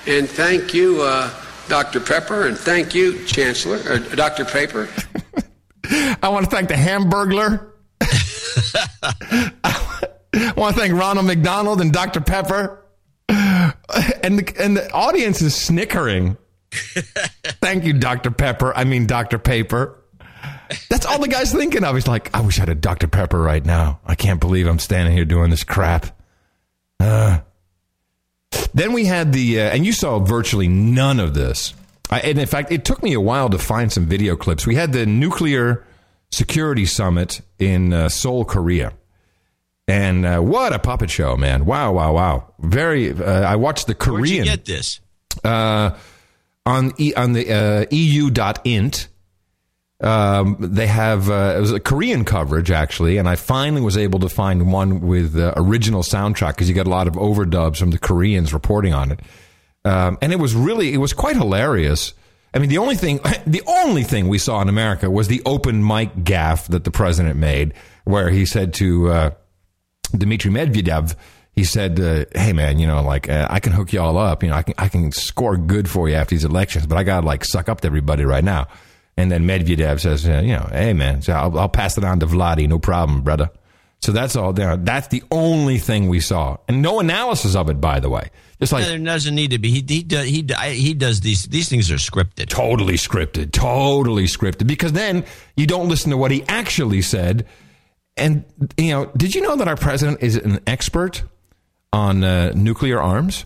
[0.08, 1.30] and thank you, uh,
[1.70, 2.00] Dr.
[2.00, 4.46] Pepper, and thank you, Chancellor, or Dr.
[4.46, 4.90] Paper.
[6.24, 7.70] I want to thank the Hamburglar.
[10.34, 12.22] I want to thank Ronald McDonald and Dr.
[12.22, 12.84] Pepper.
[14.24, 16.38] And the, and the audience is snickering.
[16.72, 18.32] thank you, Dr.
[18.32, 18.74] Pepper.
[18.76, 19.38] I mean, Dr.
[19.38, 20.02] Paper.
[20.90, 21.94] That's all the guy's thinking of.
[21.94, 23.08] He's like, I wish I had a Dr.
[23.08, 24.00] Pepper right now.
[24.06, 26.18] I can't believe I'm standing here doing this crap.
[27.00, 27.42] Uh.
[28.74, 31.74] Then we had the, uh, and you saw virtually none of this.
[32.10, 34.68] I, and in fact, it took me a while to find some video clips.
[34.68, 35.86] We had the nuclear
[36.32, 38.94] security summit in uh, Seoul, Korea.
[39.88, 41.66] And uh, what a puppet show, man!
[41.66, 42.54] Wow, wow, wow!
[42.60, 43.12] Very.
[43.12, 45.02] Uh, I watched the Where'd you Korean get this?
[45.44, 45.98] uh,
[46.66, 49.08] on e, on the uh, EU.int.
[50.04, 54.20] Um, they have uh, it was a Korean coverage actually, and I finally was able
[54.20, 57.92] to find one with uh, original soundtrack because you got a lot of overdubs from
[57.92, 59.22] the Koreans reporting on it,
[59.86, 62.14] um, and it was really it was quite hilarious.
[62.54, 65.88] I mean, the only thing the only thing we saw in America was the open
[65.88, 67.74] mic gaffe that the president made,
[68.04, 69.30] where he said to uh,
[70.12, 71.16] Dmitry Medvedev,
[71.54, 74.44] he said, uh, "Hey man, you know, like uh, I can hook you all up.
[74.44, 77.04] You know, I can I can score good for you after these elections, but I
[77.04, 78.68] gotta like suck up to everybody right now."
[79.16, 82.26] And then Medvedev says, "You know, hey man, so I'll, I'll pass it on to
[82.26, 83.50] Vladi, no problem, brother."
[84.02, 84.76] So that's all there.
[84.76, 88.32] That's the only thing we saw, and no analysis of it, by the way.
[88.60, 89.70] Just like there doesn't need to be.
[89.70, 92.50] He he does he he does these these things are scripted.
[92.50, 93.52] Totally scripted.
[93.52, 94.68] Totally scripted.
[94.68, 95.26] Because then
[95.56, 97.46] you don't listen to what he actually said.
[98.16, 98.46] And
[98.78, 101.24] you know, did you know that our president is an expert
[101.92, 103.46] on uh, nuclear arms?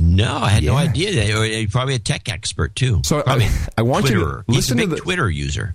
[0.00, 0.70] No, I had yeah.
[0.70, 1.12] no idea.
[1.12, 1.50] That.
[1.50, 3.02] He's probably a tech expert too.
[3.04, 4.38] So uh, I, mean, I want Twitterer.
[4.38, 5.74] you to listen to the Twitter user.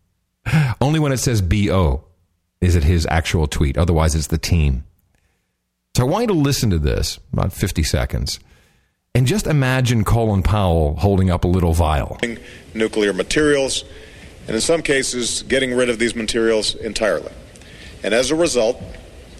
[0.80, 2.04] Only when it says "bo"
[2.60, 3.76] is it his actual tweet.
[3.76, 4.84] Otherwise, it's the team.
[5.96, 8.38] So I want you to listen to this about 50 seconds.
[9.14, 12.18] And just imagine Colin Powell holding up a little vial.
[12.74, 13.84] Nuclear materials,
[14.46, 17.32] and in some cases, getting rid of these materials entirely.
[18.04, 18.80] And as a result,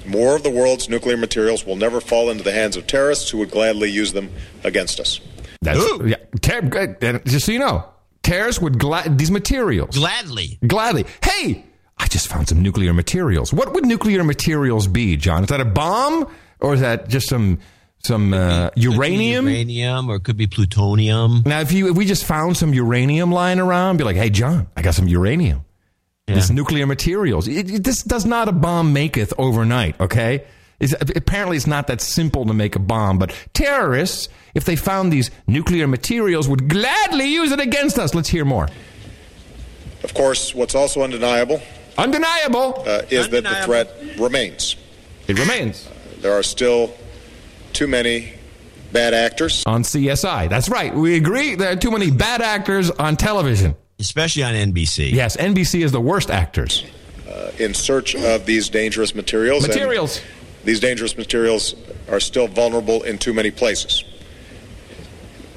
[0.07, 3.39] more of the world's nuclear materials will never fall into the hands of terrorists who
[3.39, 4.31] would gladly use them
[4.65, 5.21] against us.
[5.63, 7.85] That's, yeah, ter- just so you know,
[8.23, 11.05] terrorists would glad these materials gladly, gladly.
[11.23, 11.65] Hey,
[11.99, 13.53] I just found some nuclear materials.
[13.53, 15.43] What would nuclear materials be, John?
[15.43, 16.27] Is that a bomb
[16.61, 17.59] or is that just some
[18.03, 19.47] some uh, uranium?
[19.47, 21.43] Uranium or it could be plutonium.
[21.45, 24.69] Now, if you if we just found some uranium lying around, be like, "Hey, John,
[24.77, 25.65] I got some uranium."
[26.31, 26.37] Yeah.
[26.37, 27.49] This nuclear materials.
[27.49, 30.01] It, it, this does not a bomb maketh overnight.
[30.01, 30.45] Okay.
[30.79, 35.13] It's, apparently, it's not that simple to make a bomb, but terrorists, if they found
[35.13, 38.15] these nuclear materials, would gladly use it against us.
[38.15, 38.69] Let's hear more.
[40.03, 41.61] Of course, what's also undeniable
[41.99, 42.83] Undeniable.
[42.87, 43.33] Uh, is Undeniable.
[43.33, 44.77] that the threat remains.
[45.29, 45.87] It remains.
[45.87, 45.91] Uh,
[46.21, 46.95] there are still
[47.73, 48.33] too many
[48.93, 50.49] bad actors on CSI.
[50.49, 50.95] That's right.
[50.95, 51.57] We agree.
[51.57, 55.13] There are too many bad actors on television, especially on NBC.
[55.13, 56.85] Yes, NBC is the worst actors.
[57.29, 59.67] Uh, in search of these dangerous materials.
[59.67, 60.21] Materials.
[60.65, 61.75] These dangerous materials
[62.09, 64.05] are still vulnerable in too many places.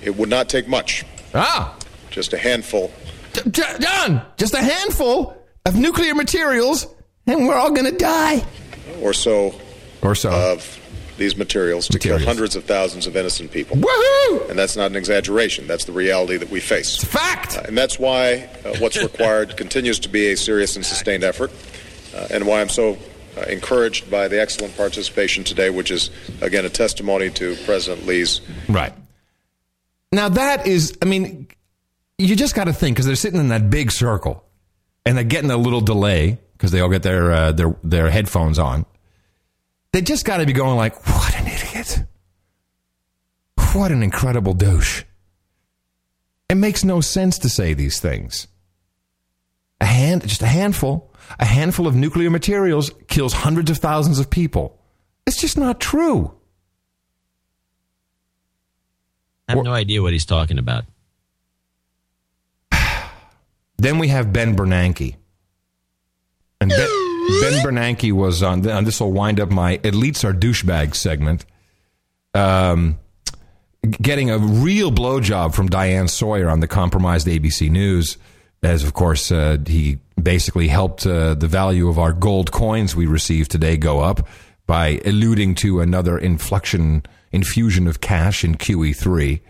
[0.04, 1.04] It would not take much.
[1.34, 1.76] Ah.
[2.12, 2.92] Just a handful.
[3.50, 6.86] John, just a handful of nuclear materials,
[7.26, 8.46] and we're all going to die.
[9.02, 9.56] Or so.
[10.04, 10.30] Or so.
[10.30, 10.80] Of
[11.24, 12.22] these materials to materials.
[12.22, 13.78] kill hundreds of thousands of innocent people.
[13.78, 14.50] Woohoo!
[14.50, 15.68] And that's not an exaggeration.
[15.68, 16.96] That's the reality that we face.
[16.96, 17.58] It's a fact.
[17.58, 21.52] Uh, and that's why uh, what's required continues to be a serious and sustained effort,
[22.14, 22.98] uh, and why I'm so
[23.38, 26.10] uh, encouraged by the excellent participation today, which is,
[26.42, 28.42] again, a testimony to President Lee's.
[28.68, 28.94] Right.
[30.12, 31.48] Now, that is, I mean,
[32.18, 34.44] you just got to think because they're sitting in that big circle
[35.06, 38.60] and they're getting a little delay because they all get their uh, their their headphones
[38.60, 38.86] on.
[39.94, 42.04] They just got to be going like, "What an idiot!
[43.74, 45.04] What an incredible douche!"
[46.50, 48.48] It makes no sense to say these things.
[49.80, 54.30] A hand, just a handful, a handful of nuclear materials kills hundreds of thousands of
[54.30, 54.80] people.
[55.28, 56.34] It's just not true.
[59.48, 60.86] I have no idea what he's talking about.
[63.78, 65.16] Then we have Ben Bernanke.
[66.62, 67.03] And Ben,
[67.42, 71.46] ben Bernanke was on, and this will wind up my Elites Are Douchebags segment,
[72.34, 73.00] um,
[74.02, 78.18] getting a real blowjob from Diane Sawyer on the compromised ABC News,
[78.62, 83.06] as of course uh, he basically helped uh, the value of our gold coins we
[83.06, 84.28] received today go up
[84.66, 89.42] by alluding to another inflection, infusion of cash in QE3.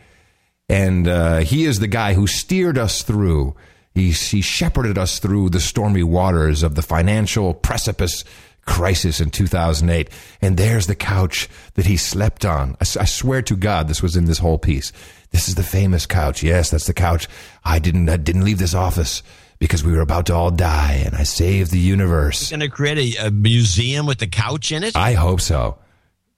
[0.69, 3.55] And uh, he is the guy who steered us through
[3.93, 8.23] he, he shepherded us through the stormy waters of the financial precipice
[8.65, 10.09] crisis in 2008.
[10.41, 12.75] And there's the couch that he slept on.
[12.81, 14.91] I, I, swear to God, this was in this whole piece.
[15.31, 16.43] This is the famous couch.
[16.43, 17.27] Yes, that's the couch.
[17.63, 19.21] I didn't, I didn't leave this office
[19.59, 22.49] because we were about to all die and I saved the universe.
[22.49, 24.95] Going to create a, a museum with the couch in it?
[24.95, 25.77] I hope so.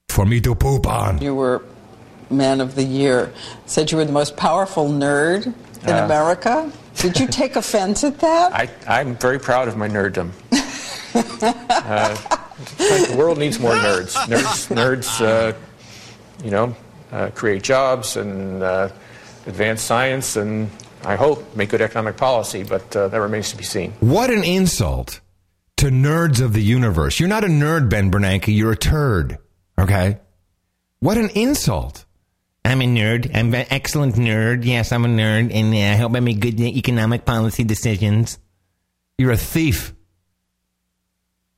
[0.09, 1.21] For me to poop on.
[1.21, 1.63] You were
[2.29, 3.33] man of the year.
[3.65, 6.71] Said you were the most powerful nerd in uh, America.
[6.97, 8.53] Did you take offense at that?
[8.53, 10.31] I, I'm very proud of my nerddom.
[11.69, 12.15] uh,
[12.77, 14.15] the world needs more nerds.
[14.27, 15.55] Nerds, nerds uh,
[16.43, 16.75] you know,
[17.11, 18.89] uh, create jobs and uh,
[19.45, 20.69] advance science and
[21.03, 23.91] I hope make good economic policy, but uh, that remains to be seen.
[23.99, 25.21] What an insult
[25.77, 27.19] to nerds of the universe.
[27.19, 28.55] You're not a nerd, Ben Bernanke.
[28.55, 29.37] You're a turd.
[29.77, 30.19] Okay?
[30.99, 32.05] What an insult.
[32.65, 33.29] I'm a nerd.
[33.33, 34.65] I'm an excellent nerd.
[34.65, 38.39] Yes, I'm a nerd, and uh, I hope I make good economic policy decisions.
[39.17, 39.93] You're a thief.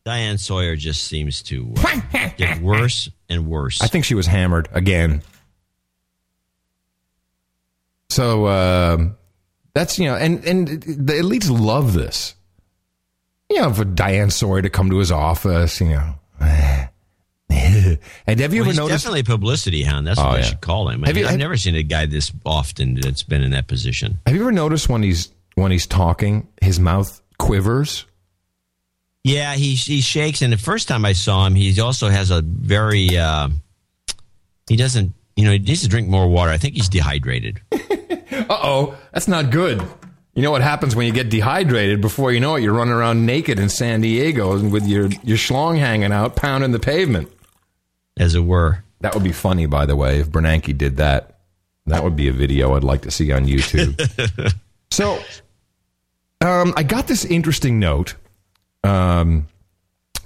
[0.04, 3.82] Diane Sawyer just seems to uh, get worse and worse.
[3.82, 5.22] I think she was hammered again.
[8.10, 9.10] So uh,
[9.74, 12.36] that's you know, and and the elites love this.
[13.50, 16.16] You know, for Diane Sawyer to come to his office, you know.
[18.28, 19.04] and have you well, ever noticed?
[19.04, 20.08] Definitely a publicity hound.
[20.08, 21.04] That's what oh, I should call him.
[21.04, 23.68] I have you, I've have, never seen a guy this often that's been in that
[23.68, 24.20] position.
[24.26, 28.06] Have you ever noticed when he's when he's talking, his mouth quivers?
[29.24, 32.41] Yeah, he he shakes, and the first time I saw him, he also has a
[32.41, 33.18] very.
[33.18, 33.49] Uh,
[34.68, 36.52] he doesn't, you know, he needs to drink more water.
[36.52, 37.62] I think he's dehydrated.
[37.72, 39.82] uh oh, that's not good.
[40.34, 41.99] You know what happens when you get dehydrated?
[41.99, 45.80] Before you know it, you're running around naked in San Diego with your your schlong
[45.80, 47.30] hanging out, pounding the pavement,
[48.18, 48.84] as it were.
[49.02, 51.39] That would be funny, by the way, if Bernanke did that.
[51.85, 54.53] That would be a video I'd like to see on YouTube.
[54.91, 55.19] so,
[56.41, 58.15] um, I got this interesting note
[58.84, 59.48] um,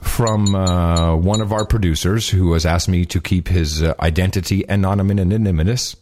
[0.01, 4.63] from uh, one of our producers who has asked me to keep his uh, identity
[4.68, 5.95] anonymous.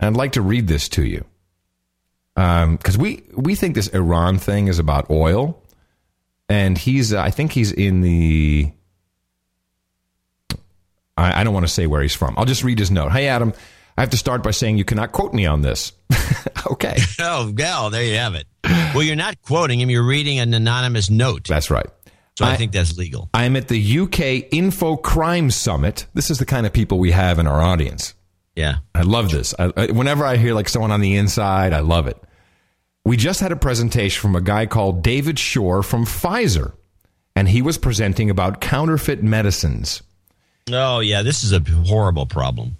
[0.00, 1.24] And I'd like to read this to you
[2.34, 5.62] because um, we we think this Iran thing is about oil,
[6.48, 8.72] and he's uh, I think he's in the.
[11.20, 12.34] I, I don't want to say where he's from.
[12.36, 13.12] I'll just read his note.
[13.12, 13.52] Hey Adam,
[13.96, 15.92] I have to start by saying you cannot quote me on this.
[16.70, 16.96] okay.
[17.20, 18.46] Oh, well, there you have it.
[18.64, 19.90] Well, you're not quoting him.
[19.90, 21.46] You're reading an anonymous note.
[21.46, 21.86] That's right.
[22.38, 23.28] So I, I think that's legal.
[23.34, 26.06] I'm at the UK Info Crime Summit.
[26.14, 28.14] This is the kind of people we have in our audience.
[28.56, 28.76] Yeah.
[28.94, 29.54] I love this.
[29.58, 32.16] I, I, whenever I hear like someone on the inside, I love it.
[33.04, 36.72] We just had a presentation from a guy called David Shore from Pfizer,
[37.36, 40.02] and he was presenting about counterfeit medicines.
[40.72, 41.22] Oh, yeah.
[41.22, 42.76] This is a horrible problem.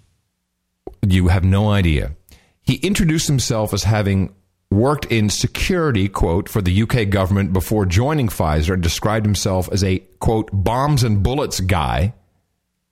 [1.06, 2.16] You have no idea.
[2.62, 4.34] He introduced himself as having
[4.70, 9.82] worked in security, quote, for the UK government before joining Pfizer and described himself as
[9.82, 12.14] a, quote, bombs and bullets guy.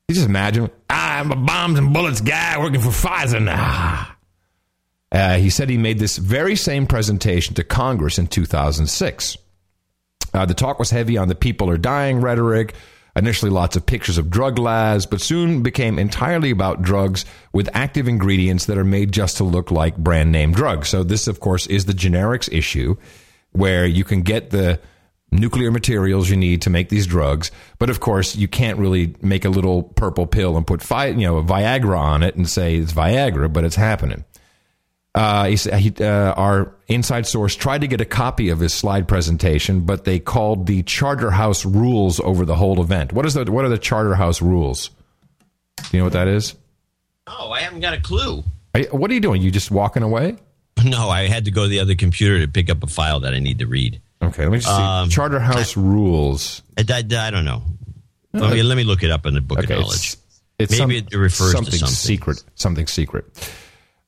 [0.09, 4.09] You just imagine, I'm a bombs and bullets guy working for Pfizer now.
[5.11, 9.37] Uh, he said he made this very same presentation to Congress in 2006.
[10.35, 12.75] Uh, the talk was heavy on the people are dying rhetoric,
[13.17, 18.09] initially lots of pictures of drug labs, but soon became entirely about drugs with active
[18.09, 20.89] ingredients that are made just to look like brand name drugs.
[20.89, 22.97] So this, of course, is the generics issue
[23.53, 24.81] where you can get the
[25.31, 27.51] nuclear materials you need to make these drugs.
[27.79, 31.43] But of course, you can't really make a little purple pill and put you know
[31.43, 34.25] Viagra on it and say it's Viagra, but it's happening.
[35.19, 39.81] Uh, he, uh, our inside source tried to get a copy of his slide presentation,
[39.81, 43.13] but they called the Charterhouse rules over the whole event.
[43.13, 44.91] What is the what are the Charterhouse rules?
[45.77, 46.55] Do you know what that is?
[47.27, 48.45] Oh, I haven't got a clue.
[48.77, 49.43] Are, what are you doing?
[49.43, 50.37] You just walking away?
[50.85, 53.35] No, I had to go to the other computer to pick up a file that
[53.35, 54.01] I need to read.
[54.23, 54.81] Okay, let me just see.
[54.81, 56.63] Um, Charterhouse I, rules.
[56.77, 57.65] I, I, I, don't know.
[58.33, 59.97] Let me, let me look it up in the book okay, of knowledge.
[59.97, 60.17] It's,
[60.61, 62.45] it's Maybe some, it refers something to something secret.
[62.55, 63.25] Something secret.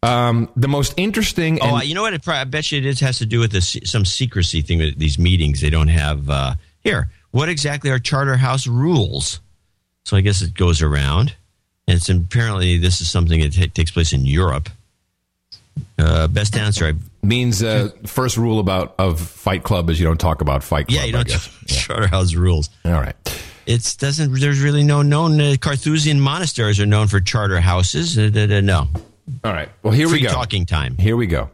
[0.03, 1.59] Um, the most interesting.
[1.61, 2.15] Oh, and, you know what?
[2.15, 4.99] It, I bet you it is, has to do with this, some secrecy thing with
[4.99, 5.61] these meetings.
[5.61, 7.11] They don't have uh, here.
[7.33, 9.41] What exactly are charter house rules?
[10.05, 11.35] So I guess it goes around,
[11.87, 14.71] and it's apparently this is something that t- takes place in Europe.
[15.99, 20.19] Uh, best answer I, means uh, first rule about of Fight Club is you don't
[20.19, 20.97] talk about Fight Club.
[20.97, 21.77] Yeah, you don't talk yeah.
[21.77, 22.71] Charterhouse rules.
[22.85, 23.15] All right.
[23.67, 24.41] It doesn't.
[24.41, 28.19] There's really no known uh, Carthusian monasteries are known for charter houses.
[28.19, 28.89] Uh, no.
[29.45, 29.69] All right.
[29.83, 30.31] Well, here free we go.
[30.31, 30.97] talking time.
[30.97, 31.51] Here we go.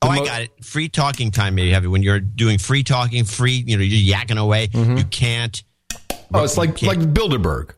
[0.00, 0.64] The oh, mo- I got it.
[0.64, 1.54] Free talking time.
[1.54, 3.62] Maybe have it when you're doing free talking, free.
[3.66, 4.68] You know, you're yakking away.
[4.68, 4.96] Mm-hmm.
[4.96, 5.62] You can't.
[6.34, 7.72] Oh, it's like like Bilderberg.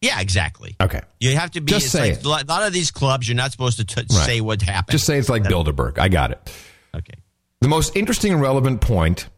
[0.00, 0.76] Yeah, exactly.
[0.80, 1.00] Okay.
[1.20, 1.72] You have to be.
[1.72, 2.48] Just say like, it.
[2.48, 4.10] A lot of these clubs, you're not supposed to t- right.
[4.10, 4.92] say what happened.
[4.92, 5.98] Just say it's like Bilderberg.
[5.98, 6.52] I got it.
[6.94, 7.14] Okay.
[7.60, 9.28] The most interesting and relevant point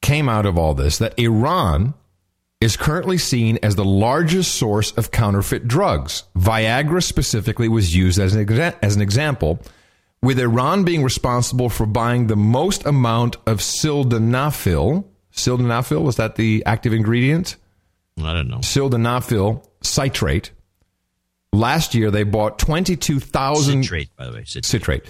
[0.00, 1.94] came out of all this that Iran
[2.62, 6.22] is currently seen as the largest source of counterfeit drugs.
[6.36, 9.60] Viagra specifically was used as an, exa- as an example,
[10.22, 15.04] with Iran being responsible for buying the most amount of sildenafil.
[15.34, 17.56] Sildenafil, is that the active ingredient?
[18.22, 18.58] I don't know.
[18.58, 20.52] Sildenafil citrate.
[21.52, 24.64] Last year they bought 22,000 citrate by the way, citrate.
[24.66, 25.06] citrate.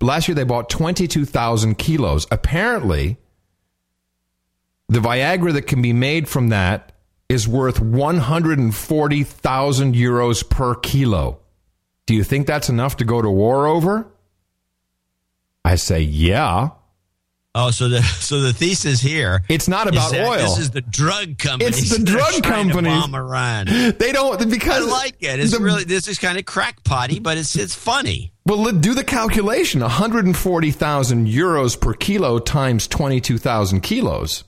[0.00, 2.26] Last year they bought 22,000 kilos.
[2.32, 3.16] Apparently
[4.88, 6.92] the Viagra that can be made from that
[7.28, 11.40] is worth 140,000 euros per kilo.
[12.06, 14.06] Do you think that's enough to go to war over?
[15.64, 16.70] I say, yeah.
[17.58, 20.36] Oh, so the so the thesis here it's not about oil.
[20.36, 21.70] This is the drug company.
[21.70, 22.90] It's the drug company.
[22.90, 23.66] Bomb Iran.
[23.66, 25.40] They don't because I like it.
[25.40, 28.34] It's the, really this is kind of crackpotty, but it's it's funny.
[28.44, 33.38] Well, do the calculation: one hundred and forty thousand euros per kilo times twenty two
[33.38, 34.44] thousand kilos.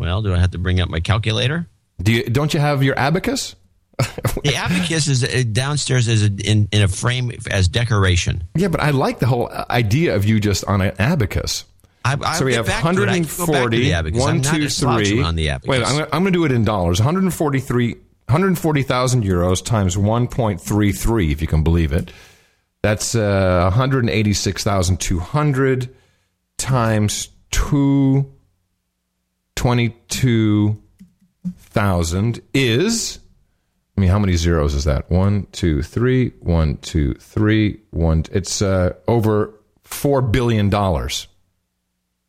[0.00, 1.66] Well, do I have to bring up my calculator?
[2.02, 2.24] Do you?
[2.24, 3.54] Don't you have your abacus?
[3.98, 8.44] the abacus is uh, downstairs as a, in in a frame as decoration.
[8.54, 11.66] Yeah, but I like the whole idea of you just on an abacus.
[12.02, 15.22] I, I so we have 140, one, two, three.
[15.22, 15.68] On the abacus.
[15.68, 16.98] Wait, I'm going to do it in dollars.
[16.98, 22.10] 143, 140,000 euros times 1.33, if you can believe it.
[22.80, 25.94] That's uh, 186,200
[26.56, 28.32] times two
[29.60, 33.18] 22,000 is.
[33.94, 35.10] I mean, how many zeros is that?
[35.10, 38.24] One, two, three, one, two, three, one.
[38.32, 39.52] It's uh, over
[39.84, 40.70] $4 billion.
[40.70, 41.26] Well, mm,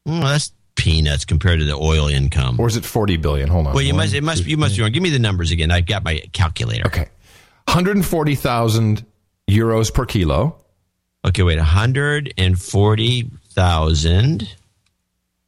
[0.05, 2.59] that's peanuts compared to the oil income.
[2.59, 3.47] Or is it 40 billion?
[3.47, 3.75] Hold on.
[3.75, 4.91] Well, you one, must, it must, two, you must be wrong.
[4.91, 5.71] Give me the numbers again.
[5.71, 6.85] I've got my calculator.
[6.87, 7.07] Okay.
[7.69, 9.05] 140,000
[9.49, 10.57] euros per kilo.
[11.25, 11.59] Okay, wait.
[11.59, 14.55] 140,000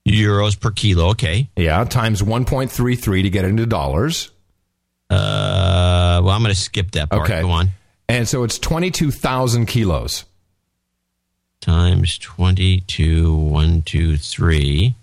[0.07, 1.09] euros per kilo.
[1.11, 1.49] Okay.
[1.55, 4.29] Yeah, times 1.33 to get into dollars.
[5.09, 7.29] Uh, well, I'm going to skip that part.
[7.29, 7.41] Okay.
[7.41, 7.69] Go on.
[8.09, 10.25] And so it's 22,000 kilos.
[11.61, 14.95] Times twenty-two, one, two, three,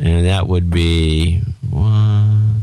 [0.00, 2.62] and that would be one.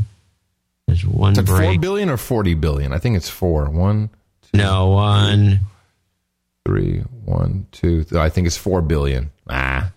[0.88, 1.82] There's one Is it 4 break.
[1.82, 2.91] billion or 40 billion?
[2.91, 3.69] I think it's 4.
[3.69, 4.10] 1,
[4.52, 5.60] two, No one.
[6.65, 8.03] 3, 1, 2.
[8.06, 9.30] th- I think it's 4 billion.
[9.48, 9.91] Ah.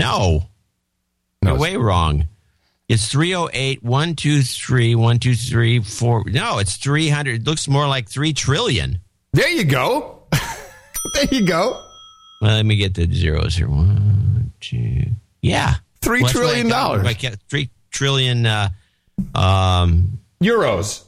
[0.00, 0.48] No.
[1.42, 2.26] No, You're way wrong.
[2.88, 6.24] It's 308, 123, 123, 4.
[6.26, 7.36] No, it's 300.
[7.42, 8.98] It looks more like 3 trillion.
[9.32, 10.24] There you go.
[11.14, 11.86] there you go.
[12.42, 13.68] Well, let me get the zeros here.
[13.68, 15.04] One, two.
[15.40, 15.74] Yeah.
[16.00, 17.06] Three Well, trillion dollars.
[17.48, 18.70] Three trillion uh,
[19.34, 21.04] um, Euros.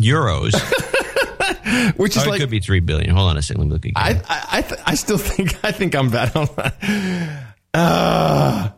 [0.00, 0.54] euros.
[1.96, 3.10] Which is it like could be 3 billion.
[3.10, 3.62] Hold on a second.
[3.62, 3.94] Let me look again.
[3.96, 7.47] I I I, th- I still think I think I'm bad on that.
[7.74, 8.70] Uh,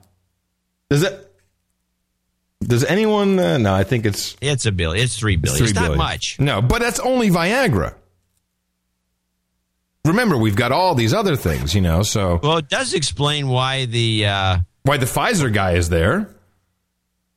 [0.89, 1.27] does it?
[2.61, 3.39] Does anyone?
[3.39, 5.05] Uh, no, I think it's it's a billion.
[5.05, 5.62] It's 3 billion.
[5.62, 5.99] It's, three not billion.
[5.99, 6.39] much.
[6.39, 7.95] No, but that's only Viagra.
[10.05, 12.03] Remember, we've got all these other things, you know.
[12.03, 14.27] So Well, it does explain why the.
[14.27, 16.29] Uh, why the Pfizer guy is there,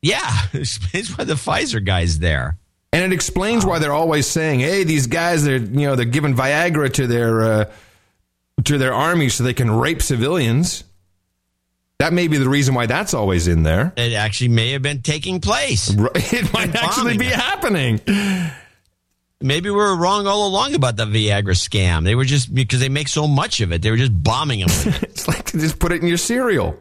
[0.01, 2.57] yeah, it explains why the Pfizer guy's there.
[2.93, 6.35] and it explains why they're always saying, "Hey, these guys, they're you know they're giving
[6.35, 7.65] Viagra to their uh,
[8.63, 10.83] to their army so they can rape civilians."
[11.99, 13.93] That may be the reason why that's always in there.
[13.95, 15.89] It actually may have been taking place.
[16.15, 18.01] It might actually be happening.
[19.39, 22.03] Maybe we were wrong all along about the Viagra scam.
[22.03, 23.81] They were just because they make so much of it.
[23.81, 24.69] They were just bombing them.
[24.69, 25.09] With it.
[25.11, 26.77] It's like to just put it in your cereal.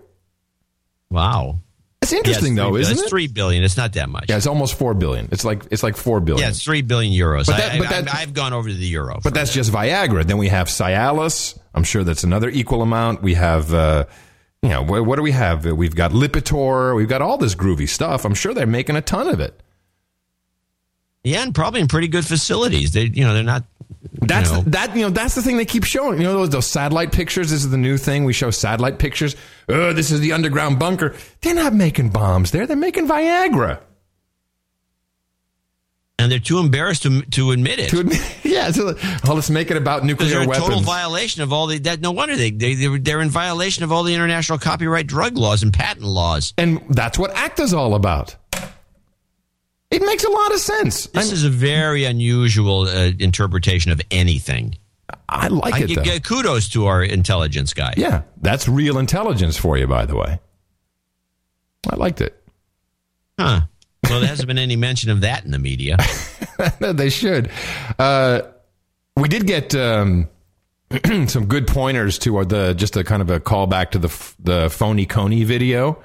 [1.10, 1.58] wow,
[2.00, 3.08] that's interesting Yeah, though, isn't it's it?
[3.08, 3.62] Three billion.
[3.64, 4.26] It's not that much.
[4.28, 5.28] Yeah, it's almost four billion.
[5.32, 6.42] It's like it's like four billion.
[6.44, 7.46] Yeah, it's three billion euros.
[7.46, 9.20] But that- I, but that- I, have gone over to the euro.
[9.22, 10.24] But that's just Viagra.
[10.24, 11.58] Then we have Cialis.
[11.74, 13.22] I'm sure that's another equal amount.
[13.22, 14.04] We have, uh,
[14.62, 15.64] you know, what, what do we have?
[15.64, 16.94] We've got Lipitor.
[16.94, 18.24] We've got all this groovy stuff.
[18.24, 19.60] I'm sure they're making a ton of it.
[21.24, 22.92] yeah, and probably in pretty good facilities.
[22.92, 23.64] They, you know, they're not.
[24.14, 24.96] That's you know, that.
[24.96, 26.18] You know, that's the thing they keep showing.
[26.18, 27.50] You know, those, those satellite pictures.
[27.50, 28.24] This is the new thing.
[28.24, 29.36] We show satellite pictures.
[29.68, 31.14] Oh, this is the underground bunker.
[31.40, 32.66] They're not making bombs there.
[32.66, 33.80] They're making Viagra.
[36.22, 37.90] And they're too embarrassed to to admit it.
[37.90, 38.70] To admit, yeah.
[38.70, 38.94] So,
[39.24, 40.66] well, let's make it about nuclear they're weapons.
[40.66, 41.78] total violation of all the.
[41.78, 45.62] That, no wonder they they they're, in violation of all the international copyright drug laws
[45.62, 46.54] and patent laws.
[46.58, 48.36] and that's what ACTA's all about.
[49.90, 51.06] It makes a lot of sense.
[51.08, 54.76] This is a very unusual uh, interpretation of anything.
[55.28, 56.02] I like I it give though.
[56.04, 57.92] give kudos to our intelligence guy.
[57.96, 60.40] Yeah, that's real intelligence for you, by the way.
[61.90, 62.42] I liked it.
[63.38, 63.62] Huh.
[64.12, 65.96] Well, there hasn't been any mention of that in the media.
[66.80, 67.50] they should.
[67.98, 68.42] Uh,
[69.16, 70.28] we did get um,
[71.28, 75.06] some good pointers to the just a kind of a callback to the the phony
[75.06, 76.02] Kony video,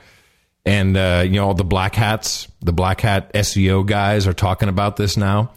[0.65, 4.69] and uh, you know all the black hats, the black hat SEO guys are talking
[4.69, 5.51] about this now.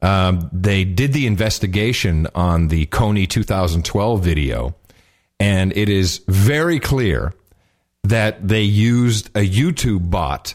[0.00, 4.76] Um, they did the investigation on the Kony 2012 video,
[5.40, 7.34] and it is very clear
[8.04, 10.54] that they used a YouTube bot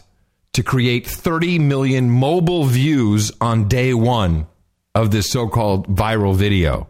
[0.56, 4.46] to create 30 million mobile views on day one
[4.94, 6.88] of this so called viral video.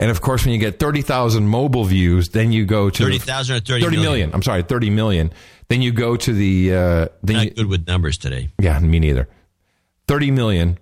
[0.00, 3.60] And of course, when you get 30,000 mobile views, then you go to 30,000 or
[3.60, 4.02] 30 30 million?
[4.02, 4.34] million.
[4.34, 5.32] I'm sorry, 30 million.
[5.68, 6.74] Then you go to the.
[6.74, 8.48] Uh, then you, Not good with numbers today.
[8.60, 9.28] yeah, me neither.
[10.08, 10.78] 30 million.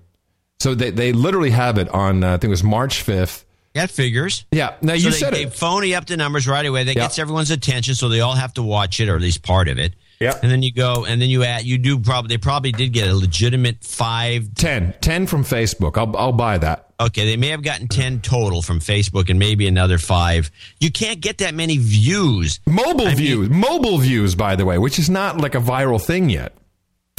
[0.61, 3.44] So they, they literally have it on, uh, I think it was March 5th.
[3.74, 4.47] That figures.
[4.51, 4.77] Yeah.
[4.82, 5.52] Now so you they, said they it.
[5.52, 6.85] phony up the numbers right away.
[6.85, 7.02] That Yeah.
[7.02, 9.78] gets everyone's attention, so they all have to watch it or at least part of
[9.78, 9.94] it.
[10.24, 10.38] Yeah.
[10.42, 13.09] And then you go, and then you add, you do probably, they probably did get
[13.09, 14.55] a legitimate five.
[14.55, 14.94] 10.
[15.01, 15.98] 10 from Facebook.
[15.98, 16.92] I'll, I'll buy that.
[16.98, 20.51] Okay, they may have gotten 10 total from Facebook and maybe another five.
[20.80, 22.60] You can't get that many views.
[22.66, 23.51] Mobile views.
[23.51, 26.55] mobile views, by the way, which is not like a viral thing yet.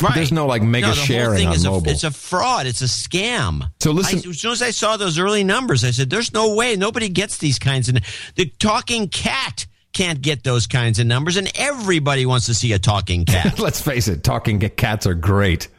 [0.01, 0.15] Right.
[0.15, 1.89] There's no like mega No, sharing on mobile.
[1.89, 2.65] A, it's a fraud.
[2.65, 3.69] It's a scam.
[3.79, 6.53] So listen- I, as soon as I saw those early numbers, I said, "There's no
[6.55, 6.75] way.
[6.75, 7.95] Nobody gets these kinds of.
[8.35, 12.79] The talking cat can't get those kinds of numbers, and everybody wants to see a
[12.79, 13.57] talking cat.
[13.57, 15.69] Let's face it, talking cats are great.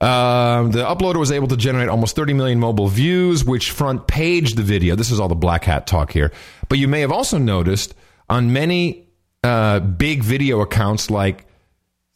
[0.00, 4.54] Um, the uploader was able to generate almost 30 million mobile views, which front page
[4.54, 4.96] the video.
[4.96, 6.32] This is all the black hat talk here.
[6.68, 7.94] But you may have also noticed
[8.28, 9.08] on many
[9.44, 11.46] uh, big video accounts like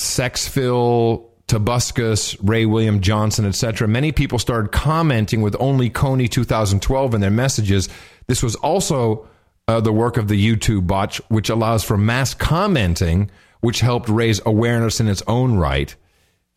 [0.00, 3.86] Sxephil, Tobuscus, Ray William Johnson, etc.
[3.86, 7.88] Many people started commenting with only Kony 2012 in their messages.
[8.26, 9.28] This was also
[9.68, 13.30] uh, the work of the YouTube botch, which allows for mass commenting,
[13.60, 15.94] which helped raise awareness in its own right.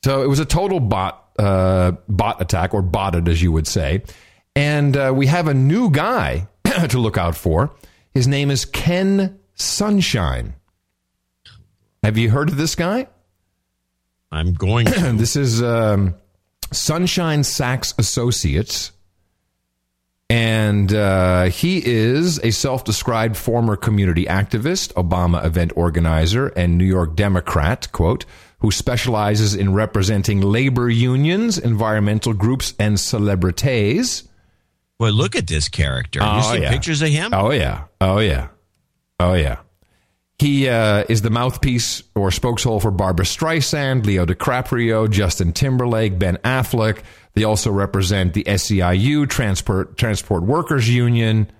[0.03, 4.03] So it was a total bot uh, bot attack, or botted, as you would say.
[4.55, 6.47] And uh, we have a new guy
[6.89, 7.71] to look out for.
[8.13, 10.55] His name is Ken Sunshine.
[12.03, 13.07] Have you heard of this guy?
[14.31, 14.85] I'm going.
[15.17, 16.15] this is um,
[16.71, 18.91] Sunshine Sachs Associates.
[20.29, 26.85] And uh, he is a self described former community activist, Obama event organizer, and New
[26.85, 28.25] York Democrat, quote,
[28.59, 34.23] who specializes in representing labor unions, environmental groups, and celebrities.
[34.99, 36.19] Well, look at this character.
[36.19, 36.69] you Oh, see yeah.
[36.71, 37.33] pictures of him?
[37.33, 37.85] Oh, yeah.
[38.01, 38.49] Oh, yeah.
[39.19, 39.59] Oh, yeah.
[40.39, 46.37] He uh, is the mouthpiece or spokeshole for Barbra Streisand, Leo DiCaprio, Justin Timberlake, Ben
[46.37, 47.03] Affleck.
[47.33, 51.51] They also represent the SEIU, Transport Transport Workers Union.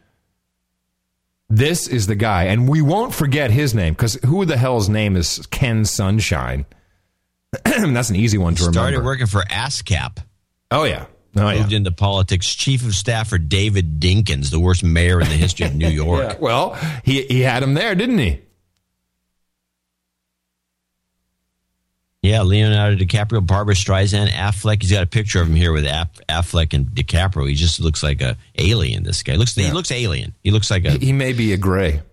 [1.50, 5.18] This is the guy, and we won't forget his name because who the hell's name
[5.18, 6.66] is Ken Sunshine?
[7.66, 8.96] That's an easy one to Started remember.
[8.96, 10.24] Started working for ASCAP.
[10.72, 11.60] Oh yeah, oh yeah.
[11.60, 12.54] Moved into politics.
[12.54, 16.34] Chief of staff for David Dinkins, the worst mayor in the history of New York.
[16.34, 18.42] Yeah, Well, he he had him there, didn't he?
[22.30, 24.84] Yeah, Leonardo DiCaprio, Barbra Streisand, Affleck.
[24.84, 27.50] He's got a picture of him here with Aff- Affleck and DiCaprio.
[27.50, 29.02] He just looks like a alien.
[29.02, 29.56] This guy looks.
[29.56, 29.74] He Yeah.
[29.74, 30.36] looks alien.
[30.44, 30.92] He looks like a.
[30.92, 32.04] He may be a gray.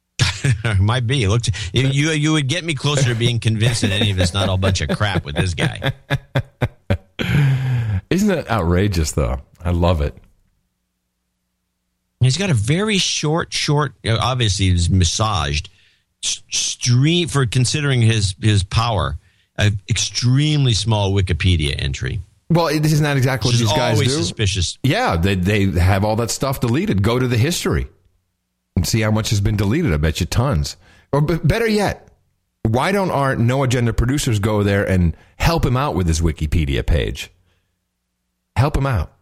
[0.78, 1.20] might be.
[1.20, 1.48] He looks.
[1.72, 4.56] You you would get me closer to being convinced that any of it's not all
[4.56, 5.92] a bunch of crap with this guy.
[8.10, 9.40] Isn't it outrageous though?
[9.64, 10.14] I love it.
[12.20, 13.94] He's got a very short, short.
[14.06, 15.70] obviously, he's massaged.
[16.20, 19.16] Stream for considering his his power.
[19.58, 22.20] An extremely small Wikipedia entry.
[22.48, 24.14] Well, it isn't exactly what Which is these guys always do?
[24.14, 24.78] suspicious.
[24.82, 27.02] Yeah, they they have all that stuff deleted.
[27.02, 27.88] Go to the history
[28.76, 29.92] and see how much has been deleted.
[29.92, 30.76] I bet you tons.
[31.12, 32.08] Or b- better yet,
[32.62, 36.86] why don't our no agenda producers go there and help him out with his Wikipedia
[36.86, 37.30] page?
[38.54, 39.12] Help him out.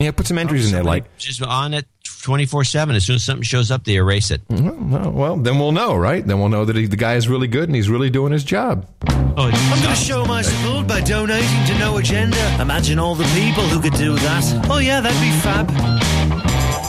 [0.00, 1.86] Yeah, put some entries oh, in there like just on it
[2.26, 2.96] twenty four seven.
[2.96, 4.40] As soon as something shows up, they erase it.
[4.50, 6.26] well, well, then we'll know, right?
[6.26, 8.42] Then we'll know that he, the guy is really good and he's really doing his
[8.42, 8.84] job.
[9.08, 12.36] Oh, I'm going to show my support by donating to No Agenda.
[12.60, 14.66] Imagine all the people who could do that.
[14.68, 15.70] Oh, yeah, that'd be fab.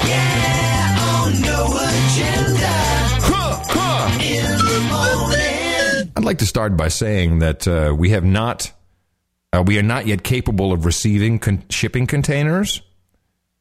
[0.07, 2.73] Yeah, on No Agenda.
[3.21, 4.19] Huh, huh.
[4.19, 6.13] In the morning.
[6.15, 8.71] I'd like to start by saying that uh, we have not,
[9.53, 12.81] uh, we are not yet capable of receiving con- shipping containers.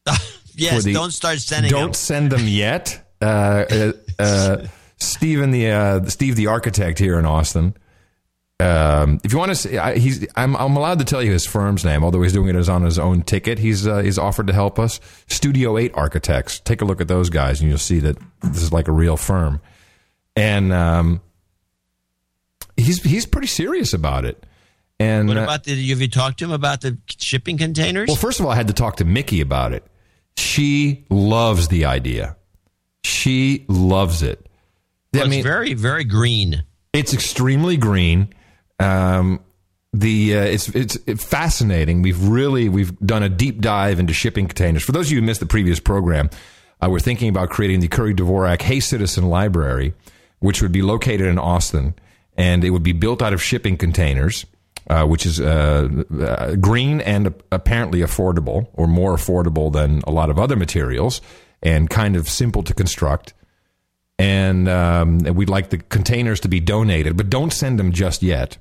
[0.57, 1.93] Yes, the- don't start sending Don't them.
[1.93, 3.03] send them yet.
[3.21, 3.25] Uh,
[3.69, 4.57] uh, uh,
[4.97, 7.75] Stephen, the uh, Steve, the architect here in Austin.
[8.59, 11.45] Um, if you want to, see, I, he's I'm, I'm allowed to tell you his
[11.45, 13.59] firm's name, although he's doing it as on his own ticket.
[13.59, 14.99] He's uh, he's offered to help us.
[15.27, 16.59] Studio Eight Architects.
[16.59, 19.15] Take a look at those guys, and you'll see that this is like a real
[19.17, 19.61] firm.
[20.35, 21.21] And um,
[22.75, 24.43] he's he's pretty serious about it.
[24.99, 25.89] And What uh, about the?
[25.89, 28.07] Have you talked to him about the shipping containers?
[28.07, 29.83] well, first of all, I had to talk to Mickey about it.
[30.37, 32.35] She loves the idea.
[33.03, 34.47] She loves it.
[35.13, 36.63] Well, I it's mean, very very green.
[36.93, 38.33] it's extremely green.
[38.79, 39.39] Um,
[39.93, 42.01] the uh, it's it's it's fascinating.
[42.01, 44.83] We've really we've done a deep dive into shipping containers.
[44.83, 46.29] For those of you who missed the previous program,
[46.81, 49.93] uh, we're thinking about creating the Curry Dvorak Hey Citizen Library,
[50.39, 51.95] which would be located in Austin,
[52.35, 54.45] and it would be built out of shipping containers.
[54.89, 55.85] Uh, which is uh,
[56.21, 61.19] uh, green and apparently affordable, or more affordable than a lot of other materials,
[61.61, 63.33] and kind of simple to construct
[64.19, 68.23] and um, and we'd like the containers to be donated, but don't send them just
[68.23, 68.57] yet.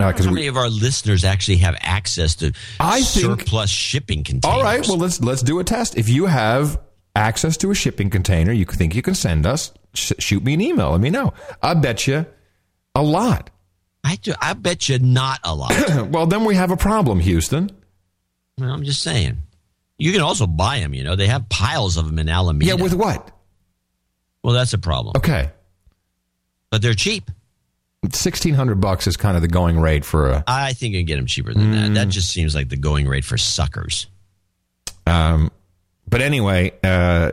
[0.00, 4.54] Uh, How many of our listeners actually have access to I think- surplus shipping containers?
[4.56, 5.96] all right, well let's let's do a test.
[5.96, 6.78] If you have
[7.16, 10.60] access to a shipping container, you think you can send us, sh- shoot me an
[10.60, 10.90] email.
[10.90, 11.32] Let me know.
[11.62, 12.26] I bet you
[12.94, 13.50] a lot.
[14.04, 15.72] I do, I bet you not a lot.
[16.10, 17.70] well, then we have a problem, Houston.
[18.58, 19.38] Well, I'm just saying.
[19.98, 20.92] You can also buy them.
[20.92, 22.66] You know, they have piles of them in Alameda.
[22.66, 23.30] Yeah, with what?
[24.42, 25.14] Well, that's a problem.
[25.16, 25.50] Okay,
[26.70, 27.30] But they're cheap.
[28.12, 30.44] sixteen hundred bucks is kind of the going rate for a.
[30.46, 31.90] I think you can get them cheaper than that.
[31.90, 31.94] Mm.
[31.94, 34.06] That just seems like the going rate for suckers.
[35.06, 35.50] Um,
[36.08, 37.32] but anyway, uh,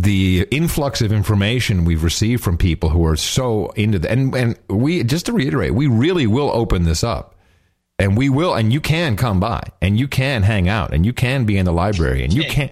[0.00, 4.58] the influx of information we've received from people who are so into the and and
[4.68, 7.34] we just to reiterate, we really will open this up,
[7.98, 11.12] and we will, and you can come by, and you can hang out, and you
[11.12, 12.70] can be in the library, and you can,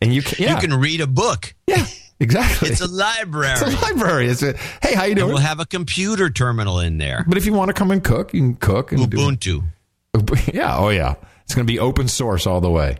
[0.00, 0.54] and you can, yeah.
[0.54, 1.54] You can read a book.
[1.66, 1.84] Yeah.
[2.20, 2.68] Exactly.
[2.68, 3.50] It's a library.
[3.52, 4.28] It's a library.
[4.28, 5.28] It's a hey, how you And doing?
[5.32, 7.24] we'll have a computer terminal in there.
[7.26, 9.64] but if you want to come and cook, you can cook and do- Ubuntu.
[10.54, 11.14] Yeah, oh yeah.
[11.44, 12.98] It's going to be open source all the way.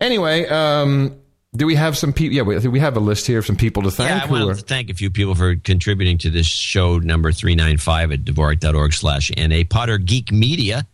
[0.00, 1.19] Anyway, um,
[1.54, 2.36] do we have some people?
[2.36, 4.10] Yeah, we, we have a list here of some people to thank.
[4.10, 8.12] Yeah, I want to thank a few people for contributing to this show number 395
[8.12, 9.62] at Dvorak.org slash NA.
[9.68, 10.86] Potter Geek Media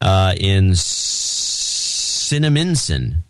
[0.00, 0.70] uh, in
[2.30, 3.22] Cinnaminson.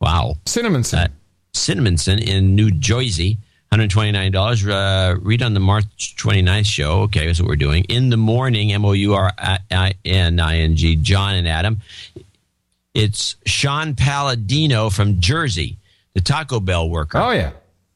[0.00, 0.36] Wow.
[0.46, 1.04] Cinnaminson.
[1.04, 1.08] Uh,
[1.52, 3.36] Cinnaminson in New Jersey.
[3.72, 4.68] $129.
[4.68, 7.02] Uh, read on the March 29th show.
[7.02, 7.84] Okay, that's what we're doing.
[7.84, 11.80] In the morning, M O U R I N I N G, John and Adam.
[12.92, 15.78] It's Sean Palladino from Jersey,
[16.14, 17.18] the Taco Bell worker.
[17.18, 17.52] Oh, yeah.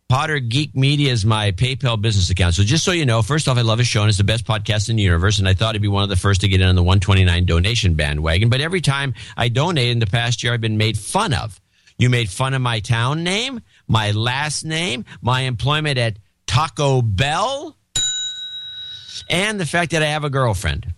[0.08, 2.54] Potter Geek Media is my PayPal business account.
[2.54, 4.46] So just so you know, first off, I love his show and it's the best
[4.46, 5.40] podcast in the universe.
[5.40, 7.44] And I thought it'd be one of the first to get in on the 129
[7.44, 8.48] donation bandwagon.
[8.48, 11.60] But every time I donate in the past year, I've been made fun of.
[11.98, 17.76] You made fun of my town name, my last name, my employment at Taco Bell,
[19.28, 20.92] and the fact that I have a girlfriend.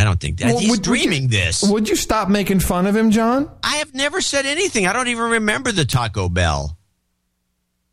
[0.00, 1.62] I don't think that Well, he's would- would you- dreaming this.
[1.62, 3.50] Would you stop making fun of him, John?
[3.62, 4.86] I have never said anything.
[4.86, 6.76] I don't even remember the Taco Bell.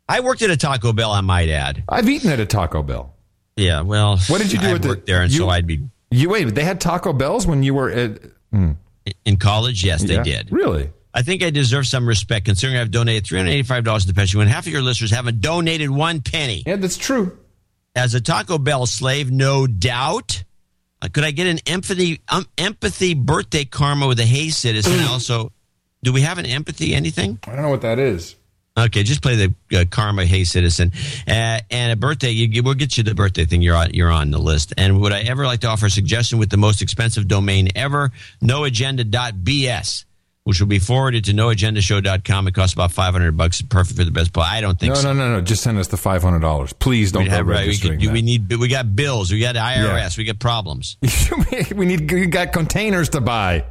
[0.08, 1.84] I worked at a Taco Bell, I might add.
[1.88, 3.14] I've eaten at a Taco Bell.
[3.56, 5.66] Yeah, well, What did you do I with the- worked there, and you- so I'd
[5.66, 5.80] be
[6.10, 8.18] You wait, they had Taco Bells when you were at.
[8.52, 8.70] hmm.
[9.26, 9.84] in college.
[9.84, 10.22] Yes, they Yeah.
[10.22, 10.48] did.
[10.52, 10.88] Really?
[11.14, 14.14] I think I deserve some respect considering I've donated three hundred eighty-five dollars to the
[14.14, 16.62] pension when half of your listeners haven't donated one penny.
[16.66, 17.36] Yeah, that's true.
[17.96, 20.44] As a Taco Bell slave, no doubt.
[21.00, 25.00] Uh, could I get an empathy um, empathy birthday karma with a Hey citizen?
[25.04, 25.52] also,
[26.02, 27.38] do we have an empathy anything?
[27.44, 28.36] I don't know what that is.
[28.78, 30.92] Okay, just play the uh, Karma Hey Citizen
[31.26, 32.30] uh, and a birthday.
[32.30, 33.60] You, we'll get you the birthday thing.
[33.60, 34.72] You're on, you're on the list.
[34.76, 38.12] And would I ever like to offer a suggestion with the most expensive domain ever?
[38.40, 40.04] Noagenda.bs,
[40.48, 42.48] which will be forwarded to noagendashow.com.
[42.48, 43.60] It costs about 500 bucks.
[43.60, 44.46] Perfect for the best play.
[44.48, 45.12] I don't think No, so.
[45.12, 45.40] no, no, no.
[45.42, 47.12] Just send us the five hundred dollars, please.
[47.12, 48.10] Don't go have- right, we, could- that.
[48.12, 48.50] we need.
[48.50, 49.30] We got bills.
[49.30, 50.16] We got IRS.
[50.16, 50.96] We got problems.
[51.76, 53.66] we need we got containers to buy.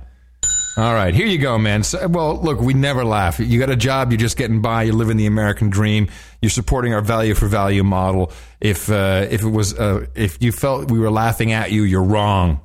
[0.77, 1.81] All right, here you go, man.
[1.81, 3.39] So, well, look, we never laugh.
[3.39, 6.07] You got a job, you're just getting by, you're living the American dream.
[6.39, 8.31] You're supporting our value for value model.
[8.61, 12.03] If uh, if it was uh, if you felt we were laughing at you, you're
[12.03, 12.59] wrong.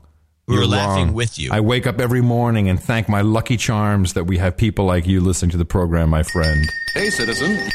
[0.47, 1.15] We were You're laughing wrong.
[1.15, 1.51] with you.
[1.53, 5.07] I wake up every morning and thank my lucky charms that we have people like
[5.07, 6.69] you listening to the program, my friend.
[6.95, 7.71] Hey, citizen.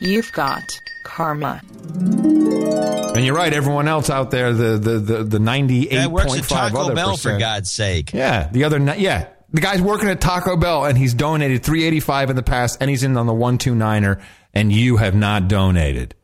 [0.00, 0.62] You've got
[1.04, 1.62] karma.
[1.74, 6.44] And you're right, everyone else out there, the the the, the 98.5 That works at
[6.44, 7.34] Taco other Bell, percent.
[7.34, 8.12] for God's sake.
[8.12, 12.30] Yeah, the other ni- yeah, the guy's working at Taco Bell and he's donated 385
[12.30, 14.20] in the past and he's in on the 129er
[14.54, 16.14] and you have not donated.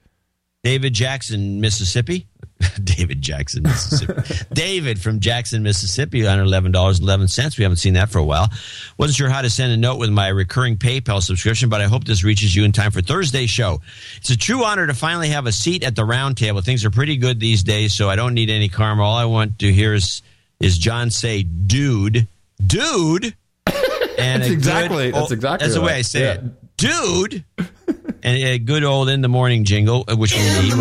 [0.63, 2.29] David Jackson, Mississippi.
[2.85, 4.23] David Jackson, Mississippi.
[4.53, 7.59] David from Jackson, Mississippi, on eleven dollars eleven cents.
[7.59, 8.49] We haven't seen that for a while.
[8.97, 12.05] Wasn't sure how to send a note with my recurring PayPal subscription, but I hope
[12.05, 13.81] this reaches you in time for Thursday's show.
[14.19, 16.61] It's a true honor to finally have a seat at the round table.
[16.61, 19.03] Things are pretty good these days, so I don't need any karma.
[19.03, 20.23] All I want to hear is
[20.61, 22.27] is John say, "Dude,
[22.65, 23.35] dude."
[24.17, 25.95] And That's exactly- good that's exactly that's the way.
[25.95, 26.35] I say Yeah.
[26.35, 27.45] it, dude.
[28.23, 30.73] and a good old in the morning jingle, uh, which we need.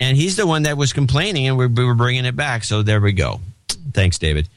[0.00, 2.64] And he's the one that was complaining, and we're, we're bringing it back.
[2.64, 3.40] So there we go.
[3.92, 4.48] Thanks, David.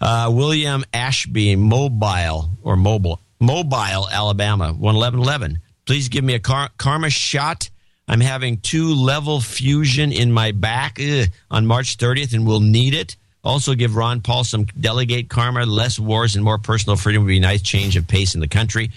[0.00, 5.60] Uh, William Ashby, mobile or mobile, mobile, Alabama, one eleven eleven.
[5.84, 7.70] Please give me a car- karma shot.
[8.08, 12.94] I'm having two level fusion in my back ugh, on March 30th, and we'll need
[12.94, 13.16] it.
[13.42, 15.64] Also, give Ron Paul some delegate karma.
[15.66, 18.48] Less wars and more personal freedom would be a nice change of pace in the
[18.48, 18.90] country.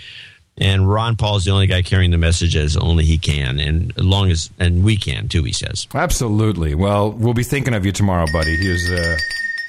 [0.60, 3.94] And Ron Paul is the only guy carrying the message as only he can, and
[3.98, 5.44] as long as and we can too.
[5.44, 5.88] He says.
[5.94, 6.76] Absolutely.
[6.76, 8.56] Well, we'll be thinking of you tomorrow, buddy.
[8.58, 9.18] Here's uh,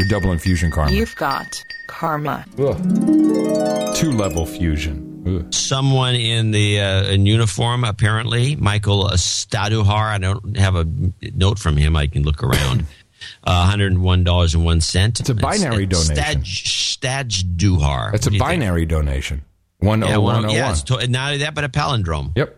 [0.00, 0.90] your double infusion karma.
[0.92, 2.44] You've got karma.
[2.56, 5.06] Two level fusion.
[5.26, 5.52] Ugh.
[5.52, 10.86] someone in the uh, in uniform apparently michael staduhar i don't have a
[11.34, 12.86] note from him i can look around
[13.44, 16.40] uh, $101.01 It's a binary donation.
[16.42, 18.14] Stadduhar.
[18.14, 19.44] It's a binary donation.
[19.80, 22.36] One yeah, oh one, one oh yeah, it's to- not only that, but a palindrome.
[22.36, 22.56] Yep.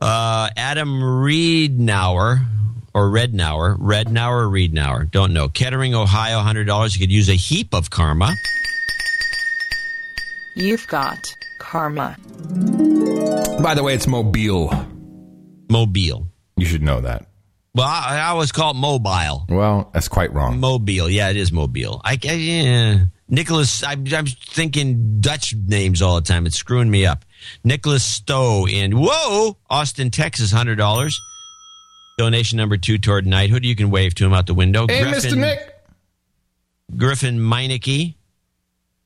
[0.00, 2.44] Uh, Adam Reednauer
[2.92, 5.48] or Rednauer, Rednauer or Reednauer, don't know.
[5.48, 6.94] Kettering, Ohio, hundred dollars.
[6.94, 8.34] You could use a heap of karma.
[10.56, 12.16] You've got karma.
[13.62, 14.70] By the way, it's Mobile.
[15.70, 16.26] Mobile.
[16.56, 17.26] You should know that.
[17.74, 19.46] Well, I, I always call it mobile.
[19.48, 20.60] Well, that's quite wrong.
[20.60, 22.02] Mobile, yeah, it is mobile.
[22.04, 23.04] I, I yeah.
[23.32, 26.44] Nicholas, I, I'm thinking Dutch names all the time.
[26.44, 27.24] It's screwing me up.
[27.64, 31.18] Nicholas Stowe in whoa, Austin, Texas, hundred dollars.
[32.18, 33.64] Donation number two toward knighthood.
[33.64, 34.86] You can wave to him out the window.
[34.86, 35.34] Hey, Mr.
[35.34, 35.74] Nick.
[36.94, 38.14] Griffin Meineke,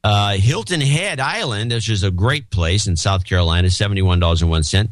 [0.02, 4.50] Uh, Hilton Head Island, which is a great place in South Carolina, seventy-one dollars and
[4.50, 4.90] one cent.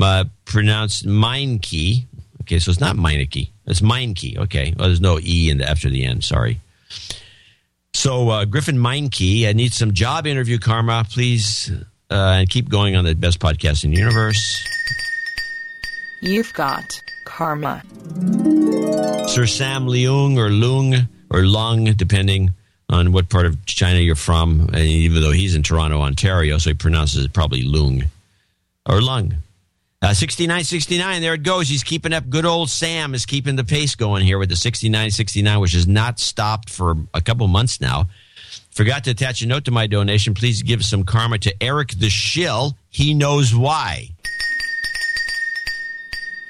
[0.00, 2.06] Uh, pronounced Meineke.
[2.42, 3.50] Okay, so it's not Meineke.
[3.66, 4.38] It's Meineke.
[4.38, 6.22] Okay, well, there's no e in the after the end.
[6.22, 6.60] Sorry.
[7.98, 11.68] So uh, Griffin Meineke, I need some job interview karma, please,
[12.08, 14.64] uh, and keep going on the best podcast in the universe.
[16.22, 17.82] You've got karma.
[19.26, 22.54] Sir Sam Leung or Lung or Lung, depending
[22.88, 26.70] on what part of China you're from, uh, even though he's in Toronto, Ontario, so
[26.70, 28.04] he pronounces it probably Lung
[28.88, 29.34] or Lung.
[30.00, 31.68] Uh, 6969, there it goes.
[31.68, 32.30] He's keeping up.
[32.30, 36.20] Good old Sam is keeping the pace going here with the 6969, which has not
[36.20, 38.06] stopped for a couple months now.
[38.70, 40.34] Forgot to attach a note to my donation.
[40.34, 42.76] Please give some karma to Eric the Shill.
[42.90, 44.10] He knows why.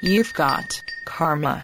[0.03, 1.63] You've got karma.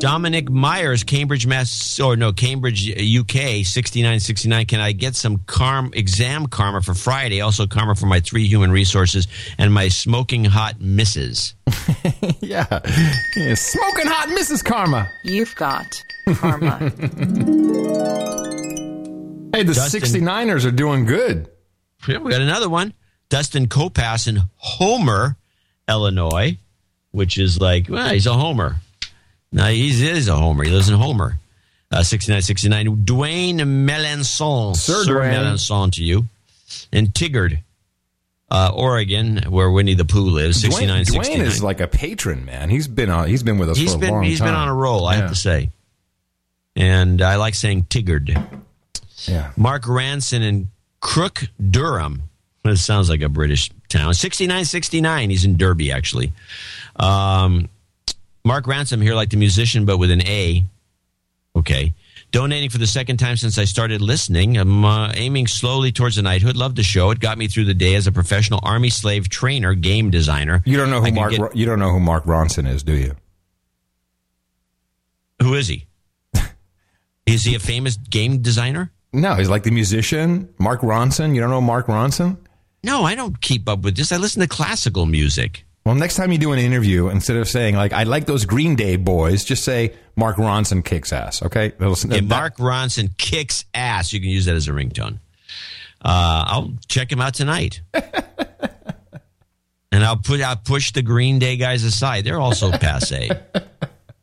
[0.00, 4.66] Dominic Myers, Cambridge, Mass, or no, Cambridge, UK, 6969.
[4.66, 7.40] Can I get some karm, exam karma for Friday?
[7.40, 9.26] Also, karma for my three human resources
[9.58, 11.54] and my smoking hot misses.
[12.40, 12.66] yeah.
[13.36, 13.54] yeah.
[13.54, 14.64] Smoking hot Mrs.
[14.64, 15.10] Karma.
[15.24, 15.86] You've got
[16.36, 16.78] karma.
[19.52, 21.50] hey, the Dustin- 69ers are doing good.
[22.06, 22.94] Yeah, we got another one.
[23.30, 25.36] Dustin Kopass in Homer,
[25.88, 26.56] Illinois,
[27.10, 28.76] which is like, well, he's a homer.
[29.52, 30.64] No, he's, he is a homer.
[30.64, 31.38] He lives in Homer.
[31.90, 33.04] Uh, 6969.
[33.06, 33.56] Dwayne
[33.86, 34.76] Melanson.
[34.76, 35.32] Sir Dwayne.
[35.32, 36.26] Melanson to you.
[36.92, 37.58] And Tigard,
[38.50, 40.62] uh, Oregon, where Winnie the Pooh lives.
[40.62, 40.72] Dwayne,
[41.06, 41.24] 6969.
[41.38, 42.68] Dwayne is like a patron, man.
[42.68, 43.28] He's been on.
[43.28, 44.48] He's been with us He's for a been long he's time.
[44.48, 45.20] He's been on a roll, I Yeah.
[45.22, 45.70] have to say.
[46.76, 48.36] And I like saying Tigard.
[49.26, 49.50] Yeah.
[49.56, 50.68] Mark Ranson in
[51.00, 52.24] Crook, Durham.
[52.64, 54.12] It sounds like a British town.
[54.12, 55.30] 6969.
[55.30, 56.32] He's in Derby, actually.
[56.96, 57.68] Um,
[58.48, 60.64] Mark Ransom here, like the musician, but with an A.
[61.54, 61.92] Okay.
[62.30, 64.56] Donating for the second time since I started listening.
[64.56, 66.56] I'm uh, aiming slowly towards the knighthood.
[66.56, 67.10] Love the show.
[67.10, 70.62] It got me through the day as a professional army slave trainer, game designer.
[70.64, 71.32] You don't know who Mark.
[71.32, 73.16] get- you don't know who Mark Ronson is, do you?
[75.42, 75.86] Who is he?
[77.26, 78.90] is he a famous game designer?
[79.12, 81.34] No, he's like the musician Mark Ronson.
[81.34, 82.38] You don't know Mark Ronson?
[82.82, 84.10] No, I don't keep up with this.
[84.10, 85.66] I listen to classical music.
[85.86, 88.76] Well, next time you do an interview, instead of saying like "I like those Green
[88.76, 91.42] Day boys," just say Mark Ronson kicks ass.
[91.42, 95.18] Okay, That'll- If that- Mark Ronson kicks ass, you can use that as a ringtone.
[96.04, 97.80] Uh, I'll check him out tonight.
[99.90, 102.24] and I'll put I'll push the Green Day guys aside.
[102.24, 103.28] They're also passe.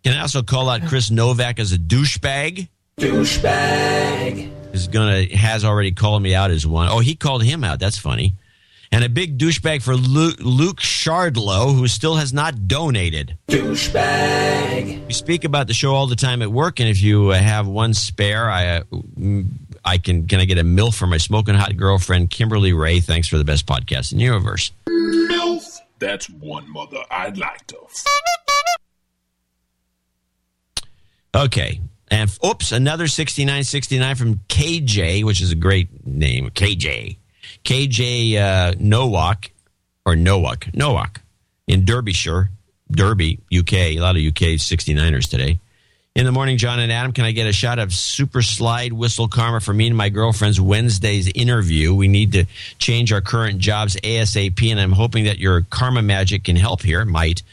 [0.03, 2.67] Can I also call out Chris Novak as a douchebag?
[2.99, 4.51] Douchebag.
[4.73, 6.89] Is gonna has already called me out as one.
[6.89, 7.79] Oh, he called him out.
[7.79, 8.35] That's funny.
[8.91, 13.37] And a big douchebag for Luke, Luke Shardlow, who still has not donated.
[13.47, 15.07] Douchebag.
[15.07, 17.67] We speak about the show all the time at work, and if you uh, have
[17.67, 19.47] one spare, I, uh, mm,
[19.83, 20.27] I can.
[20.27, 22.99] Can I get a milk for my smoking hot girlfriend, Kimberly Ray?
[22.99, 24.71] Thanks for the best podcast in the universe.
[24.87, 27.77] MILF, that's one mother I'd like to.
[31.35, 31.81] Okay.
[32.09, 36.49] And oops, another 6969 from KJ, which is a great name.
[36.49, 37.17] KJ.
[37.65, 39.51] KJ uh, Nowak,
[40.05, 41.21] or Nowak, Nowak
[41.67, 42.49] in Derbyshire,
[42.91, 43.73] Derby, UK.
[43.73, 45.59] A lot of UK 69ers today.
[46.15, 49.27] In the morning, John and Adam, can I get a shot of super slide whistle
[49.27, 51.93] karma for me and my girlfriend's Wednesday's interview?
[51.93, 52.45] We need to
[52.77, 57.03] change our current jobs ASAP, and I'm hoping that your karma magic can help here.
[57.03, 57.43] Might.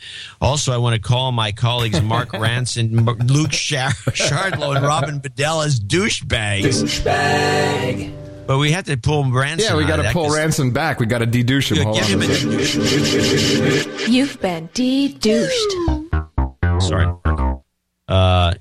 [0.40, 5.80] Also, I want to call my colleagues Mark Ranson, Luke Shardlow, and Robin Bedell as
[5.80, 6.84] douchebags.
[6.84, 8.22] Douchebag.
[8.47, 9.69] But we have to pull Ranson.
[9.70, 10.98] yeah, we got to that pull 'cause- Ransom back.
[11.01, 11.77] We got to dedouche him.
[11.78, 14.10] Yeah, Hold on a a.
[14.10, 15.73] You've been de-douched.
[16.82, 17.06] Sorry.
[18.09, 18.55] Uh,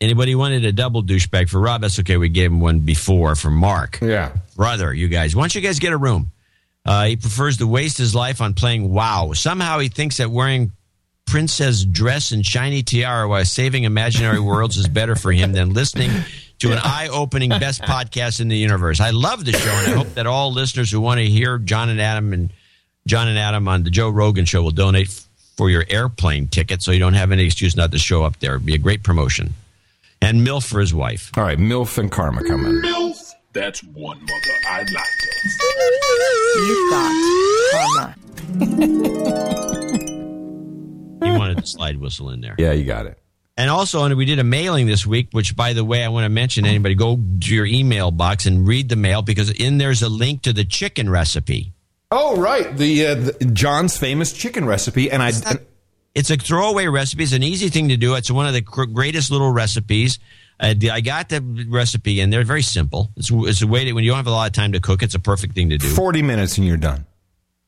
[0.00, 1.82] anybody wanted a double douchebag for Rob?
[1.82, 2.16] That's okay.
[2.16, 3.98] We gave him one before for Mark.
[4.00, 4.32] Yeah.
[4.56, 5.36] Brother, you guys.
[5.36, 6.32] Why don't you guys get a room?
[6.84, 9.32] Uh, he prefers to waste his life on playing WoW.
[9.34, 10.72] Somehow he thinks that wearing
[11.26, 16.10] princess dress and shiny tiara while saving imaginary worlds is better for him than listening
[16.60, 19.00] to an eye-opening best podcast in the universe.
[19.00, 21.88] I love the show, and I hope that all listeners who want to hear John
[21.88, 22.52] and Adam and
[23.06, 26.82] John and Adam on the Joe Rogan show will donate f- for your airplane ticket,
[26.82, 28.54] so you don't have any excuse not to show up there.
[28.56, 29.54] It'd be a great promotion.
[30.20, 31.30] And MILF for his wife.
[31.36, 32.82] All right, MILF and Karma come coming.
[32.82, 35.28] MILF, that's one mother I'd like to.
[36.66, 37.12] You've got
[37.72, 38.14] karma.
[41.20, 42.54] He wanted the slide whistle in there.
[42.58, 43.18] Yeah, you got it.
[43.58, 46.24] And also, and we did a mailing this week, which, by the way, I want
[46.24, 50.00] to mention anybody go to your email box and read the mail because in there's
[50.00, 51.72] a link to the chicken recipe.
[52.12, 52.74] Oh, right.
[52.76, 55.32] The, uh, the John's famous chicken recipe, and I.
[56.14, 57.24] It's a throwaway recipe.
[57.24, 58.14] It's an easy thing to do.
[58.14, 60.20] It's one of the cr- greatest little recipes.
[60.58, 63.10] Uh, I got the recipe, and they're very simple.
[63.16, 65.02] It's, it's a way that when you don't have a lot of time to cook,
[65.02, 65.86] it's a perfect thing to do.
[65.86, 67.06] 40 minutes and you're done.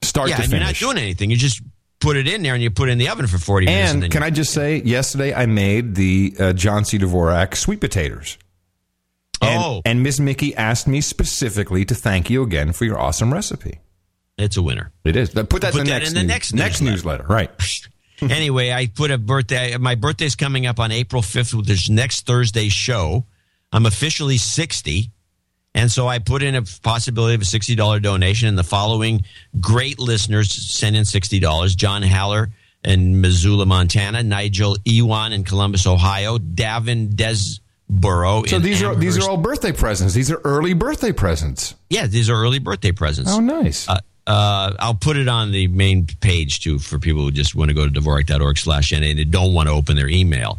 [0.03, 1.31] Start yeah, to and you're not doing anything.
[1.31, 1.63] You're just
[2.01, 3.93] put it in there and you put it in the oven for 40 minutes.
[3.93, 6.99] And can I just say, yesterday I made the uh, John C.
[6.99, 8.39] Dvorak sweet potatoes.
[9.43, 9.83] And, Oh.
[9.85, 13.81] And Miss Mickey asked me specifically to thank you again for your awesome recipe.
[14.37, 14.93] It's a winner.
[15.05, 15.31] It is.
[15.31, 17.25] Put that, Put in, the that next in the news- next next newsletter.
[17.29, 17.51] Right.
[18.23, 19.77] anyway, I put a birthday.
[19.77, 23.27] My birthday's coming up on April 5th with this next Thursday's show.
[23.73, 25.11] I'm officially 60.
[25.75, 29.25] And so I put in a possibility of a $60 donation, and the following
[29.61, 32.51] great listeners sent in $60 John Haller
[32.85, 38.45] in Missoula, Montana, Nigel Ewan in Columbus, Ohio, Davin Desborough.
[38.47, 40.15] So these are these are all birthday presents.
[40.15, 41.75] These are early birthday presents.
[41.89, 43.31] Yeah, these are early birthday presents.
[43.33, 43.89] Oh, nice.
[43.89, 47.69] Uh, uh, I'll put it on the main page too for people who just want
[47.69, 50.59] to go to Dvorak.org slash NA and they don't want to open their email.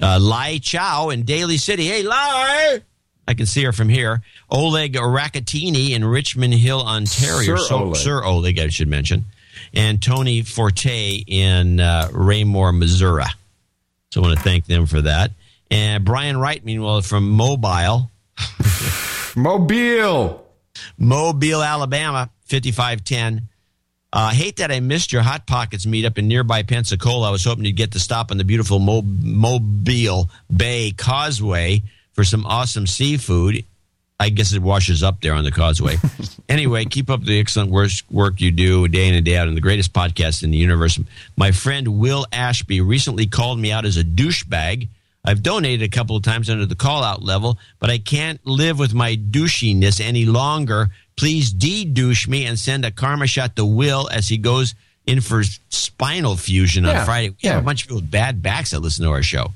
[0.00, 1.86] Uh, Lai Chow in Daly City.
[1.86, 2.80] Hey, Lai!
[3.26, 4.22] I can see her from here.
[4.50, 7.56] Oleg Rakatini in Richmond Hill, Ontario.
[7.56, 7.96] Sir Oleg.
[7.96, 9.24] Sir Oleg, I should mention.
[9.72, 13.24] And Tony Forte in uh, Raymore, Missouri.
[14.10, 15.30] So I want to thank them for that.
[15.70, 18.10] And Brian Wright, meanwhile, from Mobile.
[19.36, 20.46] Mobile.
[20.98, 23.48] Mobile, Alabama, 5510.
[24.12, 27.28] Uh, hate that I missed your Hot Pockets meetup in nearby Pensacola.
[27.28, 31.82] I was hoping to get to stop on the beautiful Mo- Mobile Bay Causeway
[32.12, 33.64] for some awesome seafood.
[34.20, 35.96] I guess it washes up there on the causeway.
[36.48, 39.60] anyway, keep up the excellent work, you do day in and day out and the
[39.60, 41.00] greatest podcast in the universe.
[41.36, 44.88] My friend Will Ashby recently called me out as a douchebag.
[45.24, 48.78] I've donated a couple of times under the call out level, but I can't live
[48.78, 50.90] with my douchiness any longer.
[51.16, 54.74] Please de douche me and send a karma shot to Will as he goes
[55.04, 57.34] in for spinal fusion on Yeah, Friday.
[57.42, 59.52] We have a bunch of people with bad backs that listen to our show.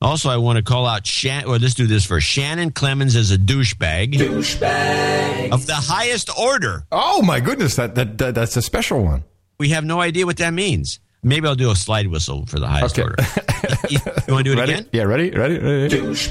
[0.00, 1.44] Also, I want to call out Shan.
[1.46, 4.14] Or let's do this for Shannon Clemens as a douchebag.
[4.14, 6.84] Douchebag of the highest order.
[6.92, 9.24] Oh my goodness, that, that, that that's a special one.
[9.58, 11.00] We have no idea what that means.
[11.24, 13.16] Maybe I'll do a slide whistle for the highest order.
[13.90, 13.98] you
[14.28, 14.72] want to do it ready?
[14.74, 14.88] again?
[14.92, 15.30] Yeah, ready?
[15.30, 15.58] Ready?
[15.58, 15.98] ready?
[16.06, 16.28] He's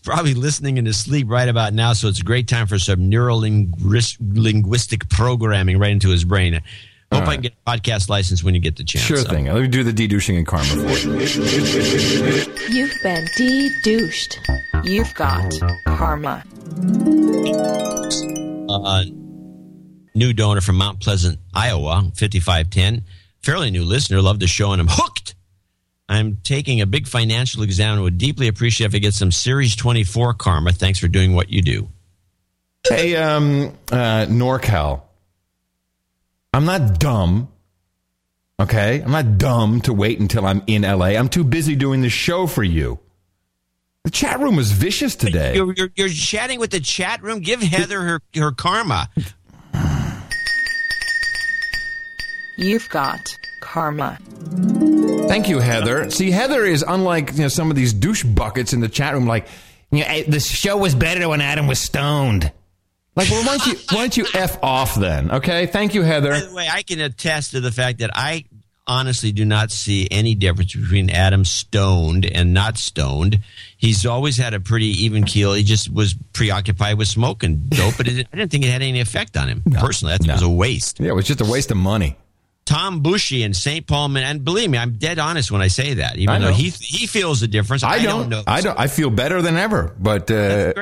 [0.02, 3.08] probably listening in his sleep right about now, so it's a great time for some
[3.08, 6.60] neural linguistic programming right into his brain.
[7.12, 9.04] Hope I can get a podcast license when you get the chance.
[9.04, 9.46] Sure thing.
[9.46, 11.18] Let me do the de-douching and karma for you.
[12.68, 14.40] You've been de-douched.
[14.84, 15.52] You've got
[15.86, 16.42] karma.
[18.68, 19.04] uh,
[20.14, 23.04] new donor from Mount Pleasant, Iowa, 5510.
[23.40, 24.20] Fairly new listener.
[24.20, 25.36] Love the show and I'm hooked.
[26.08, 29.74] I'm taking a big financial exam and would deeply appreciate if I get some Series
[29.76, 30.72] 24 karma.
[30.72, 31.88] Thanks for doing what you do.
[32.88, 35.02] Hey, um, uh, NorCal.
[36.56, 37.48] I'm not dumb.
[38.58, 39.02] Okay?
[39.02, 41.08] I'm not dumb to wait until I'm in LA.
[41.08, 42.98] I'm too busy doing the show for you.
[44.04, 45.54] The chat room was vicious today.
[45.54, 47.40] You're, you're, you're chatting with the chat room.
[47.40, 49.10] Give Heather her, her karma.
[52.56, 53.20] You've got
[53.60, 54.16] karma.
[55.28, 56.08] Thank you, Heather.
[56.08, 59.26] See, Heather is unlike you know, some of these douche buckets in the chat room.
[59.26, 59.46] Like,
[59.90, 62.50] you know, the show was better when Adam was stoned.
[63.16, 65.30] Like, well, why don't you why don't you f off then?
[65.30, 66.32] Okay, thank you, Heather.
[66.32, 68.44] By the way, I can attest to the fact that I
[68.86, 73.40] honestly do not see any difference between Adam stoned and not stoned.
[73.78, 75.54] He's always had a pretty even keel.
[75.54, 79.00] He just was preoccupied with smoking dope, but it, I didn't think it had any
[79.00, 80.14] effect on him personally.
[80.14, 81.00] I think it was a waste.
[81.00, 82.16] Yeah, it was just a waste of money.
[82.66, 83.86] Tom Bushy in St.
[83.86, 86.16] Paul, and believe me, I'm dead honest when I say that.
[86.16, 86.54] Even I though know.
[86.54, 88.42] he he feels the difference, I, I don't, don't, know.
[88.46, 88.78] I don't.
[88.78, 89.94] I feel better than ever.
[89.98, 90.72] But uh,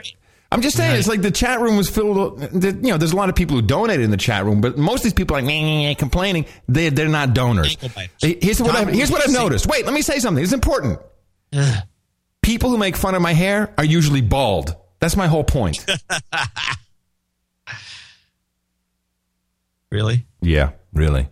[0.55, 2.40] I'm just saying, it's like the chat room was filled.
[2.40, 5.01] You know, there's a lot of people who donated in the chat room, but most
[5.01, 6.47] of these people are like meh, complaining.
[6.68, 7.76] They they're not donors.
[8.20, 9.66] Here's what I've, here's what I've noticed.
[9.66, 10.43] Wait, let me say something.
[10.43, 11.01] It's important.
[12.43, 14.76] people who make fun of my hair are usually bald.
[15.01, 15.85] That's my whole point.
[19.90, 20.26] Really?
[20.40, 21.28] yeah, really.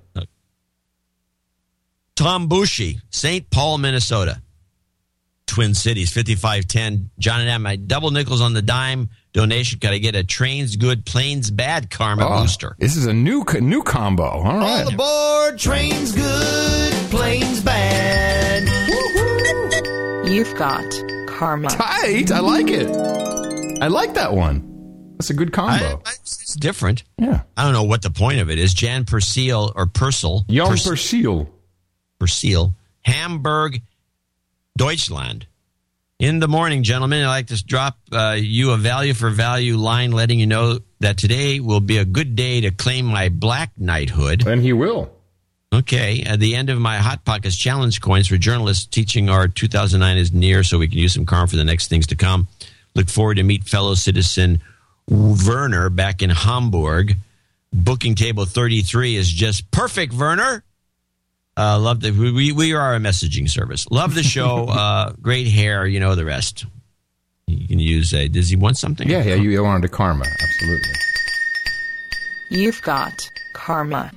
[2.14, 3.50] Tom Bushy, St.
[3.50, 4.41] Paul, Minnesota.
[5.47, 7.10] Twin Cities, 5510.
[7.19, 9.78] John and Adam, my double nickels on the dime donation.
[9.81, 12.74] Got I get a trains good, planes bad karma Oh, booster?
[12.78, 14.24] This is a new new combo.
[14.24, 14.85] All right.
[14.86, 18.62] All aboard, trains good, planes bad.
[20.28, 20.85] You've got
[21.28, 21.69] karma.
[21.69, 22.31] Tight.
[22.31, 22.89] I like it.
[23.82, 24.69] I like that one.
[25.19, 26.01] That's a good combo.
[26.23, 27.02] It's different.
[27.19, 27.43] Yeah.
[27.56, 28.73] I don't know what the point of it is.
[28.73, 30.44] Jan Persil or Purcell.
[30.48, 31.48] Young Pers- Persil.
[32.20, 32.74] Persil.
[33.05, 33.82] Hamburg,
[34.76, 35.46] Deutschland.
[36.18, 40.12] In the morning, gentlemen, I'd like to drop uh, you a value for value line
[40.12, 44.46] letting you know that today will be a good day to claim my black knighthood.
[44.46, 45.10] And he will.
[45.72, 46.22] Okay.
[46.22, 50.32] At the end of my Hot Pockets challenge coins for journalists teaching our 2009 is
[50.32, 52.46] near, so we can use some karma for the next things to come.
[52.94, 54.62] Look forward to meet fellow citizen
[55.08, 57.16] Werner back in Hamburg.
[57.72, 60.62] Booking table 33 is just perfect, Werner.
[61.56, 63.86] Uh, love the we, we are a messaging service.
[63.90, 64.66] Love the show.
[64.68, 66.64] uh, great hair, you know the rest.
[67.46, 68.28] You can use a.
[68.28, 69.08] Does he want something?
[69.08, 70.92] Yeah, yeah, you, you wanted a karma, absolutely.
[72.50, 73.12] You've got
[73.54, 74.10] karma.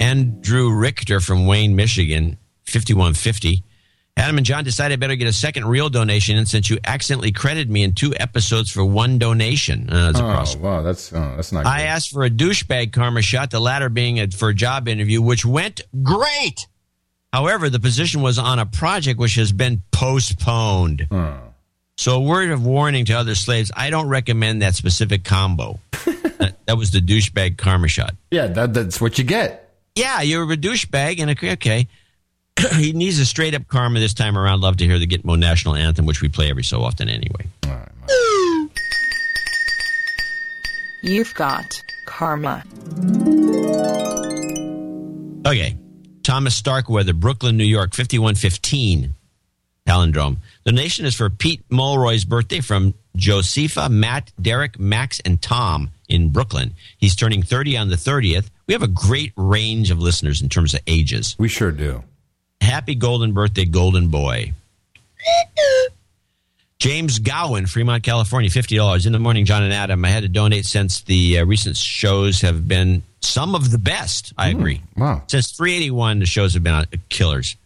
[0.00, 3.64] Andrew Richter from Wayne, Michigan, 5150.
[4.16, 7.32] Adam and John decided I better get a second real donation in since you accidentally
[7.32, 9.88] credited me in two episodes for one donation.
[9.88, 11.64] Uh, that's a oh, wow, that's oh, that's not.
[11.64, 11.86] I good.
[11.86, 15.46] asked for a douchebag karma shot, the latter being a, for a job interview, which
[15.46, 16.66] went great.
[17.32, 21.08] However, the position was on a project which has been postponed.
[21.96, 25.80] So, a word of warning to other slaves I don't recommend that specific combo.
[25.92, 28.14] that, that was the douchebag karma shot.
[28.30, 29.74] Yeah, that, that's what you get.
[29.94, 31.88] Yeah, you're a douchebag, and okay, okay.
[32.76, 34.60] he needs a straight up karma this time around.
[34.60, 37.46] Love to hear the Gitmo national anthem, which we play every so often anyway.
[41.02, 42.62] You've got karma.
[45.46, 45.76] Okay.
[46.22, 49.14] Thomas Starkweather, Brooklyn, New York, 5115.
[49.86, 50.36] Palindrome.
[50.64, 56.30] The donation is for Pete Mulroy's birthday from Josepha, Matt, Derek, Max, and Tom in
[56.30, 56.74] Brooklyn.
[56.96, 58.50] He's turning 30 on the 30th.
[58.68, 61.34] We have a great range of listeners in terms of ages.
[61.38, 62.04] We sure do.
[62.72, 64.54] Happy golden birthday, golden boy.
[66.78, 69.04] James Gowan, Fremont, California, $50.
[69.04, 70.02] In the morning, John and Adam.
[70.06, 74.32] I had to donate since the uh, recent shows have been some of the best.
[74.38, 74.80] I agree.
[74.96, 75.22] Wow.
[75.26, 77.56] Since 381, the shows have been uh, killers.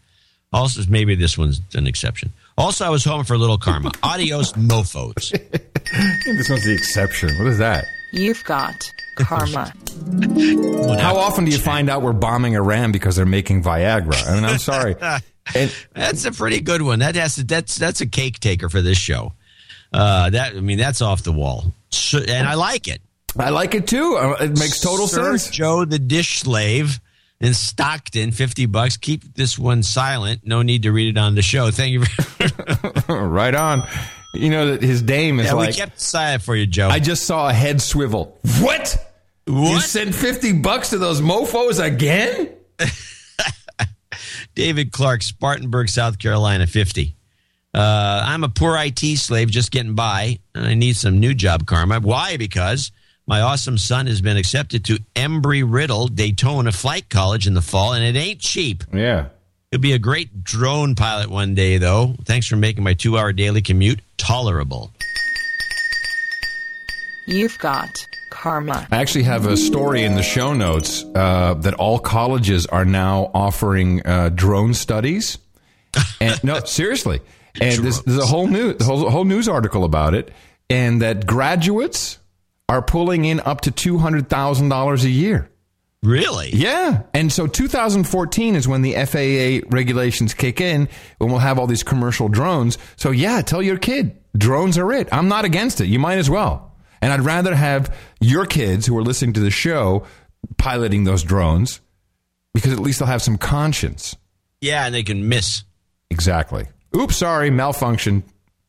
[0.53, 2.33] Also, maybe this one's an exception.
[2.59, 3.93] Also, I was home for a little karma.
[4.03, 5.31] Adios, mofos.
[6.25, 7.29] this one's the exception.
[7.39, 7.85] What is that?
[8.17, 8.75] You've got
[9.17, 9.73] karma.
[11.01, 14.27] How often do you find out we're bombing Iran because they're making Viagra?
[14.29, 14.97] I mean, I'm sorry.
[15.55, 16.99] And that's a pretty good one.
[16.99, 19.33] That has to, that's that's a cake taker for this show.
[19.93, 23.01] Uh, that I mean, that's off the wall, so, and I like it.
[23.39, 24.17] I like it too.
[24.21, 25.55] Uh, It makes total Sir sense.
[25.55, 26.99] Joe the dish slave
[27.41, 28.97] in Stockton, fifty bucks.
[28.97, 30.41] Keep this one silent.
[30.45, 31.71] No need to read it on the show.
[31.71, 32.05] Thank you.
[32.05, 33.87] For, right on.
[34.37, 35.69] You know that his dame is yeah, like.
[35.71, 36.89] we kept it silent for you, Joe.
[36.89, 38.39] I just saw a head swivel.
[38.61, 38.97] What?
[39.47, 39.83] You What?
[39.83, 42.51] sent fifty bucks to those mofo's again?
[44.55, 47.15] David Clark, Spartanburg, South Carolina, 50.
[47.75, 51.67] Uh, I'm a poor IT slave just getting by, and I need some new job
[51.67, 52.01] karma.
[52.01, 52.39] Why?
[52.39, 52.91] Because
[53.27, 57.93] my awesome son has been accepted to Embry Riddle Daytona Flight College in the fall,
[57.93, 58.83] and it ain't cheap.
[58.95, 59.27] Yeah.
[59.71, 62.15] He'll be a great drone pilot one day, though.
[62.25, 64.93] Thanks for making my two hour daily commute tolerable.
[67.27, 68.87] You've got karma.
[68.93, 73.33] I actually have a story in the show notes uh, that all colleges are now
[73.35, 75.39] offering uh, drone studies.
[76.21, 77.21] And no, seriously.
[77.61, 80.31] And there's, there's a whole new the whole, whole news article about it,
[80.71, 82.19] and that graduates
[82.69, 85.49] are pulling in up to two hundred thousand dollars a year.
[86.03, 86.51] Really?
[86.53, 87.03] Yeah.
[87.15, 91.83] And so 2014 is when the FAA regulations kick in, when we'll have all these
[91.83, 92.79] commercial drones.
[92.97, 95.09] So yeah, tell your kid drones are it.
[95.13, 95.87] I'm not against it.
[95.87, 96.75] You might as well.
[97.01, 100.07] And I'd rather have your kids who are listening to the show
[100.59, 101.81] piloting those drones
[102.55, 104.17] because at least they'll have some conscience.
[104.61, 105.65] Yeah, and they can miss.
[106.11, 106.67] Exactly.
[106.97, 108.23] Oops, sorry, malfunction.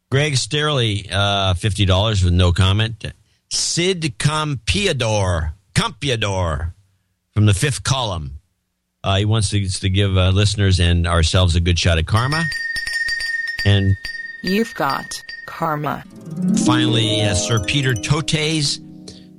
[0.09, 3.05] Greg Sterley, uh, fifty dollars with no comment.
[3.49, 6.73] Sid Campiador, Campiador,
[7.37, 8.39] from the fifth column.
[9.03, 12.43] Uh, he wants to, to give uh, listeners and ourselves a good shot at karma.
[13.63, 13.95] And
[14.41, 15.05] You've got
[15.45, 16.03] karma.
[16.65, 18.79] finally, uh, Sir Peter Totes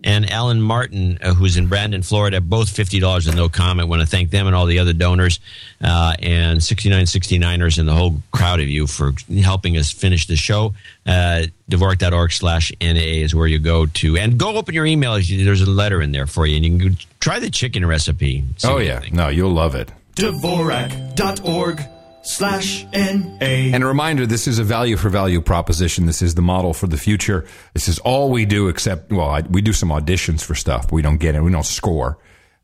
[0.08, 3.90] and Alan Martin, uh, who's in Brandon, Florida, both $50 and no comment.
[3.90, 5.38] want to thank them and all the other donors
[5.82, 9.12] uh, and 6969ers and the whole crowd of you for
[9.42, 10.74] helping us finish the show.
[11.04, 14.16] Uh, Dvorak.org slash NA is where you go to.
[14.16, 15.12] And go open your email.
[15.12, 16.56] There's a letter in there for you.
[16.56, 18.44] And you can try the chicken recipe.
[18.64, 19.02] Oh, what you yeah.
[19.12, 19.92] No, you'll love it.
[20.14, 21.86] Dvorak.org
[22.22, 23.38] slash NA.
[23.40, 26.06] And a reminder, this is a value for value proposition.
[26.06, 27.46] This is the model for the future.
[27.74, 30.92] This is all we do except, well, I, we do some auditions for stuff.
[30.92, 31.42] We don't get it.
[31.42, 32.18] We don't score.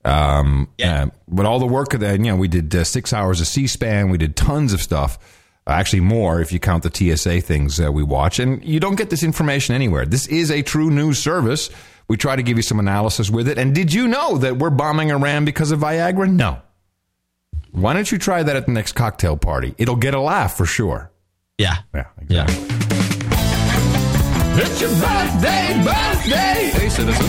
[0.05, 3.41] Um, uh, but all the work of that, you know, we did uh, six hours
[3.41, 4.11] of C-SPAN.
[4.11, 5.19] We did tons of stuff.
[5.67, 8.39] Uh, actually more if you count the TSA things uh, we watch.
[8.39, 10.05] And you don't get this information anywhere.
[10.05, 11.71] This is a true news service.
[12.07, 13.57] We try to give you some analysis with it.
[13.57, 16.31] And did you know that we're bombing Iran because of Viagra?
[16.31, 16.61] No.
[17.75, 19.75] Why don't you try that at the next cocktail party?
[19.79, 21.11] It'll get a laugh for sure.
[21.59, 21.79] Yeah.
[21.93, 22.07] Yeah.
[22.29, 22.47] Yeah.
[24.57, 26.71] It's your birthday, birthday.
[26.79, 27.27] Hey, citizen.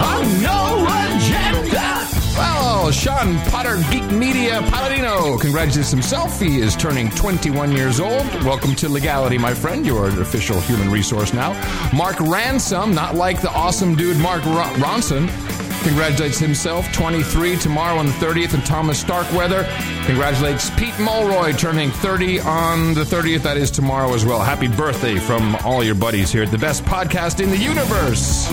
[0.00, 2.06] On no agenda.
[2.36, 2.90] well.
[2.90, 6.40] Sean Potter, Geek Media Paladino, congratulates himself.
[6.40, 8.26] He is turning 21 years old.
[8.44, 9.86] Welcome to Legality, my friend.
[9.86, 11.52] You are an official human resource now.
[11.94, 15.28] Mark Ransom, not like the awesome dude Mark Ro- Ronson,
[15.82, 18.54] congratulates himself, 23 tomorrow on the 30th.
[18.54, 19.64] And Thomas Starkweather
[20.06, 23.42] congratulates Pete Mulroy, turning 30 on the 30th.
[23.42, 24.40] That is tomorrow as well.
[24.40, 28.48] Happy birthday from all your buddies here at the best podcast in the universe.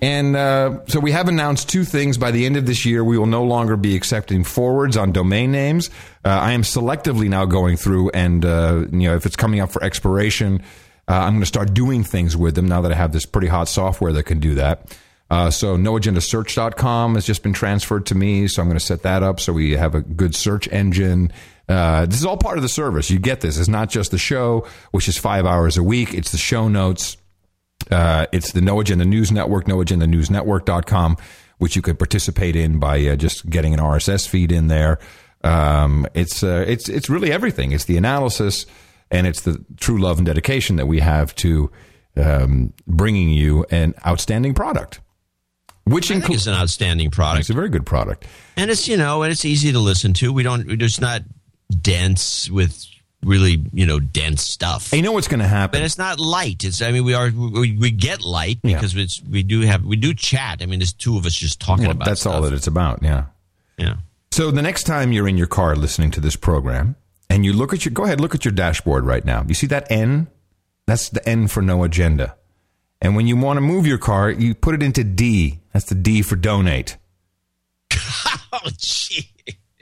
[0.00, 2.18] And uh, so we have announced two things.
[2.18, 5.50] By the end of this year, we will no longer be accepting forwards on domain
[5.50, 5.90] names.
[6.24, 9.70] Uh, I am selectively now going through, and uh, you know, if it's coming up
[9.70, 10.62] for expiration,
[11.08, 13.48] uh, I'm going to start doing things with them now that I have this pretty
[13.48, 14.96] hot software that can do that.
[15.30, 19.22] Uh, so noagendasearch.com has just been transferred to me, so I'm going to set that
[19.22, 21.32] up so we have a good search engine.
[21.68, 23.10] Uh, this is all part of the service.
[23.10, 23.58] You get this.
[23.58, 26.14] It's not just the show, which is five hours a week.
[26.14, 27.18] It's the show notes.
[27.90, 31.16] Uh, it's the No Agenda News Network, noagendanewsnetwork.com,
[31.58, 34.98] which you could participate in by uh, just getting an RSS feed in there.
[35.44, 37.72] Um, it's, uh, it's, it's really everything.
[37.72, 38.64] It's the analysis
[39.10, 41.70] and it's the true love and dedication that we have to
[42.16, 45.00] um, bringing you an outstanding product.
[45.90, 47.40] Which I think includes it's an outstanding product.
[47.40, 48.26] It's a very good product.
[48.56, 50.32] And it's, you know, and it's easy to listen to.
[50.32, 51.22] We don't, just not
[51.82, 52.84] dense with
[53.22, 54.92] really, you know, dense stuff.
[54.92, 55.80] And you know what's going to happen?
[55.80, 56.64] But it's not light.
[56.64, 59.96] It's, I mean, we are, we, we get light because it's, we do have, we
[59.96, 60.62] do chat.
[60.62, 63.02] I mean, there's two of us just talking Well, about that's all that it's about.
[63.02, 63.26] Yeah.
[63.76, 63.96] Yeah.
[64.30, 66.96] So the next time you're in your car listening to this program
[67.28, 69.44] and you look at your, go ahead, look at your dashboard right now.
[69.48, 70.28] You see that N?
[70.86, 72.36] That's the N for no agenda.
[73.00, 75.60] And when you want to move your car, you put it into D.
[75.72, 76.96] That's the D for donate.
[78.50, 79.28] Oh, gee.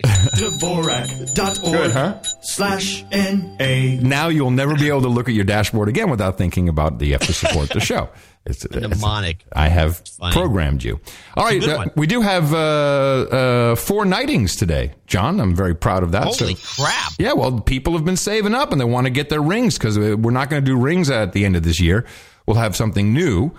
[0.04, 2.20] Dvorak.org Good, huh?
[2.42, 3.98] slash N-A.
[4.02, 7.06] Now you'll never be able to look at your dashboard again without thinking about the
[7.06, 8.08] you have to support the show.
[8.48, 9.44] It's, it's- Mnemonic.
[9.52, 11.00] I have programmed you.
[11.36, 15.40] All It's a right, good uh, we do have uh, uh, four nightings today, John.
[15.40, 16.22] I'm very proud of that.
[16.28, 17.12] Holy so, crap.
[17.18, 19.98] yeah, well, people have been saving up and they want to get their rings because
[19.98, 22.04] we're not going to do rings at the end of this year.
[22.46, 23.52] We'll have something new.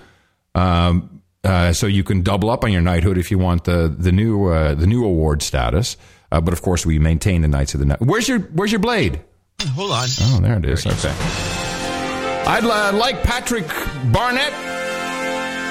[0.55, 4.11] Um, uh, so you can double up on your knighthood if you want the the
[4.11, 5.97] new uh, the new award status.
[6.31, 8.01] Uh, but of course, we maintain the knights of the night.
[8.01, 9.22] Where's your Where's your blade?
[9.76, 10.07] Hold on.
[10.22, 10.85] Oh, there it is.
[10.85, 11.14] Okay.
[12.47, 13.68] I'd uh, like Patrick
[14.11, 14.53] Barnett,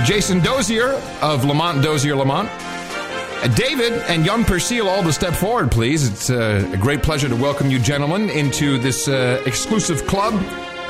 [0.06, 2.50] Jason Dozier of Lamont Dozier Lamont,
[3.54, 6.08] David and Jan Persil all to step forward, please.
[6.08, 10.34] It's uh, a great pleasure to welcome you, gentlemen, into this uh, exclusive club,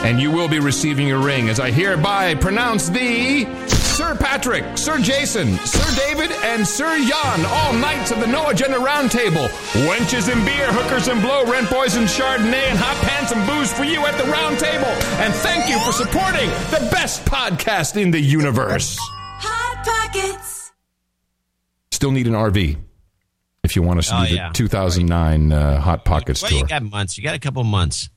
[0.05, 4.98] and you will be receiving your ring as I hereby pronounce thee Sir Patrick, Sir
[4.98, 9.48] Jason, Sir David, and Sir Jan, all knights of the No Agenda Roundtable.
[9.89, 13.73] Wenches and beer, hookers and blow, rent boys and chardonnay, and hot pants and booze
[13.73, 14.85] for you at the round table.
[15.24, 18.98] And thank you for supporting the best podcast in the universe.
[19.01, 19.82] Hot
[20.12, 20.73] Pockets.
[21.90, 22.77] Still need an RV
[23.64, 24.48] if you want us to Oh, do yeah.
[24.48, 26.59] the 2009 uh, Hot Pockets Well, tour.
[26.60, 27.16] you got months.
[27.16, 28.10] You got a couple months.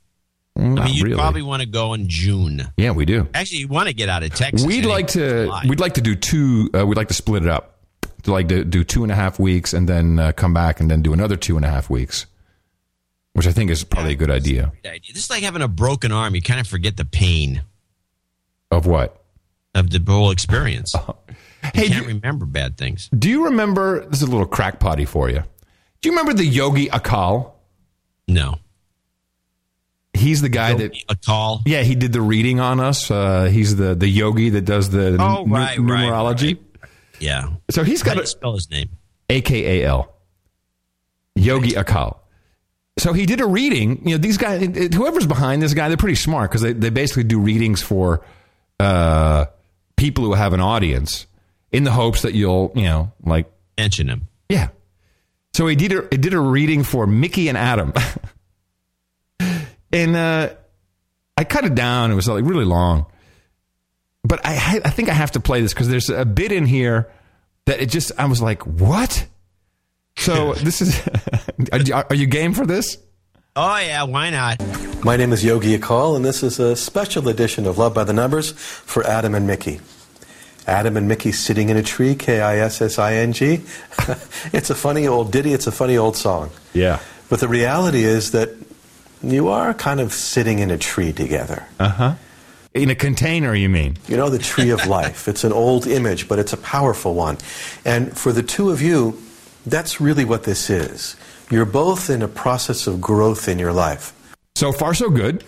[0.57, 1.15] Mm, I mean, you really.
[1.15, 2.63] probably want to go in June.
[2.75, 3.27] yeah, we do.
[3.33, 4.65] Actually, you want to get out of Texas.
[4.65, 5.45] We'd like to.
[5.45, 5.63] July.
[5.67, 6.69] We'd like to do two.
[6.73, 7.75] Uh, we'd like to split it up.
[8.23, 10.91] To like to do two and a half weeks and then uh, come back and
[10.91, 12.25] then do another two and a half weeks,
[13.31, 14.73] which I think is probably a good idea.
[14.85, 14.99] Idea.
[15.13, 16.35] This is like having a broken arm.
[16.35, 17.61] You kind of forget the pain
[18.71, 19.15] Of what?
[19.73, 20.93] of the whole experience.
[20.95, 21.13] Uh-huh.
[21.75, 23.09] You can't remember bad things.
[23.17, 24.05] Do you remember?
[24.07, 25.43] This is a little crackpotty for you.
[26.01, 27.51] Do you remember the Yogi Akal?
[28.27, 28.55] No.
[30.13, 31.61] He's the guy that Akal.
[31.65, 33.09] Yeah, he did the reading on us.
[33.11, 36.57] Uh, he's the the yogi that does the Oh, nu- right, right, numerology.
[37.19, 37.49] Yeah.
[37.69, 38.89] So he's got to spell his name?
[39.29, 40.13] A K A L.
[41.35, 42.17] Yogi Akal.
[42.97, 44.01] So he did a reading.
[44.07, 47.23] You know, these guys, whoever's behind this guy, they're pretty smart because they, they basically
[47.23, 48.25] do readings for
[48.79, 49.45] uh,
[49.95, 51.27] people who have an audience
[51.71, 54.27] in the hopes that you'll, you know, like mention him.
[54.49, 54.69] Yeah.
[55.53, 57.93] So he did a, he did a reading for Mickey and Adam.
[59.91, 60.49] and uh,
[61.37, 62.11] I cut it down.
[62.11, 63.05] It was like really long.
[64.23, 67.09] But I, I think I have to play this because there's a bit in here
[67.65, 69.25] that it just, I was like, what?
[70.17, 71.01] So this is,
[71.71, 72.97] are you- are you game for this?
[73.55, 74.03] Oh, yeah.
[74.03, 74.61] Why not?
[75.03, 78.13] My name is Yogi Akal, and this is a special edition of Love by the
[78.13, 79.79] Numbers for Adam and Mickey.
[80.67, 83.61] Adam and Mickey sitting in a tree, K I S S I N G.
[84.53, 86.51] It's a funny old ditty, it's a funny old song.
[86.73, 86.99] Yeah.
[87.29, 88.49] But the reality is that
[89.21, 91.65] you are kind of sitting in a tree together.
[91.79, 92.15] Uh huh.
[92.73, 93.97] In a container, you mean?
[94.07, 95.27] You know, the tree of life.
[95.27, 97.37] It's an old image, but it's a powerful one.
[97.83, 99.19] And for the two of you,
[99.65, 101.15] that's really what this is.
[101.49, 104.13] You're both in a process of growth in your life.
[104.55, 105.43] So far, so good.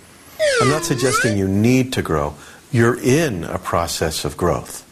[0.61, 2.33] I'm not suggesting you need to grow.
[2.71, 4.87] You're in a process of growth.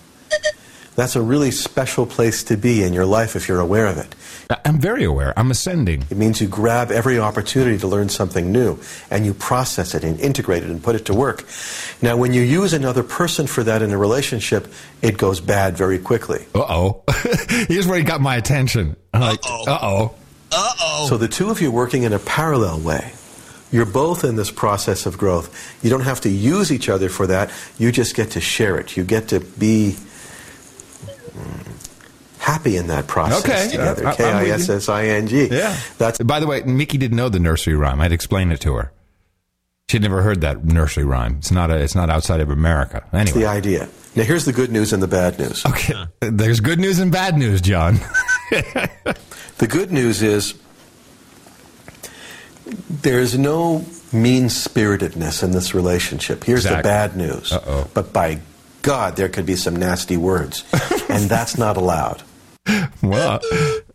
[0.95, 4.13] That's a really special place to be in your life if you're aware of it.
[4.49, 5.31] I'm very aware.
[5.37, 6.05] I'm ascending.
[6.09, 8.79] It means you grab every opportunity to learn something new
[9.11, 11.45] and you process it and integrate it and put it to work.
[12.01, 14.67] Now, when you use another person for that in a relationship,
[15.03, 16.47] it goes bad very quickly.
[16.55, 17.03] Uh oh.
[17.67, 18.95] Here's where he got my attention.
[19.13, 20.15] I'm like, uh oh.
[20.51, 21.07] Uh oh.
[21.07, 23.13] So the two of you working in a parallel way.
[23.71, 25.77] You're both in this process of growth.
[25.83, 27.51] You don't have to use each other for that.
[27.77, 28.97] You just get to share it.
[28.97, 29.95] You get to be
[31.37, 31.68] mm,
[32.49, 33.69] happy in that process Okay.
[33.71, 34.07] together.
[34.07, 34.53] I- I'm K with I you.
[34.53, 35.47] S S I N G.
[35.47, 35.75] Yeah.
[35.97, 38.01] That's By the way, Mickey didn't know the nursery rhyme.
[38.01, 38.91] I'd explain it to her.
[39.89, 41.37] She'd never heard that nursery rhyme.
[41.39, 43.03] It's not a, it's not outside of America.
[43.11, 43.39] Anyway.
[43.41, 43.87] the idea.
[44.15, 45.65] Now here's the good news and the bad news.
[45.65, 45.95] Okay.
[46.21, 47.99] There's good news and bad news, John.
[49.59, 50.53] The good news is
[52.89, 56.43] there's no mean spiritedness in this relationship.
[56.45, 57.51] Here's the bad news.
[57.51, 57.89] Uh-oh.
[57.93, 58.39] But by
[58.83, 60.63] God, there could be some nasty words.
[61.09, 62.23] and that's not allowed.
[63.01, 63.39] Well,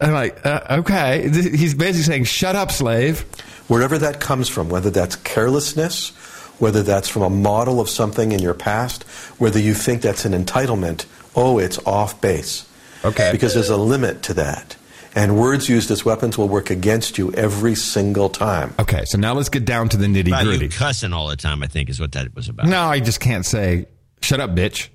[0.00, 1.28] I'm like, uh, okay.
[1.28, 3.20] He's basically saying, shut up, slave.
[3.68, 6.10] Wherever that comes from, whether that's carelessness,
[6.58, 9.04] whether that's from a model of something in your past,
[9.38, 12.68] whether you think that's an entitlement, oh, it's off base.
[13.04, 13.30] Okay.
[13.32, 14.76] Because there's a limit to that.
[15.16, 18.74] And words used as weapons will work against you every single time.
[18.80, 20.68] Okay, so now let's get down to the nitty gritty.
[20.68, 22.66] cussing all the time, I think, is what that was about.
[22.66, 23.86] No, I just can't say,
[24.22, 24.88] shut up, bitch.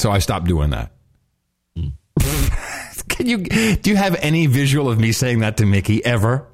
[0.00, 0.92] So I stopped doing that.
[3.18, 6.46] Can you, do you have any visual of me saying that to Mickey ever?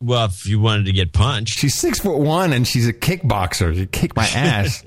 [0.00, 3.74] Well, if you wanted to get punched, She's six foot one and she's a kickboxer.
[3.74, 4.84] She kicked my ass.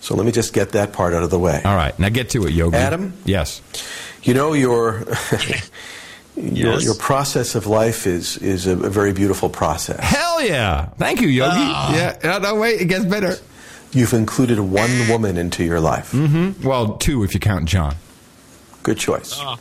[0.00, 1.60] So let me just get that part out of the way.
[1.64, 2.76] All right, now get to it, Yogi.
[2.76, 3.12] Adam?
[3.26, 3.60] Yes.
[4.22, 5.00] You know your
[6.34, 6.84] your, Yes.
[6.84, 10.00] your process of life is is a, a very beautiful process.
[10.00, 10.86] Hell yeah.
[10.96, 11.50] Thank you, Yogi.
[11.54, 11.94] Ah.
[11.94, 12.18] Yeah.
[12.24, 13.36] No, no, wait, it gets better.
[13.92, 16.12] You've included one woman into your life.
[16.12, 16.66] Mm-hmm.
[16.66, 17.94] Well, two if you count John.
[18.82, 19.34] Good choice.
[19.36, 19.58] Ah.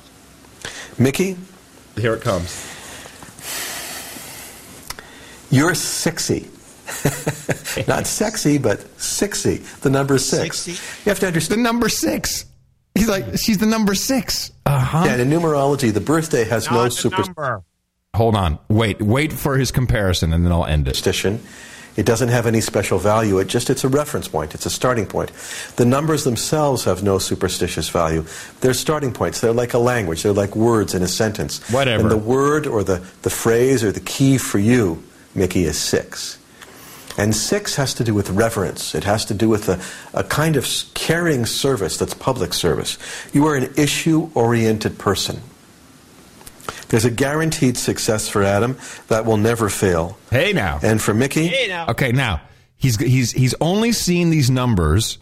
[0.98, 1.38] Mickey,
[1.98, 2.68] Here it comes.
[5.50, 6.50] you're sexy.
[7.88, 9.58] Not sexy, but sixty.
[9.82, 10.60] The number six.
[10.60, 10.72] 60?
[11.06, 11.60] You have to understand.
[11.60, 12.46] The number six.
[12.96, 14.52] He's like, she's the number six.
[14.66, 15.04] Uh huh.
[15.06, 17.64] Yeah, in numerology, the birthday has no super number.
[18.16, 18.60] Hold on.
[18.68, 19.02] Wait.
[19.02, 20.96] Wait for his comparison, and then I'll end it.
[20.98, 21.42] superstition.
[21.96, 23.40] It doesn't have any special value.
[23.40, 24.56] It just it's a reference point.
[24.56, 25.32] It's a starting point.
[25.76, 28.26] The numbers themselves have no superstitious value.
[28.62, 29.42] They're starting points.
[29.42, 30.24] They're like a language.
[30.24, 31.60] They're like words in a sentence.
[31.72, 32.04] Whatever.
[32.04, 35.04] And the word or the, the phrase or the key for you,
[35.36, 36.38] Mickey, is six.
[37.18, 38.96] And six has to do with reverence.
[38.96, 39.82] It has to do with a,
[40.18, 42.98] a kind of caring service that's public service.
[43.34, 45.42] You are an issue oriented person.
[46.92, 48.78] There's a guaranteed success for Adam
[49.08, 50.18] that will never fail.
[50.30, 50.80] Hey now.
[50.84, 51.88] And for Mickey, Hey, now.
[51.88, 52.42] Okay, now
[52.76, 55.18] he's he's he's only seen these numbers.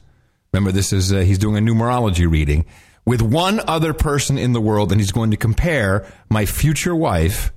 [0.51, 2.65] Remember, this is uh, he's doing a numerology reading
[3.05, 7.53] with one other person in the world, and he's going to compare my future wife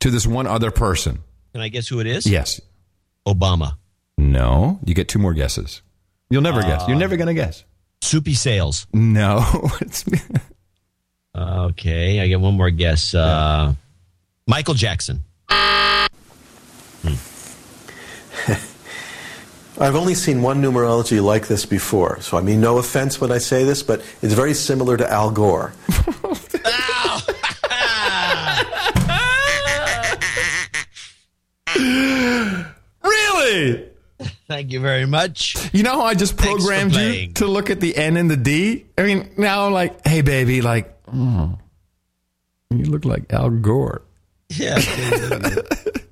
[0.00, 1.18] to this one other person.
[1.52, 2.26] Can I guess who it is?
[2.26, 2.60] Yes.
[3.26, 3.72] Obama.
[4.16, 4.78] No.
[4.84, 5.82] You get two more guesses.
[6.30, 6.86] You'll never guess.
[6.86, 7.64] You're never going to guess.
[8.02, 8.86] Soupy Sales.
[8.92, 9.44] No.
[9.80, 10.04] It's,
[11.38, 13.14] Okay, I get one more guess.
[13.14, 13.74] Uh,
[14.46, 15.22] Michael Jackson.
[19.80, 22.20] I've only seen one numerology like this before.
[22.20, 25.30] So I mean no offense when I say this, but it's very similar to Al
[25.30, 25.72] Gore.
[33.04, 33.84] really?
[34.48, 35.72] Thank you very much.
[35.72, 38.36] You know how I just Thanks programmed you to look at the N and the
[38.36, 38.86] D?
[38.96, 41.58] I mean, now I'm like, hey, baby, like, mm,
[42.70, 44.02] you look like Al Gore.
[44.50, 44.78] Yeah.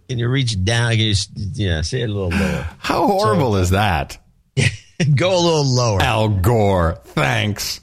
[0.09, 0.91] Can you, reach down?
[0.93, 2.67] Can you, s- yeah, say it a little lower.
[2.79, 4.19] How horrible is that?
[5.15, 6.01] Go a little lower.
[6.03, 6.99] Al Gore.
[7.05, 7.81] Thanks.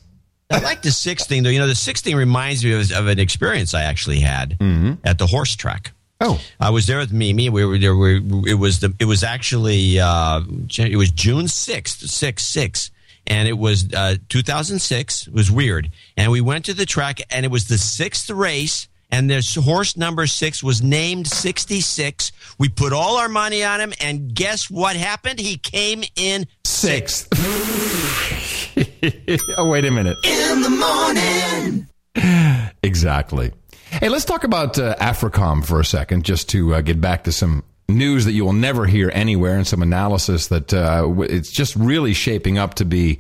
[0.49, 1.49] I like the six thing though.
[1.49, 4.57] You know, the six thing reminds me of, of an experience I actually had
[5.03, 5.91] at the horse track.
[6.21, 7.49] Oh, I was there with Mimi.
[7.49, 7.95] We were there.
[7.95, 8.17] We,
[8.49, 8.93] it was the.
[8.99, 9.99] It was actually.
[9.99, 10.41] Uh,
[10.77, 12.91] it was June sixth, six six,
[13.27, 15.27] and it was uh, 2006.
[15.27, 18.87] It was weird, and we went to the track, and it was the sixth race.
[19.11, 22.31] And this horse number six was named 66.
[22.57, 25.39] We put all our money on him, and guess what happened?
[25.39, 27.27] He came in sixth.
[29.57, 30.17] oh, wait a minute.
[30.23, 31.85] In the
[32.15, 32.71] morning.
[32.81, 33.51] Exactly.
[33.91, 37.31] Hey, let's talk about uh, AFRICOM for a second, just to uh, get back to
[37.31, 37.63] some
[37.93, 42.13] news that you will never hear anywhere and some analysis that uh, it's just really
[42.13, 43.19] shaping up to be,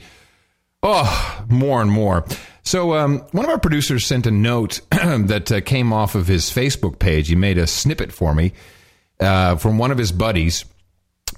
[0.81, 2.25] oh, more and more.
[2.63, 6.45] So, um, one of our producers sent a note that uh, came off of his
[6.45, 7.27] Facebook page.
[7.27, 8.53] He made a snippet for me
[9.19, 10.65] uh, from one of his buddies.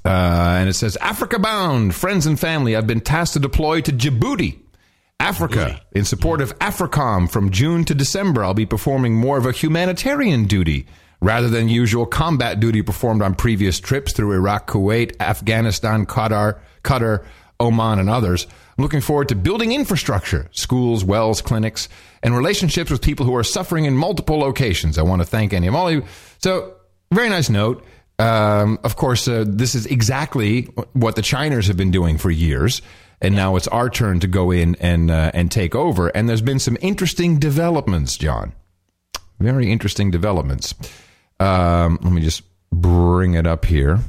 [0.04, 3.92] Uh, and it says, Africa bound, friends and family, I've been tasked to deploy to
[3.92, 4.60] Djibouti
[5.20, 9.52] Africa, in support of AFRICOM from June to December, I'll be performing more of a
[9.52, 10.86] humanitarian duty
[11.26, 17.26] rather than usual combat duty performed on previous trips through Iraq, Kuwait, Afghanistan, Qatar, Qatar,
[17.60, 18.46] Oman, and others.
[18.78, 21.90] I'm looking forward to building infrastructure, schools, wells, clinics,
[22.22, 25.00] and relationships with people who are suffering in multiple locations.
[25.00, 26.06] I want to thank any of all of you.
[26.38, 26.76] So,
[27.12, 27.84] very nice note.
[28.20, 32.84] Um, of course, uh, this is exactly what the Chiners have been doing for years
[33.22, 36.10] and now it's our turn to go in and uh, and take over.
[36.10, 38.54] And there's been some interesting developments, John.
[39.40, 40.76] Very interesting developments.
[41.40, 44.00] Um, let me just bring it up here.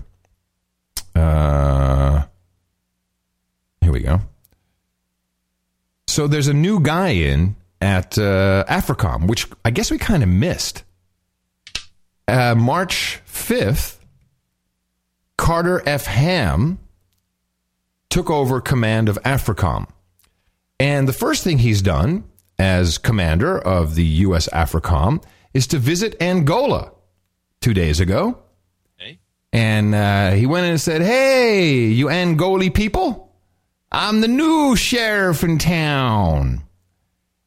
[1.14, 2.24] Uh,
[3.80, 4.20] here we go.
[6.08, 10.28] So there's a new guy in at uh, AFRICOM, which I guess we kind of
[10.28, 10.82] missed.
[12.28, 13.98] Uh, March 5th,
[15.36, 16.06] Carter F.
[16.06, 16.78] Ham
[18.08, 19.88] took over command of AFRICOM.
[20.80, 22.24] And the first thing he's done
[22.58, 24.48] as commander of the U.S.
[24.52, 25.22] AFRICOM
[25.54, 26.92] is to visit Angola
[27.66, 28.38] two days ago.
[29.00, 29.18] Okay.
[29.52, 33.34] And uh, he went in and said, Hey, you Angoli people,
[33.90, 36.62] I'm the new sheriff in town.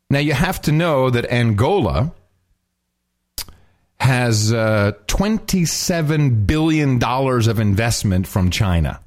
[0.09, 2.11] Now, you have to know that Angola
[3.97, 8.99] has uh, $27 billion of investment from China.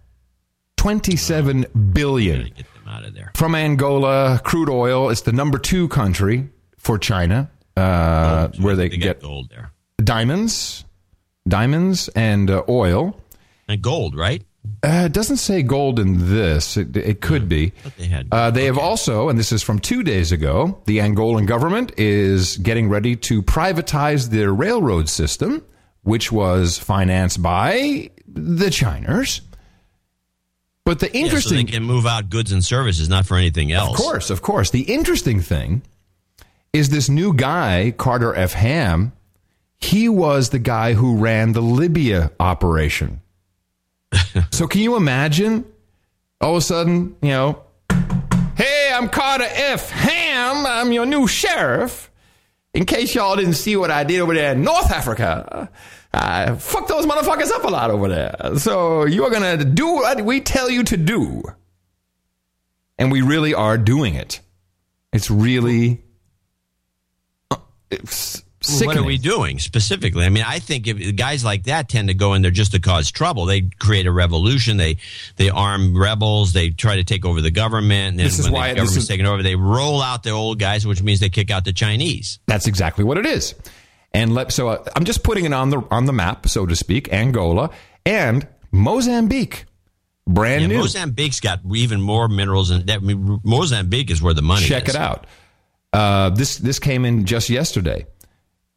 [0.79, 3.33] 27 billion Get them out of there.
[3.37, 4.41] from Angola.
[4.43, 5.11] Crude oil.
[5.11, 6.49] It's the number two country
[6.79, 9.73] for China, uh, where they, They get got gold there.
[10.03, 10.85] diamonds,
[11.47, 13.19] diamonds, and uh, oil.
[13.69, 14.43] And gold, right?
[14.85, 16.77] Uh, it doesn't say gold in this.
[16.77, 17.73] It, it could be.
[17.99, 18.29] they had.
[18.31, 22.59] Uh, they have also, and this is from two days ago, the Angolan government is
[22.59, 25.65] getting ready to privatize their railroad system,
[26.03, 29.41] which was financed by the Chiners.
[30.85, 33.73] But the Yeah, so they interesting, can move out goods and services, not for anything
[33.73, 33.91] else.
[33.91, 35.83] of course, of course, the interesting thing
[36.73, 38.53] is this new guy, Carter F.
[38.55, 39.13] Ham.
[39.83, 43.21] He was the guy who ran the Libya operation.
[44.51, 45.65] so can you imagine?
[46.41, 47.63] All of a sudden, you know,
[48.57, 49.91] hey, I'm Carter F.
[49.91, 50.67] Ham.
[50.67, 52.11] I'm your new sheriff.
[52.75, 55.71] In case y'all didn't see what I did over there in North Africa,
[56.13, 58.57] I fucked those motherfuckers up a lot over there.
[58.59, 61.43] So you're gonna do what we tell you to do,
[62.99, 64.41] and we really are doing it.
[65.13, 66.03] It's really
[67.51, 67.57] uh,
[68.69, 70.25] it's What are we doing specifically?
[70.25, 72.81] I mean, I think if guys like that tend to go in there just to
[72.81, 73.47] cause trouble.
[73.47, 74.77] They create a revolution.
[74.77, 74.99] They
[75.37, 76.53] they arm rebels.
[76.53, 78.11] They try to take over the government.
[78.13, 80.87] And This is why- the government's is- taken over, they roll out the old guys,
[80.87, 82.39] which means they kick out the Chinese.
[82.47, 83.55] That's exactly what it is.
[84.15, 86.77] And let, so uh, I'm just putting it on the on the map, so to
[86.77, 87.13] speak.
[87.13, 87.71] Angola
[88.05, 89.65] and Mozambique,
[90.27, 90.79] brand Yeah, new.
[90.79, 94.69] Mozambique's got even more minerals, and that I mean, Mozambique is where the money is.
[94.69, 94.95] Check is.
[94.95, 95.27] it out.
[95.95, 98.07] Uh, this this came in just yesterday.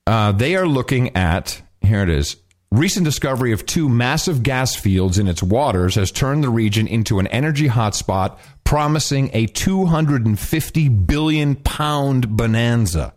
[0.07, 2.37] Uh, they are looking at here it is.
[2.71, 7.19] Recent discovery of two massive gas fields in its waters has turned the region into
[7.19, 13.13] an energy hotspot, promising a 250 billion pound bonanza.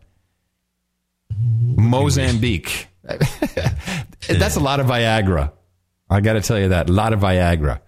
[1.30, 2.88] Mozambique.
[3.02, 5.52] That's a lot of Viagra.
[6.10, 6.88] I got to tell you that.
[6.88, 7.80] A lot of Viagra.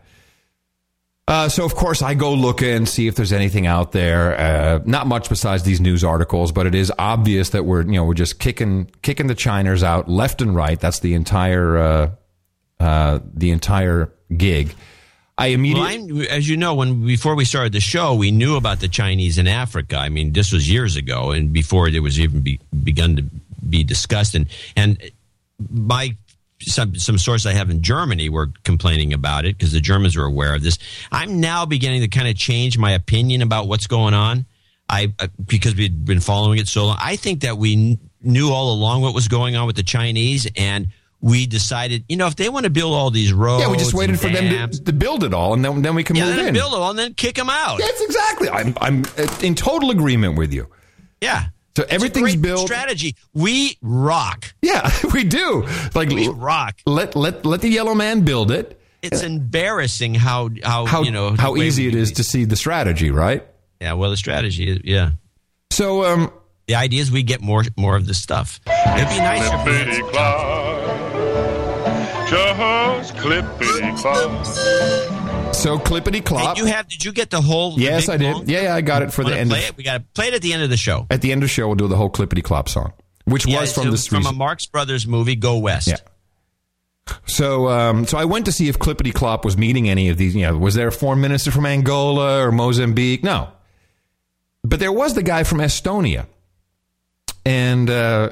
[1.30, 4.36] Uh, so of course I go look and see if there's anything out there.
[4.36, 8.04] Uh, not much besides these news articles, but it is obvious that we're you know
[8.04, 10.80] we're just kicking kicking the Chiners out left and right.
[10.80, 12.10] That's the entire uh,
[12.80, 14.74] uh, the entire gig.
[15.38, 18.80] I immediately Well, as you know, when before we started the show, we knew about
[18.80, 19.98] the Chinese in Africa.
[19.98, 23.22] I mean, this was years ago, and before it was even be, begun to
[23.68, 24.34] be discussed.
[24.34, 25.00] And and
[25.70, 26.16] my
[26.60, 30.24] some some source I have in Germany were complaining about it because the Germans were
[30.24, 30.78] aware of this.
[31.10, 34.46] I'm now beginning to kind of change my opinion about what's going on.
[34.88, 36.98] I uh, because we've been following it so long.
[37.00, 40.48] I think that we kn- knew all along what was going on with the Chinese
[40.56, 40.88] and.
[41.22, 43.92] We decided, you know, if they want to build all these roads, yeah we just
[43.92, 46.38] waited for them to, to build it all, and then then we can yeah, move
[46.38, 46.54] in.
[46.54, 47.78] build it all and then kick them out.
[47.78, 48.48] That's exactly.
[48.48, 49.04] I'm I'm
[49.42, 50.66] in total agreement with you.
[51.20, 51.48] Yeah.
[51.76, 52.66] So everything's built.
[52.66, 53.14] Strategy.
[53.32, 54.52] We rock.
[54.60, 55.66] Yeah, we do.
[55.94, 56.76] Like we rock.
[56.86, 58.76] Let let let the yellow man build it.
[59.02, 63.10] It's embarrassing how how, How you know how easy it is to see the strategy,
[63.10, 63.46] right?
[63.80, 63.94] Yeah.
[63.94, 65.12] Well, the strategy is yeah.
[65.70, 66.30] So um,
[66.66, 68.60] the idea is we get more more of this stuff.
[68.66, 69.46] It'd be nice.
[69.46, 75.19] if we had Clippity some- Just clippity clop.
[75.62, 76.56] So clippity clop.
[76.56, 76.88] Did you have?
[76.88, 77.78] Did you get the whole?
[77.78, 78.48] Yes, I did.
[78.48, 79.50] Yeah, yeah, I got it for the end.
[79.50, 79.76] Play Of, it?
[79.76, 81.06] We got to play it at the end of the show.
[81.10, 82.92] at the end of the show, we'll do the whole clippity clop song,
[83.24, 85.88] which Yeah, was from the from a Marx Brothers movie, Go West.
[85.88, 85.96] Yeah.
[87.26, 90.34] So, um, so I went to see if Clippity Clop was meeting any of these.
[90.36, 93.24] You know, was there a foreign minister from Angola or Mozambique?
[93.24, 93.48] No.
[94.62, 96.26] but there was the guy from Estonia,
[97.44, 98.30] and uh,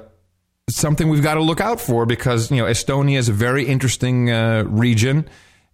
[0.71, 4.31] something we've got to look out for because you know Estonia is a very interesting
[4.31, 5.29] uh, region.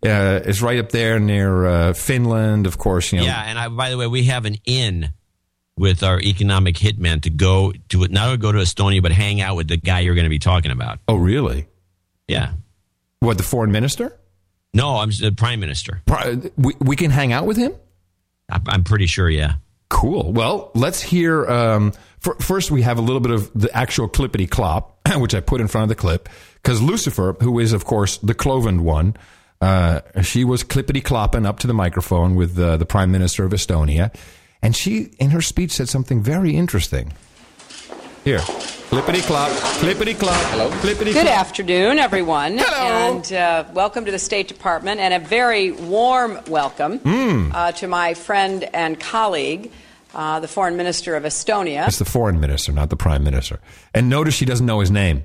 [0.04, 3.12] Uh, it's right up there near uh, Finland, of course.
[3.12, 5.10] You know, Yeah, and I, by the way, we have an in
[5.76, 9.56] with our economic hitman to go to not only go to Estonia but hang out
[9.56, 10.98] with the guy you're going to be talking about.
[11.08, 11.66] Oh, really?
[12.28, 12.52] Yeah.
[13.20, 14.16] What the foreign minister?
[14.72, 16.02] No, I'm the prime minister.
[16.56, 17.72] We, we can hang out with him.
[18.50, 19.28] I'm pretty sure.
[19.28, 19.54] Yeah.
[19.88, 20.32] Cool.
[20.32, 21.46] Well, let's hear.
[21.46, 25.40] Um, fir- first, we have a little bit of the actual clippity clop, which I
[25.40, 29.16] put in front of the clip, because Lucifer, who is of course the cloven one,
[29.60, 33.52] uh, she was clippity clopping up to the microphone with uh, the Prime Minister of
[33.52, 34.14] Estonia,
[34.62, 37.12] and she, in her speech, said something very interesting.
[38.24, 39.50] Here, clippity clop,
[39.80, 41.38] clippity clop, hello, clippity Good clop.
[41.38, 42.56] afternoon, everyone.
[42.58, 43.12] Hello.
[43.18, 47.52] And uh, welcome to the State Department, and a very warm welcome Mm.
[47.54, 49.70] uh, to my friend and colleague,
[50.14, 51.86] uh, the Foreign Minister of Estonia.
[51.86, 53.60] It's the foreign minister, not the prime minister.
[53.92, 55.24] And notice she doesn't know his name.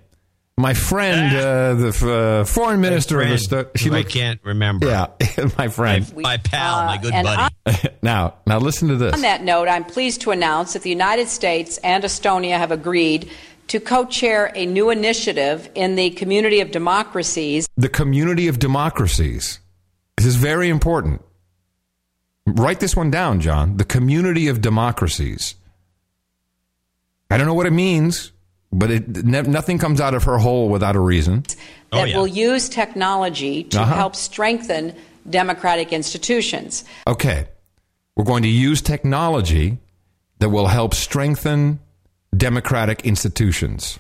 [0.60, 3.82] My friend, uh, the f- uh, foreign minister of friend, Estonia.
[3.82, 4.88] who I can't remember.
[4.88, 5.08] Yeah,
[5.58, 6.14] my friend.
[6.18, 7.90] My pal, my good and buddy.
[8.02, 9.14] now, now listen to this.
[9.14, 13.32] On that note, I'm pleased to announce that the United States and Estonia have agreed
[13.70, 19.62] to co chair a new initiative in the community of democracies The community of democracies.
[20.18, 21.22] This is very important.
[22.46, 23.78] Write this one down, John.
[23.78, 25.56] The community of democracies.
[27.32, 28.34] I don't know what it means,
[28.72, 31.44] but it, ne- nothing comes out of her hole without a reason.
[31.92, 33.96] that will use technology to Uh-huh.
[33.96, 34.94] help strengthen
[35.30, 36.84] democratic institutions.
[37.08, 37.48] Okay.
[38.16, 39.78] We're going to use technology
[40.40, 41.80] that will help strengthen
[42.36, 43.98] democratic institutions.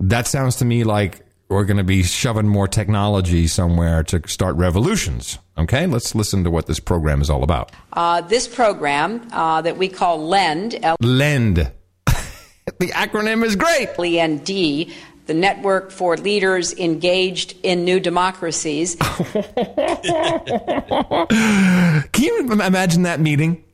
[0.00, 4.56] That sounds to me like we're going to be shoving more technology somewhere to start
[4.56, 5.38] revolutions.
[5.56, 7.70] Okay, let's listen to what this program is all about.
[7.92, 11.70] Uh, this program uh, that we call LEND, L Lend.
[12.78, 13.90] The acronym is great.
[13.98, 14.94] E N D,
[15.26, 18.96] the Network for Leaders Engaged in New Democracies.
[18.96, 19.14] Can
[22.16, 23.64] you imagine that meeting?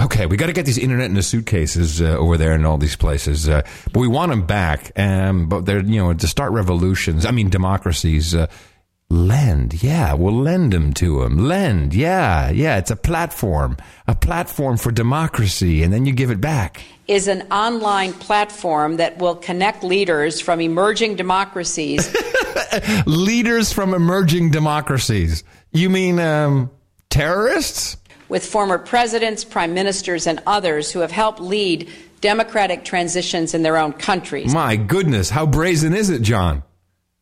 [0.00, 2.78] Okay, we got to get these internet in the suitcases uh, over there in all
[2.78, 4.92] these places, uh, but we want them back.
[4.96, 7.26] Um, but they're you know to start revolutions.
[7.26, 8.34] I mean democracies.
[8.34, 8.46] Uh,
[9.10, 11.38] lend, yeah, we'll lend them to them.
[11.38, 12.76] Lend, yeah, yeah.
[12.78, 13.76] It's a platform,
[14.06, 16.82] a platform for democracy, and then you give it back.
[17.06, 22.14] is an online platform that will connect leaders from emerging democracies
[23.06, 25.44] Leaders from emerging democracies.
[25.72, 26.70] You mean um,
[27.10, 27.96] terrorists?
[28.28, 31.90] with former presidents, prime ministers, and others who have helped lead
[32.20, 34.52] democratic transitions in their own countries.
[34.52, 36.62] My goodness, how brazen is it, John?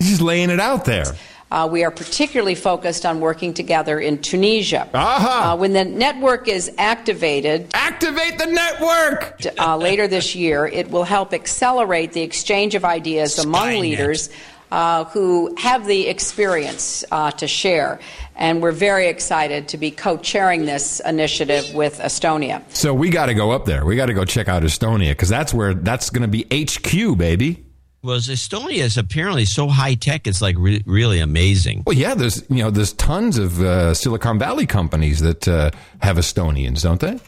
[0.01, 1.05] He's just laying it out there.
[1.51, 4.89] Uh, we are particularly focused on working together in Tunisia.
[4.93, 10.67] Uh, when the network is activated, activate the network uh, later this year.
[10.67, 14.29] It will help accelerate the exchange of ideas among leaders
[14.73, 18.01] uh, who have the experience uh, to share.
[18.35, 22.63] And we're very excited to be co-chairing this initiative with Estonia.
[22.75, 23.85] So we got to go up there.
[23.85, 27.17] We got to go check out Estonia because that's where that's going to be HQ,
[27.17, 27.66] baby.
[28.07, 31.83] Well, Estonia is apparently so high tech; it's like re- really amazing.
[31.87, 35.71] Well, yeah, there's you know there's tons of uh, Silicon Valley companies that uh,
[36.01, 37.19] have Estonians, don't they?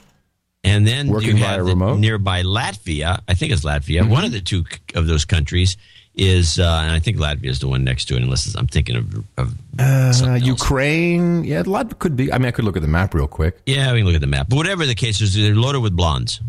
[0.65, 1.99] And then Working you via have the remote?
[1.99, 3.21] nearby Latvia.
[3.29, 4.03] I think it's Latvia.
[4.03, 4.09] Mhm.
[4.11, 5.77] One of the two of those countries
[6.15, 8.23] is, uh, and I think Latvia is the one next to it.
[8.23, 12.33] Unless I'm thinking of, of Uh, Ukraine, yeah, a lot could be.
[12.33, 13.61] I mean, I could look at the map real quick.
[13.67, 14.49] yeah, we can look at the map.
[14.49, 16.41] But whatever the case is, they're loaded with blondes,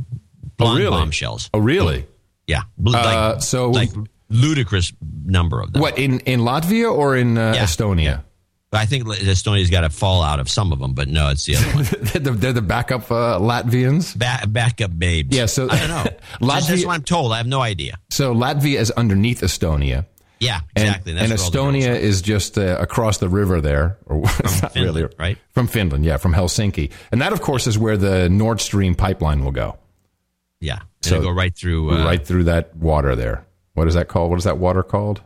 [0.57, 0.89] blonde really?
[0.91, 1.49] bombshells.
[1.53, 2.05] Oh, really?
[2.47, 3.91] Yeah, Bl- Uh, so like
[4.29, 4.93] ludicrous
[5.25, 5.81] number of them.
[5.81, 7.63] What in in Latvia or in uh, Yeah.
[7.63, 8.23] Estonia?
[8.71, 11.65] I think Estonia's got a fallout of some of them, but no, it's the other
[11.73, 11.83] one.
[12.01, 14.15] they're, the, they're the backup uh, Latvians.
[14.15, 15.35] Ba- backup babes.
[15.35, 16.03] Yeah, so I don't know.
[16.59, 17.33] Just- that's what I'm told.
[17.33, 17.97] I have no idea.
[18.11, 20.05] So Latvia is underneath Estonia.
[20.39, 21.13] Yeah, exactly.
[21.17, 25.37] And, where Estonia is just uh, across the river there, or not Finland, really right?
[25.51, 29.43] From Finland, yeah, from Helsinki, and that, of course, is where the Nord Stream pipeline
[29.43, 29.77] will go.
[30.61, 33.45] Yeah, it'll go right through uh, right through that water there.
[33.79, 34.29] What is that called?
[34.29, 35.21] What is that water called?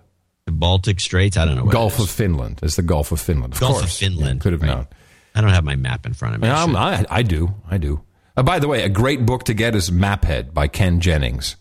[0.46, 1.38] the Baltic Straits.
[1.38, 1.66] I don't know.
[1.66, 2.60] What Gulf of Finland.
[2.62, 3.54] It's the Gulf of Finland.
[3.54, 3.84] Of Gulf course.
[3.86, 4.40] of Finland.
[4.40, 4.76] Yeah, could have right.
[4.76, 4.88] known.
[5.36, 6.50] I don't have my map in front of me.
[6.50, 7.56] I, I do.
[7.70, 8.04] I do.
[8.36, 11.56] Uh, by the way, a great book to get is Maphead by Ken Jennings.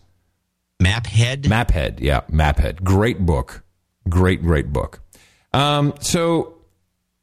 [0.81, 1.43] Maphead?
[1.43, 2.83] Maphead, yeah, Maphead.
[2.83, 3.63] Great book.
[4.09, 4.99] Great, great book.
[5.53, 6.57] Um, so,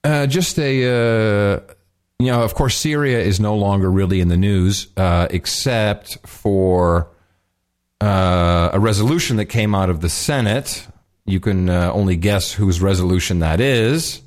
[0.02, 1.60] uh, just a, uh,
[2.18, 7.10] you know, of course, Syria is no longer really in the news, uh, except for
[8.00, 10.86] uh, a resolution that came out of the Senate.
[11.26, 14.22] You can uh, only guess whose resolution that is.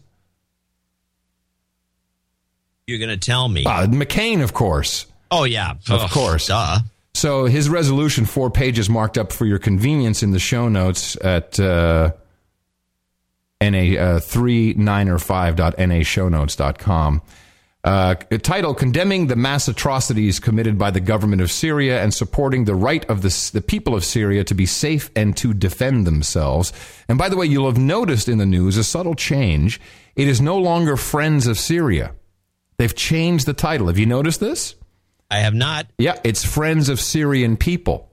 [2.88, 3.66] You're going to tell me.
[3.66, 5.06] Uh, McCain, of course.
[5.32, 6.48] Oh yeah, Of Ugh, course.
[6.48, 6.80] Duh.
[7.16, 11.60] So his resolution, four pages marked up for your convenience in the show notes at
[11.60, 12.12] uh,
[13.62, 14.20] na uh,
[17.84, 18.34] three nine or five dot nashownotes.com.
[18.34, 22.76] Uh, title condemning the mass atrocities committed by the government of Syria and supporting the
[22.76, 26.72] right of the, the people of Syria to be safe and to defend themselves.
[27.08, 29.82] And by the way, you'll have noticed in the news a subtle change.
[30.16, 32.14] It is no longer Friends of Syria.
[32.78, 33.88] They've changed the title.
[33.88, 34.76] Have you noticed this?
[35.30, 35.88] I have not.
[35.98, 38.12] Yeah, it's Friends of Syrian People.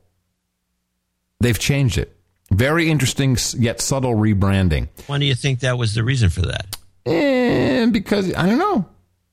[1.41, 2.17] They've changed it.
[2.51, 4.89] Very interesting yet subtle rebranding.
[5.07, 6.77] Why do you think that was the reason for that?
[7.07, 8.87] And because I don't know.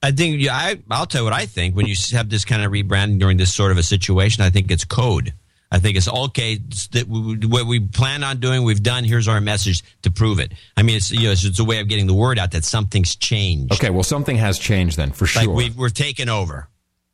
[0.07, 1.75] I think yeah, I, I'll tell you what I think.
[1.75, 4.71] When you have this kind of rebranding during this sort of a situation, I think
[4.71, 5.33] it's code.
[5.69, 6.53] I think it's okay.
[6.53, 9.03] it's that we- what we plan on doing, we've done.
[9.03, 10.53] Here's our message to prove it.
[10.77, 12.63] I mean, it's you know, it's, it's a way of getting the word out that
[12.63, 13.73] something's changed.
[13.73, 15.53] Okay, well, something has changed then for Like sure.
[15.53, 16.69] we we're taking over.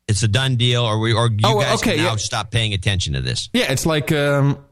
[0.07, 2.17] It's a done deal, or we or you Oh, guys okay, can now yeah.
[2.17, 3.49] stop paying attention to this.
[3.53, 4.63] yeah, it's like um,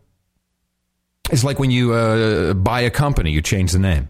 [1.32, 4.10] it's like when you uh, buy a company, you change the name.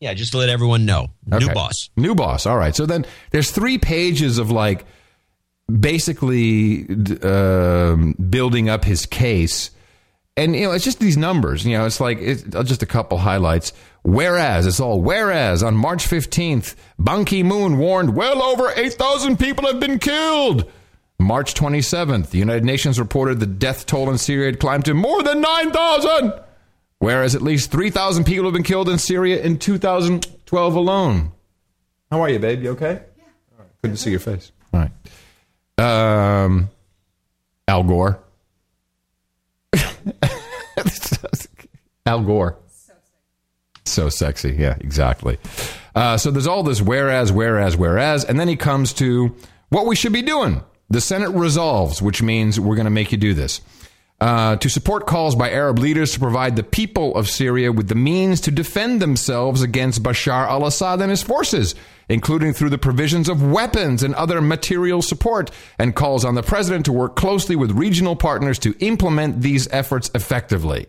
[0.00, 1.08] Yeah, just to let everyone know.
[1.26, 1.90] New boss.
[1.96, 2.46] New boss.
[2.46, 2.74] All right.
[2.74, 4.84] So then there's three pages of like
[5.70, 6.86] basically
[7.22, 9.70] um, building up his case.
[10.36, 11.66] And, you know, it's just these numbers.
[11.66, 13.72] You know, it's like it's just a couple highlights.
[14.02, 19.66] Whereas, it's all whereas on March 15th, Ban Ki moon warned well over 8,000 people
[19.66, 20.70] have been killed.
[21.18, 25.24] March 27th, the United Nations reported the death toll in Syria had climbed to more
[25.24, 26.32] than 9,000.
[26.98, 31.32] Whereas at least 3,000 people have been killed in Syria in 2012 alone.
[32.10, 32.62] How are you, babe?
[32.62, 33.02] You okay?
[33.16, 33.24] Yeah.
[33.58, 33.90] All right.
[33.90, 34.50] To see your face.
[34.72, 34.90] All right.
[35.78, 36.70] Um,
[37.68, 38.18] Al Gore.
[42.06, 42.56] Al Gore.
[42.72, 43.84] So sexy.
[43.84, 44.56] so sexy.
[44.58, 45.38] Yeah, exactly.
[45.94, 49.36] Uh, so there's all this whereas, whereas, whereas, and then he comes to
[49.68, 50.62] what we should be doing.
[50.90, 53.60] The Senate resolves, which means we're going to make you do this.
[54.20, 57.94] Uh, to support calls by Arab leaders to provide the people of Syria with the
[57.94, 61.76] means to defend themselves against Bashar al Assad and his forces,
[62.08, 66.84] including through the provisions of weapons and other material support, and calls on the president
[66.86, 70.88] to work closely with regional partners to implement these efforts effectively.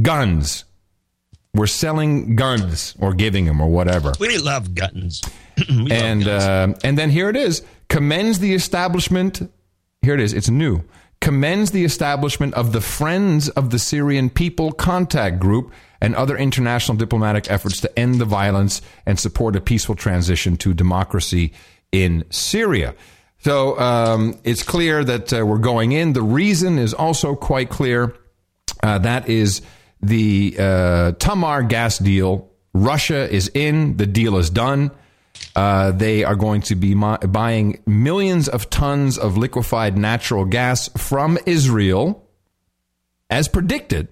[0.00, 0.64] Guns.
[1.52, 5.20] We're selling guns or giving them or whatever We love guns.
[5.68, 9.52] and uh, and then here it is commends the establishment
[10.00, 10.82] here it is it's new
[11.22, 16.98] commends the establishment of the friends of the syrian people contact group and other international
[16.98, 21.52] diplomatic efforts to end the violence and support a peaceful transition to democracy
[21.92, 22.94] in syria
[23.38, 28.14] so um, it's clear that uh, we're going in the reason is also quite clear
[28.82, 29.62] uh, that is
[30.02, 32.50] the uh, Tamar gas deal.
[32.74, 33.96] Russia is in.
[33.96, 34.90] The deal is done.
[35.54, 40.88] Uh, they are going to be mi- buying millions of tons of liquefied natural gas
[40.96, 42.26] from Israel,
[43.28, 44.08] as predicted,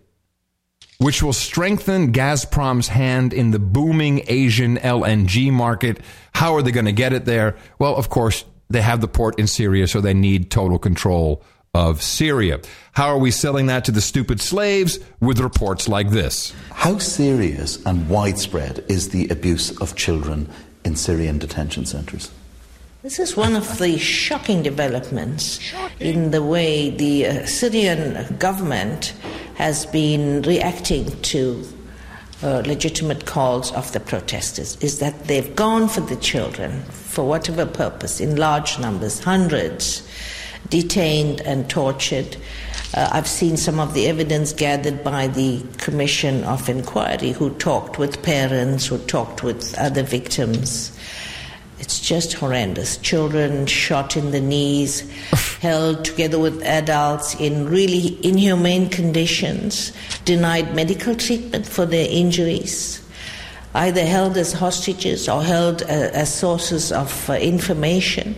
[0.98, 6.00] which will strengthen Gazprom's hand in the booming Asian LNG market.
[6.34, 7.56] How are they going to get it there?
[7.78, 12.02] Well, of course, they have the port in Syria, so they need total control of
[12.02, 12.60] Syria.
[12.92, 14.98] How are we selling that to the stupid slaves?
[15.20, 16.52] With reports like this.
[16.72, 20.50] How serious and widespread is the abuse of children
[20.84, 22.30] in Syrian detention centres?
[23.02, 25.58] This is one of the shocking developments
[26.00, 29.14] in the way the uh, Syrian government
[29.54, 31.64] has been reacting to
[32.42, 37.66] uh, legitimate calls of the protesters is that they've gone for the children for whatever
[37.66, 40.06] purpose in large numbers, hundreds,
[40.68, 42.36] detained and tortured.
[42.92, 48.00] Uh, I've seen some of the evidence gathered by the Commission of Inquiry who talked
[48.00, 50.90] with parents, who talked with other victims.
[51.78, 52.96] It's just horrendous.
[52.96, 55.08] Children shot in the knees,
[55.60, 59.92] held together with adults in really inhumane conditions,
[60.24, 63.00] denied medical treatment for their injuries,
[63.72, 68.34] either held as hostages or held uh, as sources of uh, information,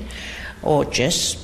[0.62, 1.38] or just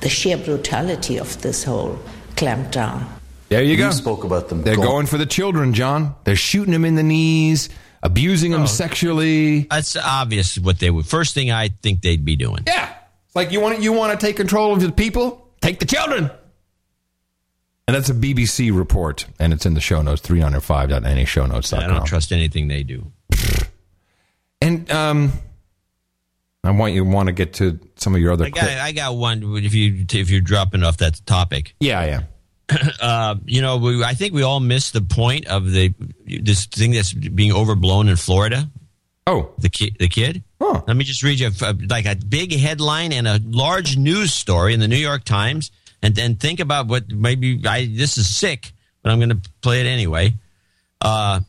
[0.00, 1.98] the sheer brutality of this whole
[2.36, 3.06] clampdown.
[3.48, 3.86] There you, go.
[3.86, 4.62] You spoke about them.
[4.62, 6.14] They're going- going for the children, John.
[6.24, 7.68] They're shooting them in the knees,
[8.02, 9.60] abusing them sexually.
[9.70, 11.06] That's obvious what they would.
[11.06, 12.64] First thing I think they'd be doing.
[12.66, 12.92] Yeah.
[13.26, 15.48] It's like you want you want to take control of the people?
[15.60, 16.30] Take the children.
[17.88, 21.80] And that's a BBC report, and it's in the show notes, 305.nashownotes.com.
[21.80, 23.12] I don't trust anything they do.
[24.62, 25.32] And um,
[26.66, 29.16] I want you want to get to some of your other I got, I got
[29.16, 29.42] one.
[29.56, 32.22] If you if you're dropping off that topic, Yeah, yeah.
[33.00, 36.92] uh, you know, we, I think we all missed the point of the this thing
[36.92, 38.68] that's being overblown in Florida.
[39.26, 39.96] Oh, the kid.
[39.98, 40.42] The kid.
[40.60, 40.82] Huh.
[40.86, 44.72] Let me just read you a, like a big headline and a large news story
[44.72, 45.70] in the New York Times,
[46.02, 47.86] and then think about what maybe I.
[47.86, 48.72] This is sick,
[49.02, 50.34] but I'm going to play it anyway.
[51.00, 51.40] Uh,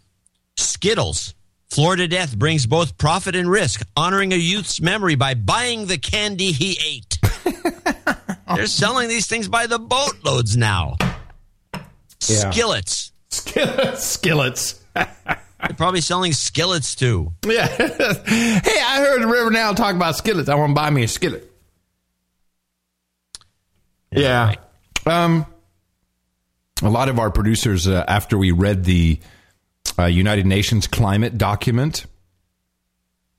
[0.55, 1.33] Skittles.
[1.69, 6.51] Florida death brings both profit and risk, honoring a youth's memory by buying the candy
[6.51, 7.19] he ate.
[8.55, 10.95] They're selling these things by the boatloads now.
[12.27, 12.51] Yeah.
[12.51, 13.11] Skillets.
[13.29, 14.03] Skillets.
[14.03, 14.83] Skillets.
[14.95, 17.33] They're probably selling skillets too.
[17.45, 17.67] Yeah.
[17.67, 20.49] hey, I heard River now talk about skillets.
[20.49, 21.51] I want to buy me a skillet.
[24.11, 24.55] Yeah.
[25.05, 25.45] Um,
[26.81, 29.19] a lot of our producers, uh, after we read the
[29.97, 32.05] uh, United Nations climate document,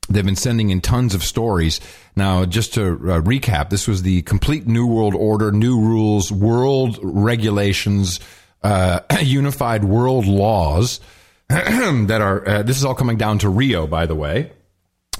[0.09, 1.79] they've been sending in tons of stories.
[2.15, 6.99] Now, just to uh, recap, this was the complete New World Order, new rules, world
[7.01, 8.19] regulations,
[8.63, 10.99] uh, unified world laws
[11.49, 12.47] that are.
[12.47, 14.51] Uh, this is all coming down to Rio, by the way.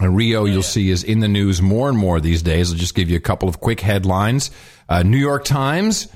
[0.02, 2.72] Rio, you'll see, is in the news more and more these days.
[2.72, 4.50] I'll just give you a couple of quick headlines.
[4.88, 6.08] Uh, New York Times.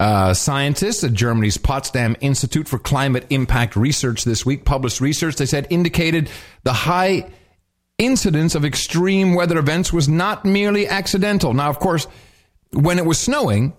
[0.00, 5.44] Uh, scientists at Germany's Potsdam Institute for Climate Impact Research this week published research they
[5.44, 6.30] said indicated
[6.62, 7.30] the high
[7.98, 11.52] incidence of extreme weather events was not merely accidental.
[11.52, 12.06] Now, of course,
[12.72, 13.74] when it was snowing,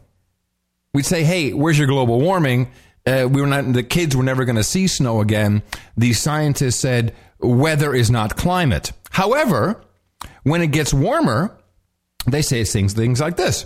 [0.93, 2.69] we'd say, "Hey, where's your global warming?"
[3.03, 3.73] Uh, we were not.
[3.73, 5.63] The kids were never going to see snow again.
[5.97, 9.81] These scientists said, "Weather is not climate." However,
[10.43, 11.57] when it gets warmer,
[12.27, 13.65] they say things things like this.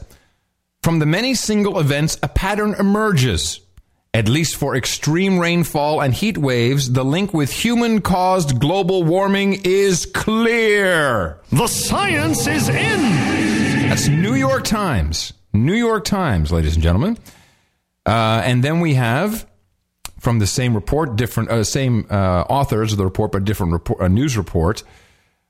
[0.85, 3.59] From the many single events, a pattern emerges.
[4.13, 9.61] At least for extreme rainfall and heat waves, the link with human caused global warming
[9.63, 11.41] is clear.
[11.51, 13.01] The science is in.
[13.89, 15.33] That's New York Times.
[15.53, 17.17] New York Times, ladies and gentlemen.
[18.05, 19.47] Uh, and then we have
[20.19, 24.01] from the same report, different, uh, same uh, authors of the report, but different report,
[24.01, 24.83] uh, news report.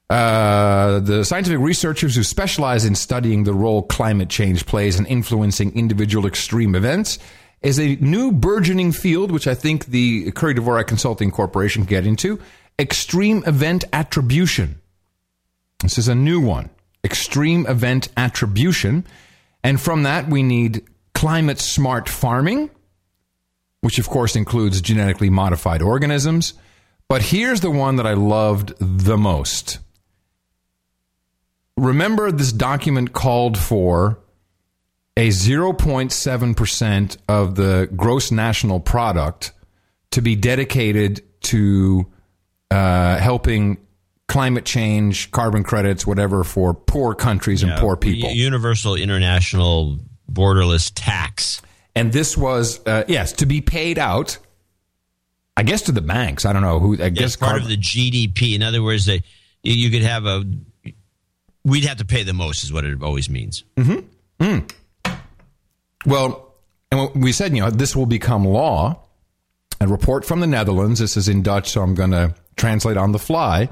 [0.09, 5.75] Uh, the scientific researchers who specialize in studying the role climate change plays in influencing
[5.75, 7.17] individual extreme events
[7.61, 12.06] is a new burgeoning field, which I think the Curry Dvorak Consulting Corporation can get
[12.06, 12.40] into
[12.77, 14.80] extreme event attribution.
[15.82, 16.69] This is a new one
[17.03, 19.06] extreme event attribution.
[19.64, 22.69] And from that, we need climate smart farming,
[23.82, 26.56] which of course includes genetically modified organisms.
[27.08, 29.80] But here's the one that I loved the most.
[31.77, 34.19] Remember, this document called for
[35.17, 39.51] a 0.7% of the gross national product
[40.11, 42.05] to be dedicated to
[42.71, 43.77] uh, helping
[44.27, 48.29] climate change, carbon credits, whatever, for poor countries and Yeah, poor people.
[48.31, 49.99] Universal international
[50.31, 51.61] borderless tax.
[51.95, 54.37] And this was, uh, yes, to be paid out,
[55.55, 56.45] I guess, to the banks.
[56.45, 58.55] I don't know who, I guess It's part carb- of the GDP.
[58.55, 59.21] In other words, they,
[59.63, 60.43] you could have a.
[61.66, 63.64] We'd have to pay the most, is what it always means.
[63.76, 64.44] Mm-hmm.
[64.44, 64.72] Mm.
[66.06, 66.53] Well,
[66.92, 69.02] and we said, you know, this will become law.
[69.82, 71.00] A report from the Netherlands.
[71.00, 73.69] This is in Dutch, so I'm going to translate on the fly.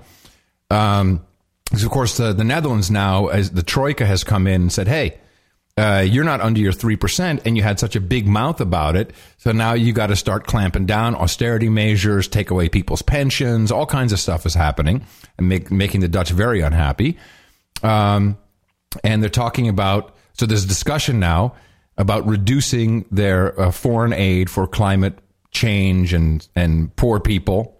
[0.69, 1.23] Um,
[1.65, 4.87] because of course, the, the Netherlands now, as the Troika has come in and said,
[4.87, 5.17] hey,
[5.75, 9.11] uh, you're not under your 3%, and you had such a big mouth about it.
[9.37, 13.85] So now you got to start clamping down, austerity measures, take away people's pensions, all
[13.85, 15.03] kinds of stuff is happening
[15.37, 17.17] and make, making the Dutch very unhappy.
[17.83, 18.37] Um,
[19.03, 21.55] and they're talking about, so there's a discussion now
[21.97, 25.19] about reducing their uh, foreign aid for climate
[25.51, 27.79] change and, and poor people.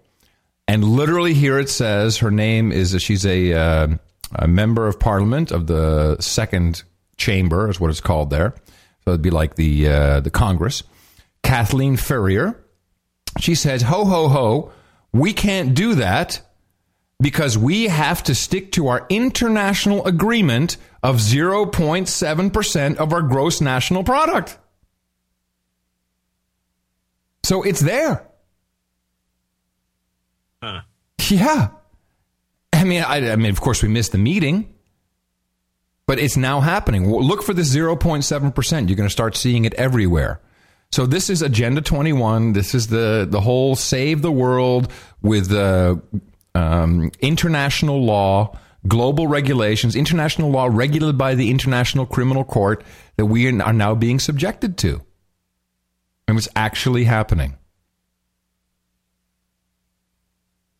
[0.68, 3.88] And literally here it says her name is, she's a, uh,
[4.36, 6.84] a member of parliament of the second
[7.16, 8.54] chamber, is what it's called there.
[9.04, 10.82] So it'd be like the, uh, the Congress.
[11.42, 12.60] Kathleen Ferrier.
[13.38, 14.72] She says, ho, ho, ho,
[15.12, 16.40] we can't do that
[17.24, 24.04] because we have to stick to our international agreement of 0.7% of our gross national
[24.04, 24.58] product.
[27.42, 28.28] So it's there.
[30.62, 30.82] Huh.
[31.30, 31.68] Yeah.
[32.74, 34.74] I mean, I, I mean, of course, we missed the meeting,
[36.06, 37.10] but it's now happening.
[37.10, 38.70] Look for this 0.7%.
[38.86, 40.42] You're going to start seeing it everywhere.
[40.92, 42.52] So this is Agenda 21.
[42.52, 45.96] This is the, the whole save the world with uh,
[46.54, 52.84] um, international law, global regulations, international law regulated by the International Criminal Court
[53.16, 55.02] that we are now being subjected to.
[56.26, 57.56] And it's actually happening.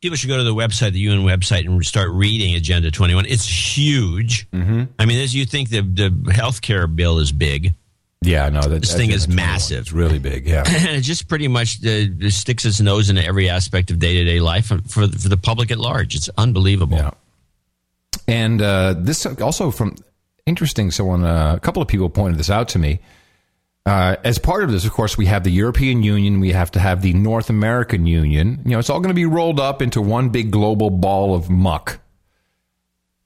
[0.01, 3.25] People should go to the website, the UN website, and start reading Agenda 21.
[3.27, 4.51] It's huge.
[4.51, 4.85] Mm-hmm.
[4.99, 7.75] I mean, as you think the, the health care bill is big.
[8.27, 9.81] Yeah, no, that, This thing is massive.
[9.81, 10.47] It's really big.
[10.47, 10.65] Yeah.
[10.67, 14.15] and it just pretty much uh, just sticks its nose into every aspect of day
[14.19, 16.15] to day life for, for for the public at large.
[16.15, 16.97] It's unbelievable.
[16.97, 17.11] Yeah.
[18.27, 19.97] And uh, this also from
[20.47, 20.91] interesting.
[20.91, 23.01] Someone, uh, a couple of people pointed this out to me.
[23.86, 26.41] Uh, as part of this, of course, we have the European Union.
[26.41, 28.62] We have to have the North American Union.
[28.65, 31.51] You know, it's all going to be rolled up into one big global ball of
[31.51, 32.01] muck.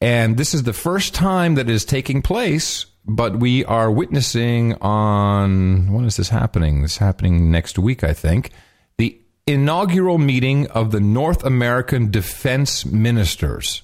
[0.00, 4.74] And this is the first time that it is taking place, but we are witnessing
[4.74, 6.82] on when is this happening?
[6.82, 8.50] This is happening next week, I think.
[8.98, 13.82] The inaugural meeting of the North American Defense Ministers.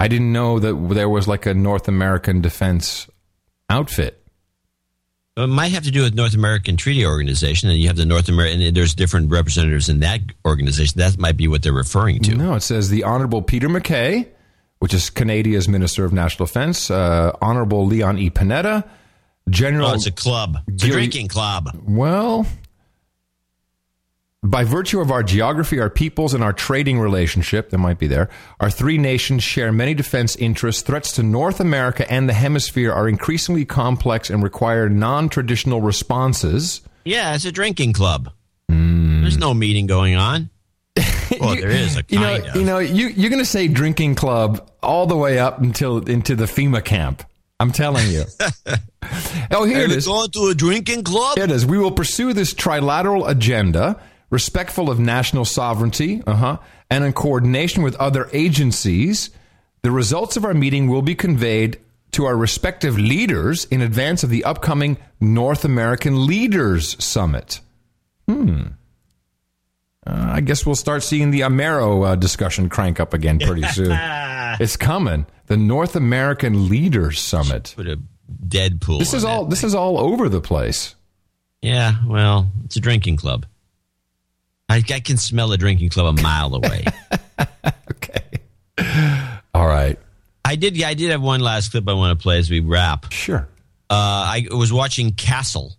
[0.00, 3.08] I didn't know that there was like a North American defense
[3.70, 4.20] outfit.
[5.36, 8.28] It might have to do with North American Treaty Organization, and you have the North
[8.28, 8.72] American.
[8.72, 10.98] There's different representatives in that organization.
[10.98, 12.34] That might be what they're referring to.
[12.34, 14.28] No, it says the Honorable Peter MacKay,
[14.84, 18.28] which is Canada's Minister of National Defense, uh, Honorable Leon E.
[18.28, 18.86] Panetta,
[19.48, 19.88] General.
[19.88, 20.58] Oh, it's a club.
[20.68, 21.70] It's a drinking club.
[21.88, 22.46] Well,
[24.42, 28.28] by virtue of our geography, our peoples, and our trading relationship, that might be there,
[28.60, 30.82] our three nations share many defense interests.
[30.82, 36.82] Threats to North America and the hemisphere are increasingly complex and require non traditional responses.
[37.06, 38.30] Yeah, it's a drinking club.
[38.68, 40.50] There's no meeting going on.
[41.40, 42.56] Well, there is a You know, of.
[42.56, 46.34] you know, you, you're going to say drinking club all the way up until into
[46.36, 47.24] the FEMA camp.
[47.60, 48.24] I'm telling you.
[49.50, 50.06] oh, here Are it is.
[50.06, 51.36] going to a drinking club?
[51.36, 51.64] Here it is.
[51.66, 54.00] We will pursue this trilateral agenda,
[54.30, 56.58] respectful of national sovereignty, uh-huh,
[56.90, 59.30] and in coordination with other agencies.
[59.82, 61.78] The results of our meeting will be conveyed
[62.12, 67.60] to our respective leaders in advance of the upcoming North American Leaders Summit.
[68.28, 68.62] Hmm.
[70.06, 73.96] Uh, I guess we'll start seeing the Amero uh, discussion crank up again pretty soon.
[74.60, 75.26] it's coming.
[75.46, 77.72] The North American Leaders Summit.
[77.76, 77.98] Put a
[78.46, 78.98] Deadpool.
[78.98, 79.44] This is all.
[79.46, 80.94] This is all over the place.
[81.62, 83.46] Yeah, well, it's a drinking club.
[84.68, 86.84] I, I can smell a drinking club a mile away.
[87.90, 89.34] Okay.
[89.54, 89.98] All right.
[90.44, 90.80] I did.
[90.82, 93.10] I did have one last clip I want to play as we wrap.
[93.12, 93.48] Sure.
[93.88, 95.74] Uh, I was watching Castle,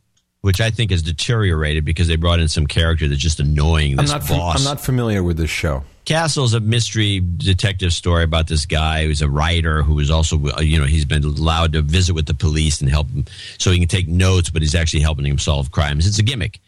[0.45, 3.93] which I think has deteriorated because they brought in some character that's just annoying.
[3.98, 4.24] I'm This not.
[4.24, 4.57] fam- boss.
[4.59, 5.83] I'm not familiar with this show.
[6.06, 10.61] Castle's a mystery detective story about this guy who's a writer who is also, uh,
[10.61, 13.25] you know, he's been allowed to visit with the police and help him
[13.57, 16.06] so he can take notes, but he's actually helping him solve crimes.
[16.06, 16.59] It's a gimmick.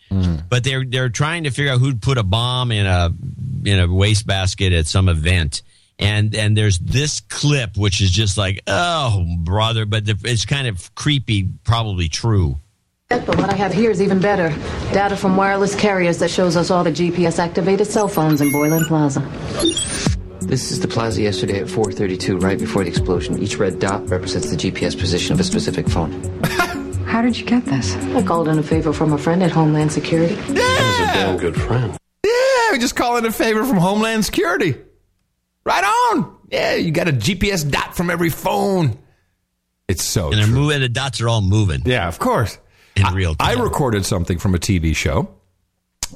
[0.49, 3.14] But they're they're trying to figure out who'd put a bomb in a
[3.64, 5.61] in a wastebasket at some event.
[5.99, 10.65] And and there's this clip which is just like, oh brother, but the, it's kind
[10.67, 12.57] of creepy, probably true.
[13.09, 14.49] But what I have here is even better.
[14.91, 18.83] Data from wireless carriers that shows us all the GPS activated cell phones in Boylan
[18.83, 19.21] Plaza.
[20.41, 23.41] This is the plaza yesterday at 4:32, right before the explosion.
[23.41, 26.11] Each red dot represents the GPS position of a specific phone.
[27.05, 27.95] How did you get this?
[27.95, 30.35] I called in a favor from a friend at Homeland Security.
[30.35, 30.53] Yeah!
[30.53, 31.97] That is a damn good friend.
[32.25, 34.75] Yeah, we just call in a favor from Homeland Security.
[35.65, 36.35] Right on.
[36.51, 38.97] Yeah, you got a GPS dot from every phone.
[39.87, 40.31] It's so.
[40.31, 40.81] And they're moving.
[40.81, 41.81] The dots are all moving.
[41.85, 42.57] Yeah, of course.
[42.98, 43.58] In real time.
[43.58, 45.30] I recorded something from a TV show.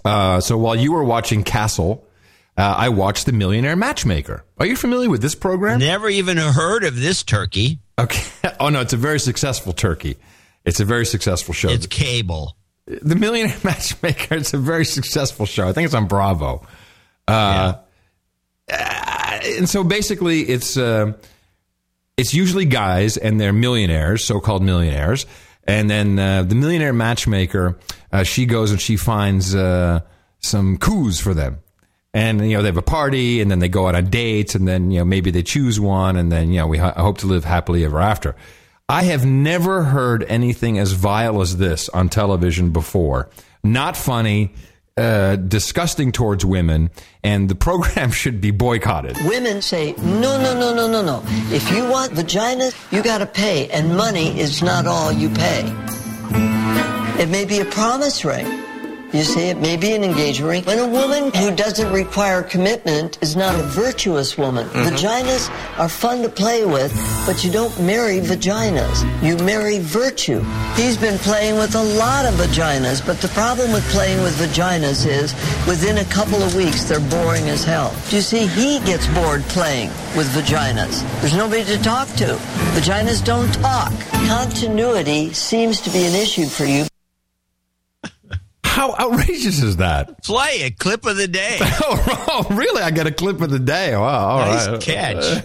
[0.05, 2.07] Uh, so while you were watching Castle,
[2.57, 4.43] uh, I watched The Millionaire Matchmaker.
[4.57, 5.79] Are you familiar with this program?
[5.79, 7.79] Never even heard of this turkey.
[7.99, 8.23] Okay.
[8.59, 10.17] Oh no, it's a very successful turkey.
[10.65, 11.69] It's a very successful show.
[11.69, 12.55] It's cable.
[12.85, 14.35] The Millionaire Matchmaker.
[14.35, 15.67] It's a very successful show.
[15.67, 16.63] I think it's on Bravo.
[17.27, 17.73] Uh,
[18.71, 21.13] uh, and so basically, it's uh,
[22.17, 25.25] it's usually guys, and they're millionaires, so-called millionaires.
[25.65, 27.77] And then uh, the Millionaire Matchmaker,
[28.11, 30.01] uh, she goes and she finds uh,
[30.39, 31.59] some coups for them.
[32.13, 34.67] And you know they have a party, and then they go out on dates, and
[34.67, 37.27] then you know maybe they choose one, and then you know we ho- hope to
[37.27, 38.35] live happily ever after.
[38.89, 43.29] I have never heard anything as vile as this on television before.
[43.63, 44.51] Not funny,
[44.97, 46.89] uh, disgusting towards women,
[47.23, 49.17] and the program should be boycotted.
[49.25, 51.23] Women say, no, no, no, no, no, no.
[51.53, 55.63] If you want vagina, you gotta pay, and money is not all you pay.
[57.19, 58.70] It may be a promise ring.
[59.13, 60.63] You see, it may be an engagement ring.
[60.63, 64.67] When a woman who doesn't require commitment is not a virtuous woman.
[64.67, 64.95] Mm-hmm.
[64.95, 66.93] Vaginas are fun to play with,
[67.25, 69.03] but you don't marry vaginas.
[69.21, 70.39] You marry virtue.
[70.75, 75.05] He's been playing with a lot of vaginas, but the problem with playing with vaginas
[75.05, 75.33] is
[75.67, 77.93] within a couple of weeks they're boring as hell.
[78.11, 81.03] You see, he gets bored playing with vaginas.
[81.19, 82.35] There's nobody to talk to.
[82.75, 83.91] Vaginas don't talk.
[84.27, 86.85] Continuity seems to be an issue for you.
[88.81, 90.23] How outrageous is that?
[90.23, 91.57] Play a clip of the day.
[91.61, 92.81] oh, really?
[92.81, 93.95] I got a clip of the day.
[93.95, 94.27] Wow.
[94.27, 94.81] All Nice right.
[94.81, 95.23] catch.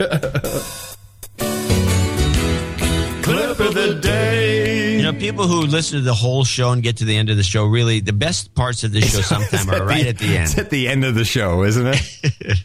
[3.22, 4.96] clip of the day.
[4.96, 7.36] You know, people who listen to the whole show and get to the end of
[7.36, 10.44] the show, really, the best parts of the show sometimes are right at the end.
[10.44, 12.64] It's at the end of the show, isn't it?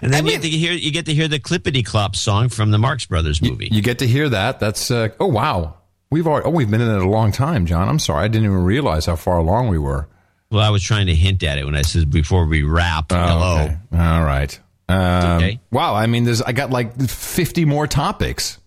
[0.00, 2.70] And then you, get to hear, you get to hear the Clippity Clop song from
[2.70, 3.68] the Marx Brothers movie.
[3.70, 4.60] you get to hear that.
[4.60, 5.76] That's uh, oh wow.
[6.10, 7.88] We've already, oh we've been in it a long time, John.
[7.88, 10.08] I'm sorry, I didn't even realize how far along we were.
[10.50, 13.06] Well, I was trying to hint at it when I said before we wrap.
[13.10, 13.62] Oh, hello.
[13.64, 13.76] okay.
[13.92, 14.60] All right.
[14.88, 15.60] Um, okay.
[15.72, 15.94] Wow.
[15.94, 18.58] I mean, there's I got like 50 more topics.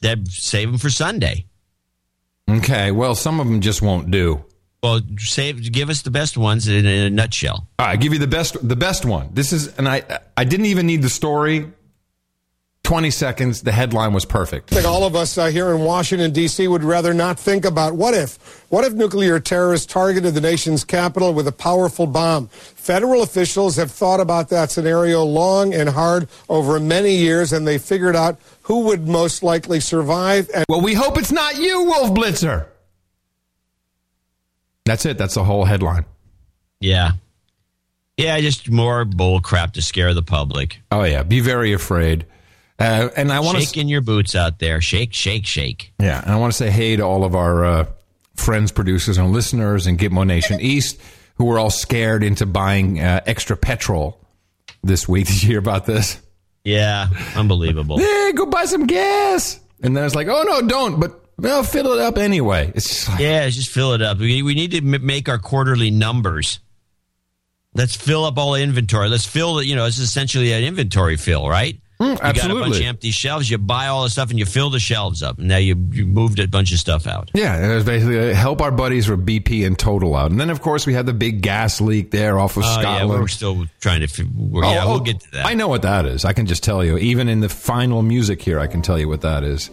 [0.00, 1.46] That save them for Sunday.
[2.50, 2.90] Okay.
[2.90, 4.44] Well, some of them just won't do.
[4.82, 7.68] Well, save give us the best ones in, in a nutshell.
[7.78, 9.30] All right, give you the best the best one.
[9.32, 11.70] This is and I I didn't even need the story.
[12.84, 14.72] 20 seconds, the headline was perfect.
[14.72, 16.66] I think all of us uh, here in Washington, D.C.
[16.66, 18.64] would rather not think about what if.
[18.70, 22.48] What if nuclear terrorists targeted the nation's capital with a powerful bomb?
[22.48, 27.78] Federal officials have thought about that scenario long and hard over many years, and they
[27.78, 30.50] figured out who would most likely survive.
[30.52, 32.66] And Well, we hope it's not you, Wolf Blitzer.
[34.84, 35.18] That's it.
[35.18, 36.04] That's the whole headline.
[36.80, 37.12] Yeah.
[38.16, 40.80] Yeah, just more bull crap to scare the public.
[40.90, 42.26] Oh yeah, be very afraid.
[42.82, 44.80] Uh, and I want to Shaking your boots out there.
[44.80, 45.92] Shake, shake, shake.
[46.00, 47.86] Yeah, and I want to say hey to all of our uh,
[48.34, 51.00] friends, producers, and listeners in Gitmo Nation East
[51.36, 54.20] who were all scared into buying uh, extra petrol
[54.82, 55.26] this week.
[55.28, 56.20] Did you hear about this?
[56.64, 57.98] Yeah, unbelievable.
[58.02, 59.60] Hey, go buy some gas.
[59.82, 61.00] And then it's like, oh no, don't.
[61.00, 62.70] But well, fill it up anyway.
[62.74, 64.18] It's just like, Yeah, just fill it up.
[64.18, 66.60] We, we need to m- make our quarterly numbers.
[67.74, 69.08] Let's fill up all the inventory.
[69.08, 71.80] Let's fill the, you know, it's essentially an inventory fill, right?
[72.10, 73.50] You got a bunch of empty shelves.
[73.50, 75.38] You buy all the stuff and you fill the shelves up.
[75.38, 77.30] And now you, you moved a bunch of stuff out.
[77.34, 80.30] Yeah, and it was basically uh, help our buddies with BP and Total out.
[80.30, 82.80] And then, of course, we had the big gas leak there off of Oh, yeah,
[82.80, 83.20] Scotland.
[83.20, 84.24] we're still trying to.
[84.36, 85.46] We're, yeah, Oh, we'll oh, get to that.
[85.46, 86.24] I know what that is.
[86.24, 86.98] I can just tell you.
[86.98, 89.70] Even in the final music here, I can tell you what that is.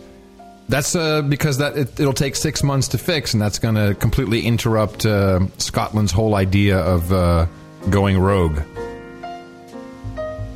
[0.67, 3.95] That's uh, because that it, it'll take six months to fix, and that's going to
[3.95, 7.47] completely interrupt uh, Scotland's whole idea of uh,
[7.89, 8.59] going rogue.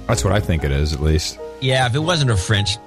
[0.07, 1.39] That's what I think it is, at least.
[1.63, 2.77] Yeah, if it wasn't a French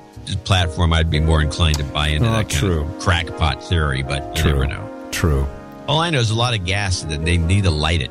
[0.45, 2.83] platform, I'd be more inclined to buy into Oh, that kind true.
[2.83, 4.03] of crackpot theory.
[4.03, 4.53] But you True.
[4.53, 5.09] never know.
[5.11, 5.47] True.
[5.89, 8.11] All I know is a lot of gas that they need to light it.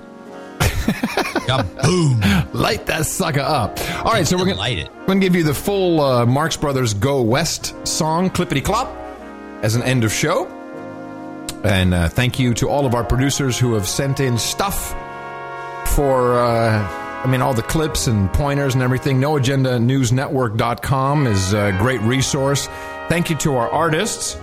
[1.84, 2.22] Boom!
[2.54, 3.78] Light that sucker up.
[4.04, 4.90] All right, so we're gonna light it.
[5.02, 8.88] We're gonna give you the full uh, Marx Brothers "Go West" song, "Clippity Clop,"
[9.62, 10.48] as an end of show.
[11.64, 14.90] And uh, thank you to all of our producers who have sent in stuff
[15.96, 16.88] for, uh,
[17.26, 19.20] I mean, all the clips and pointers and everything.
[19.20, 22.68] NoAgendaNewsNetwork.com is a great resource.
[23.10, 24.40] Thank you to our artists.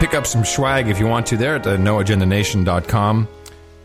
[0.00, 3.28] Pick up some swag if you want to there at uh, NoAgendaNation.com.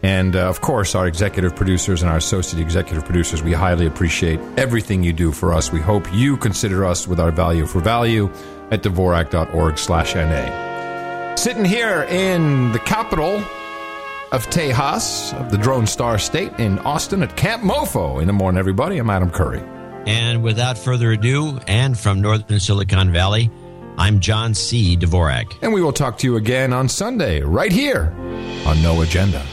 [0.02, 4.40] And uh, of course, our executive producers and our associate executive producers, we highly appreciate
[4.58, 5.72] everything you do for us.
[5.72, 8.32] We hope you consider us with our value for value
[8.72, 11.36] at Dvorak.org slash NA.
[11.36, 13.44] Sitting here in the capital
[14.34, 18.20] of Tejas, of the Drone Star State in Austin at Camp Mofo.
[18.20, 19.62] In the morning, everybody, I'm Adam Curry.
[20.08, 23.52] And without further ado, and from Northern Silicon Valley,
[23.96, 24.98] I'm John C.
[24.98, 25.54] Dvorak.
[25.62, 28.12] And we will talk to you again on Sunday, right here
[28.66, 29.46] on No Agenda.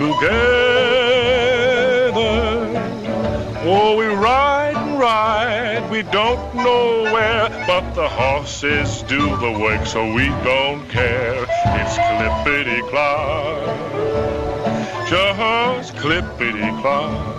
[0.00, 0.32] Together.
[3.62, 9.84] Oh, we ride and ride, we don't know where, but the horses do the work,
[9.84, 11.42] so we don't care.
[11.42, 13.66] It's clippity clop,
[15.06, 17.36] just clippity clop.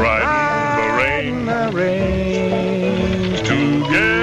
[0.00, 4.20] Riding the rain together.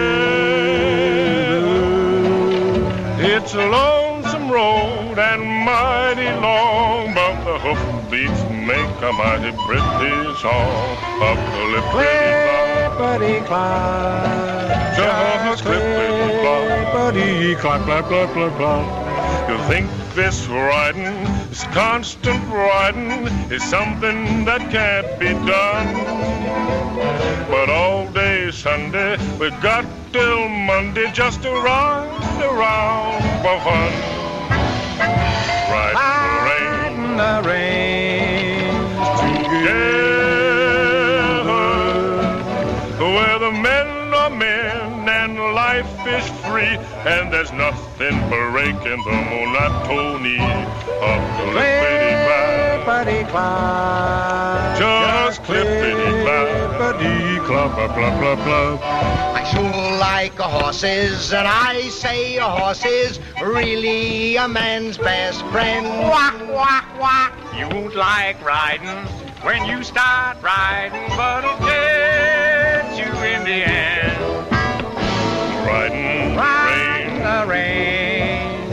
[3.19, 5.46] It's a lonesome road and
[9.07, 10.97] a mighty pretty song.
[11.23, 19.49] Up the lippity clop, just clippity clop, buddy clop, clop, clop, clop, clop.
[19.49, 25.87] You think this riding, this constant riding, is something that can't be done?
[27.49, 32.09] But all day Sunday, we got till Monday just to ride
[32.41, 33.91] around for fun.
[35.71, 35.95] Riding
[36.27, 37.96] the rain, the rain.
[46.57, 52.07] Free, and there's nothing breaking the monotony of clippity
[52.87, 54.77] Clippity clop.
[54.77, 55.93] Just clippity
[56.77, 58.81] Clippity clop, clop, clop, clop, clop.
[58.81, 65.45] I sure like a horses, and I say a horse is really a man's best
[65.47, 65.85] friend.
[65.85, 67.33] Walk, walk, walk.
[67.57, 69.05] You won't like riding
[69.43, 74.17] when you start riding, but it'll get you in the end.
[75.67, 76.16] Riding, Riding
[77.41, 78.69] the rain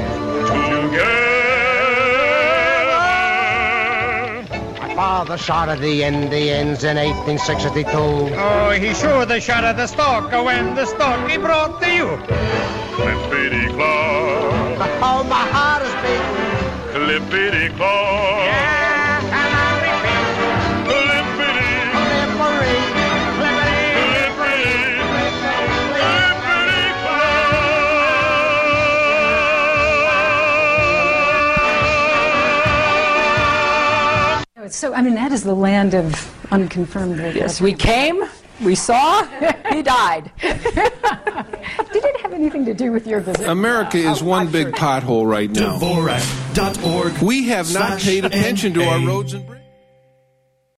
[4.78, 7.90] My father shot at the Indians in 1862.
[7.96, 12.06] Oh, he sure the shot at the stalk when the stalk he brought to you.
[12.96, 17.28] Clippity clop, Oh, my heart is beating.
[17.28, 18.83] clippity clop.
[34.74, 36.12] So, I mean, that is the land of
[36.50, 37.36] unconfirmed vote.
[37.36, 38.24] Yes, we came,
[38.60, 39.24] we saw,
[39.70, 40.32] he died.
[40.40, 43.48] Did it have anything to do with your visit?
[43.48, 45.78] America is oh, one big pothole right now.
[45.78, 47.22] Dvorak.org.
[47.22, 49.53] We have not paid attention to our roads and bridges.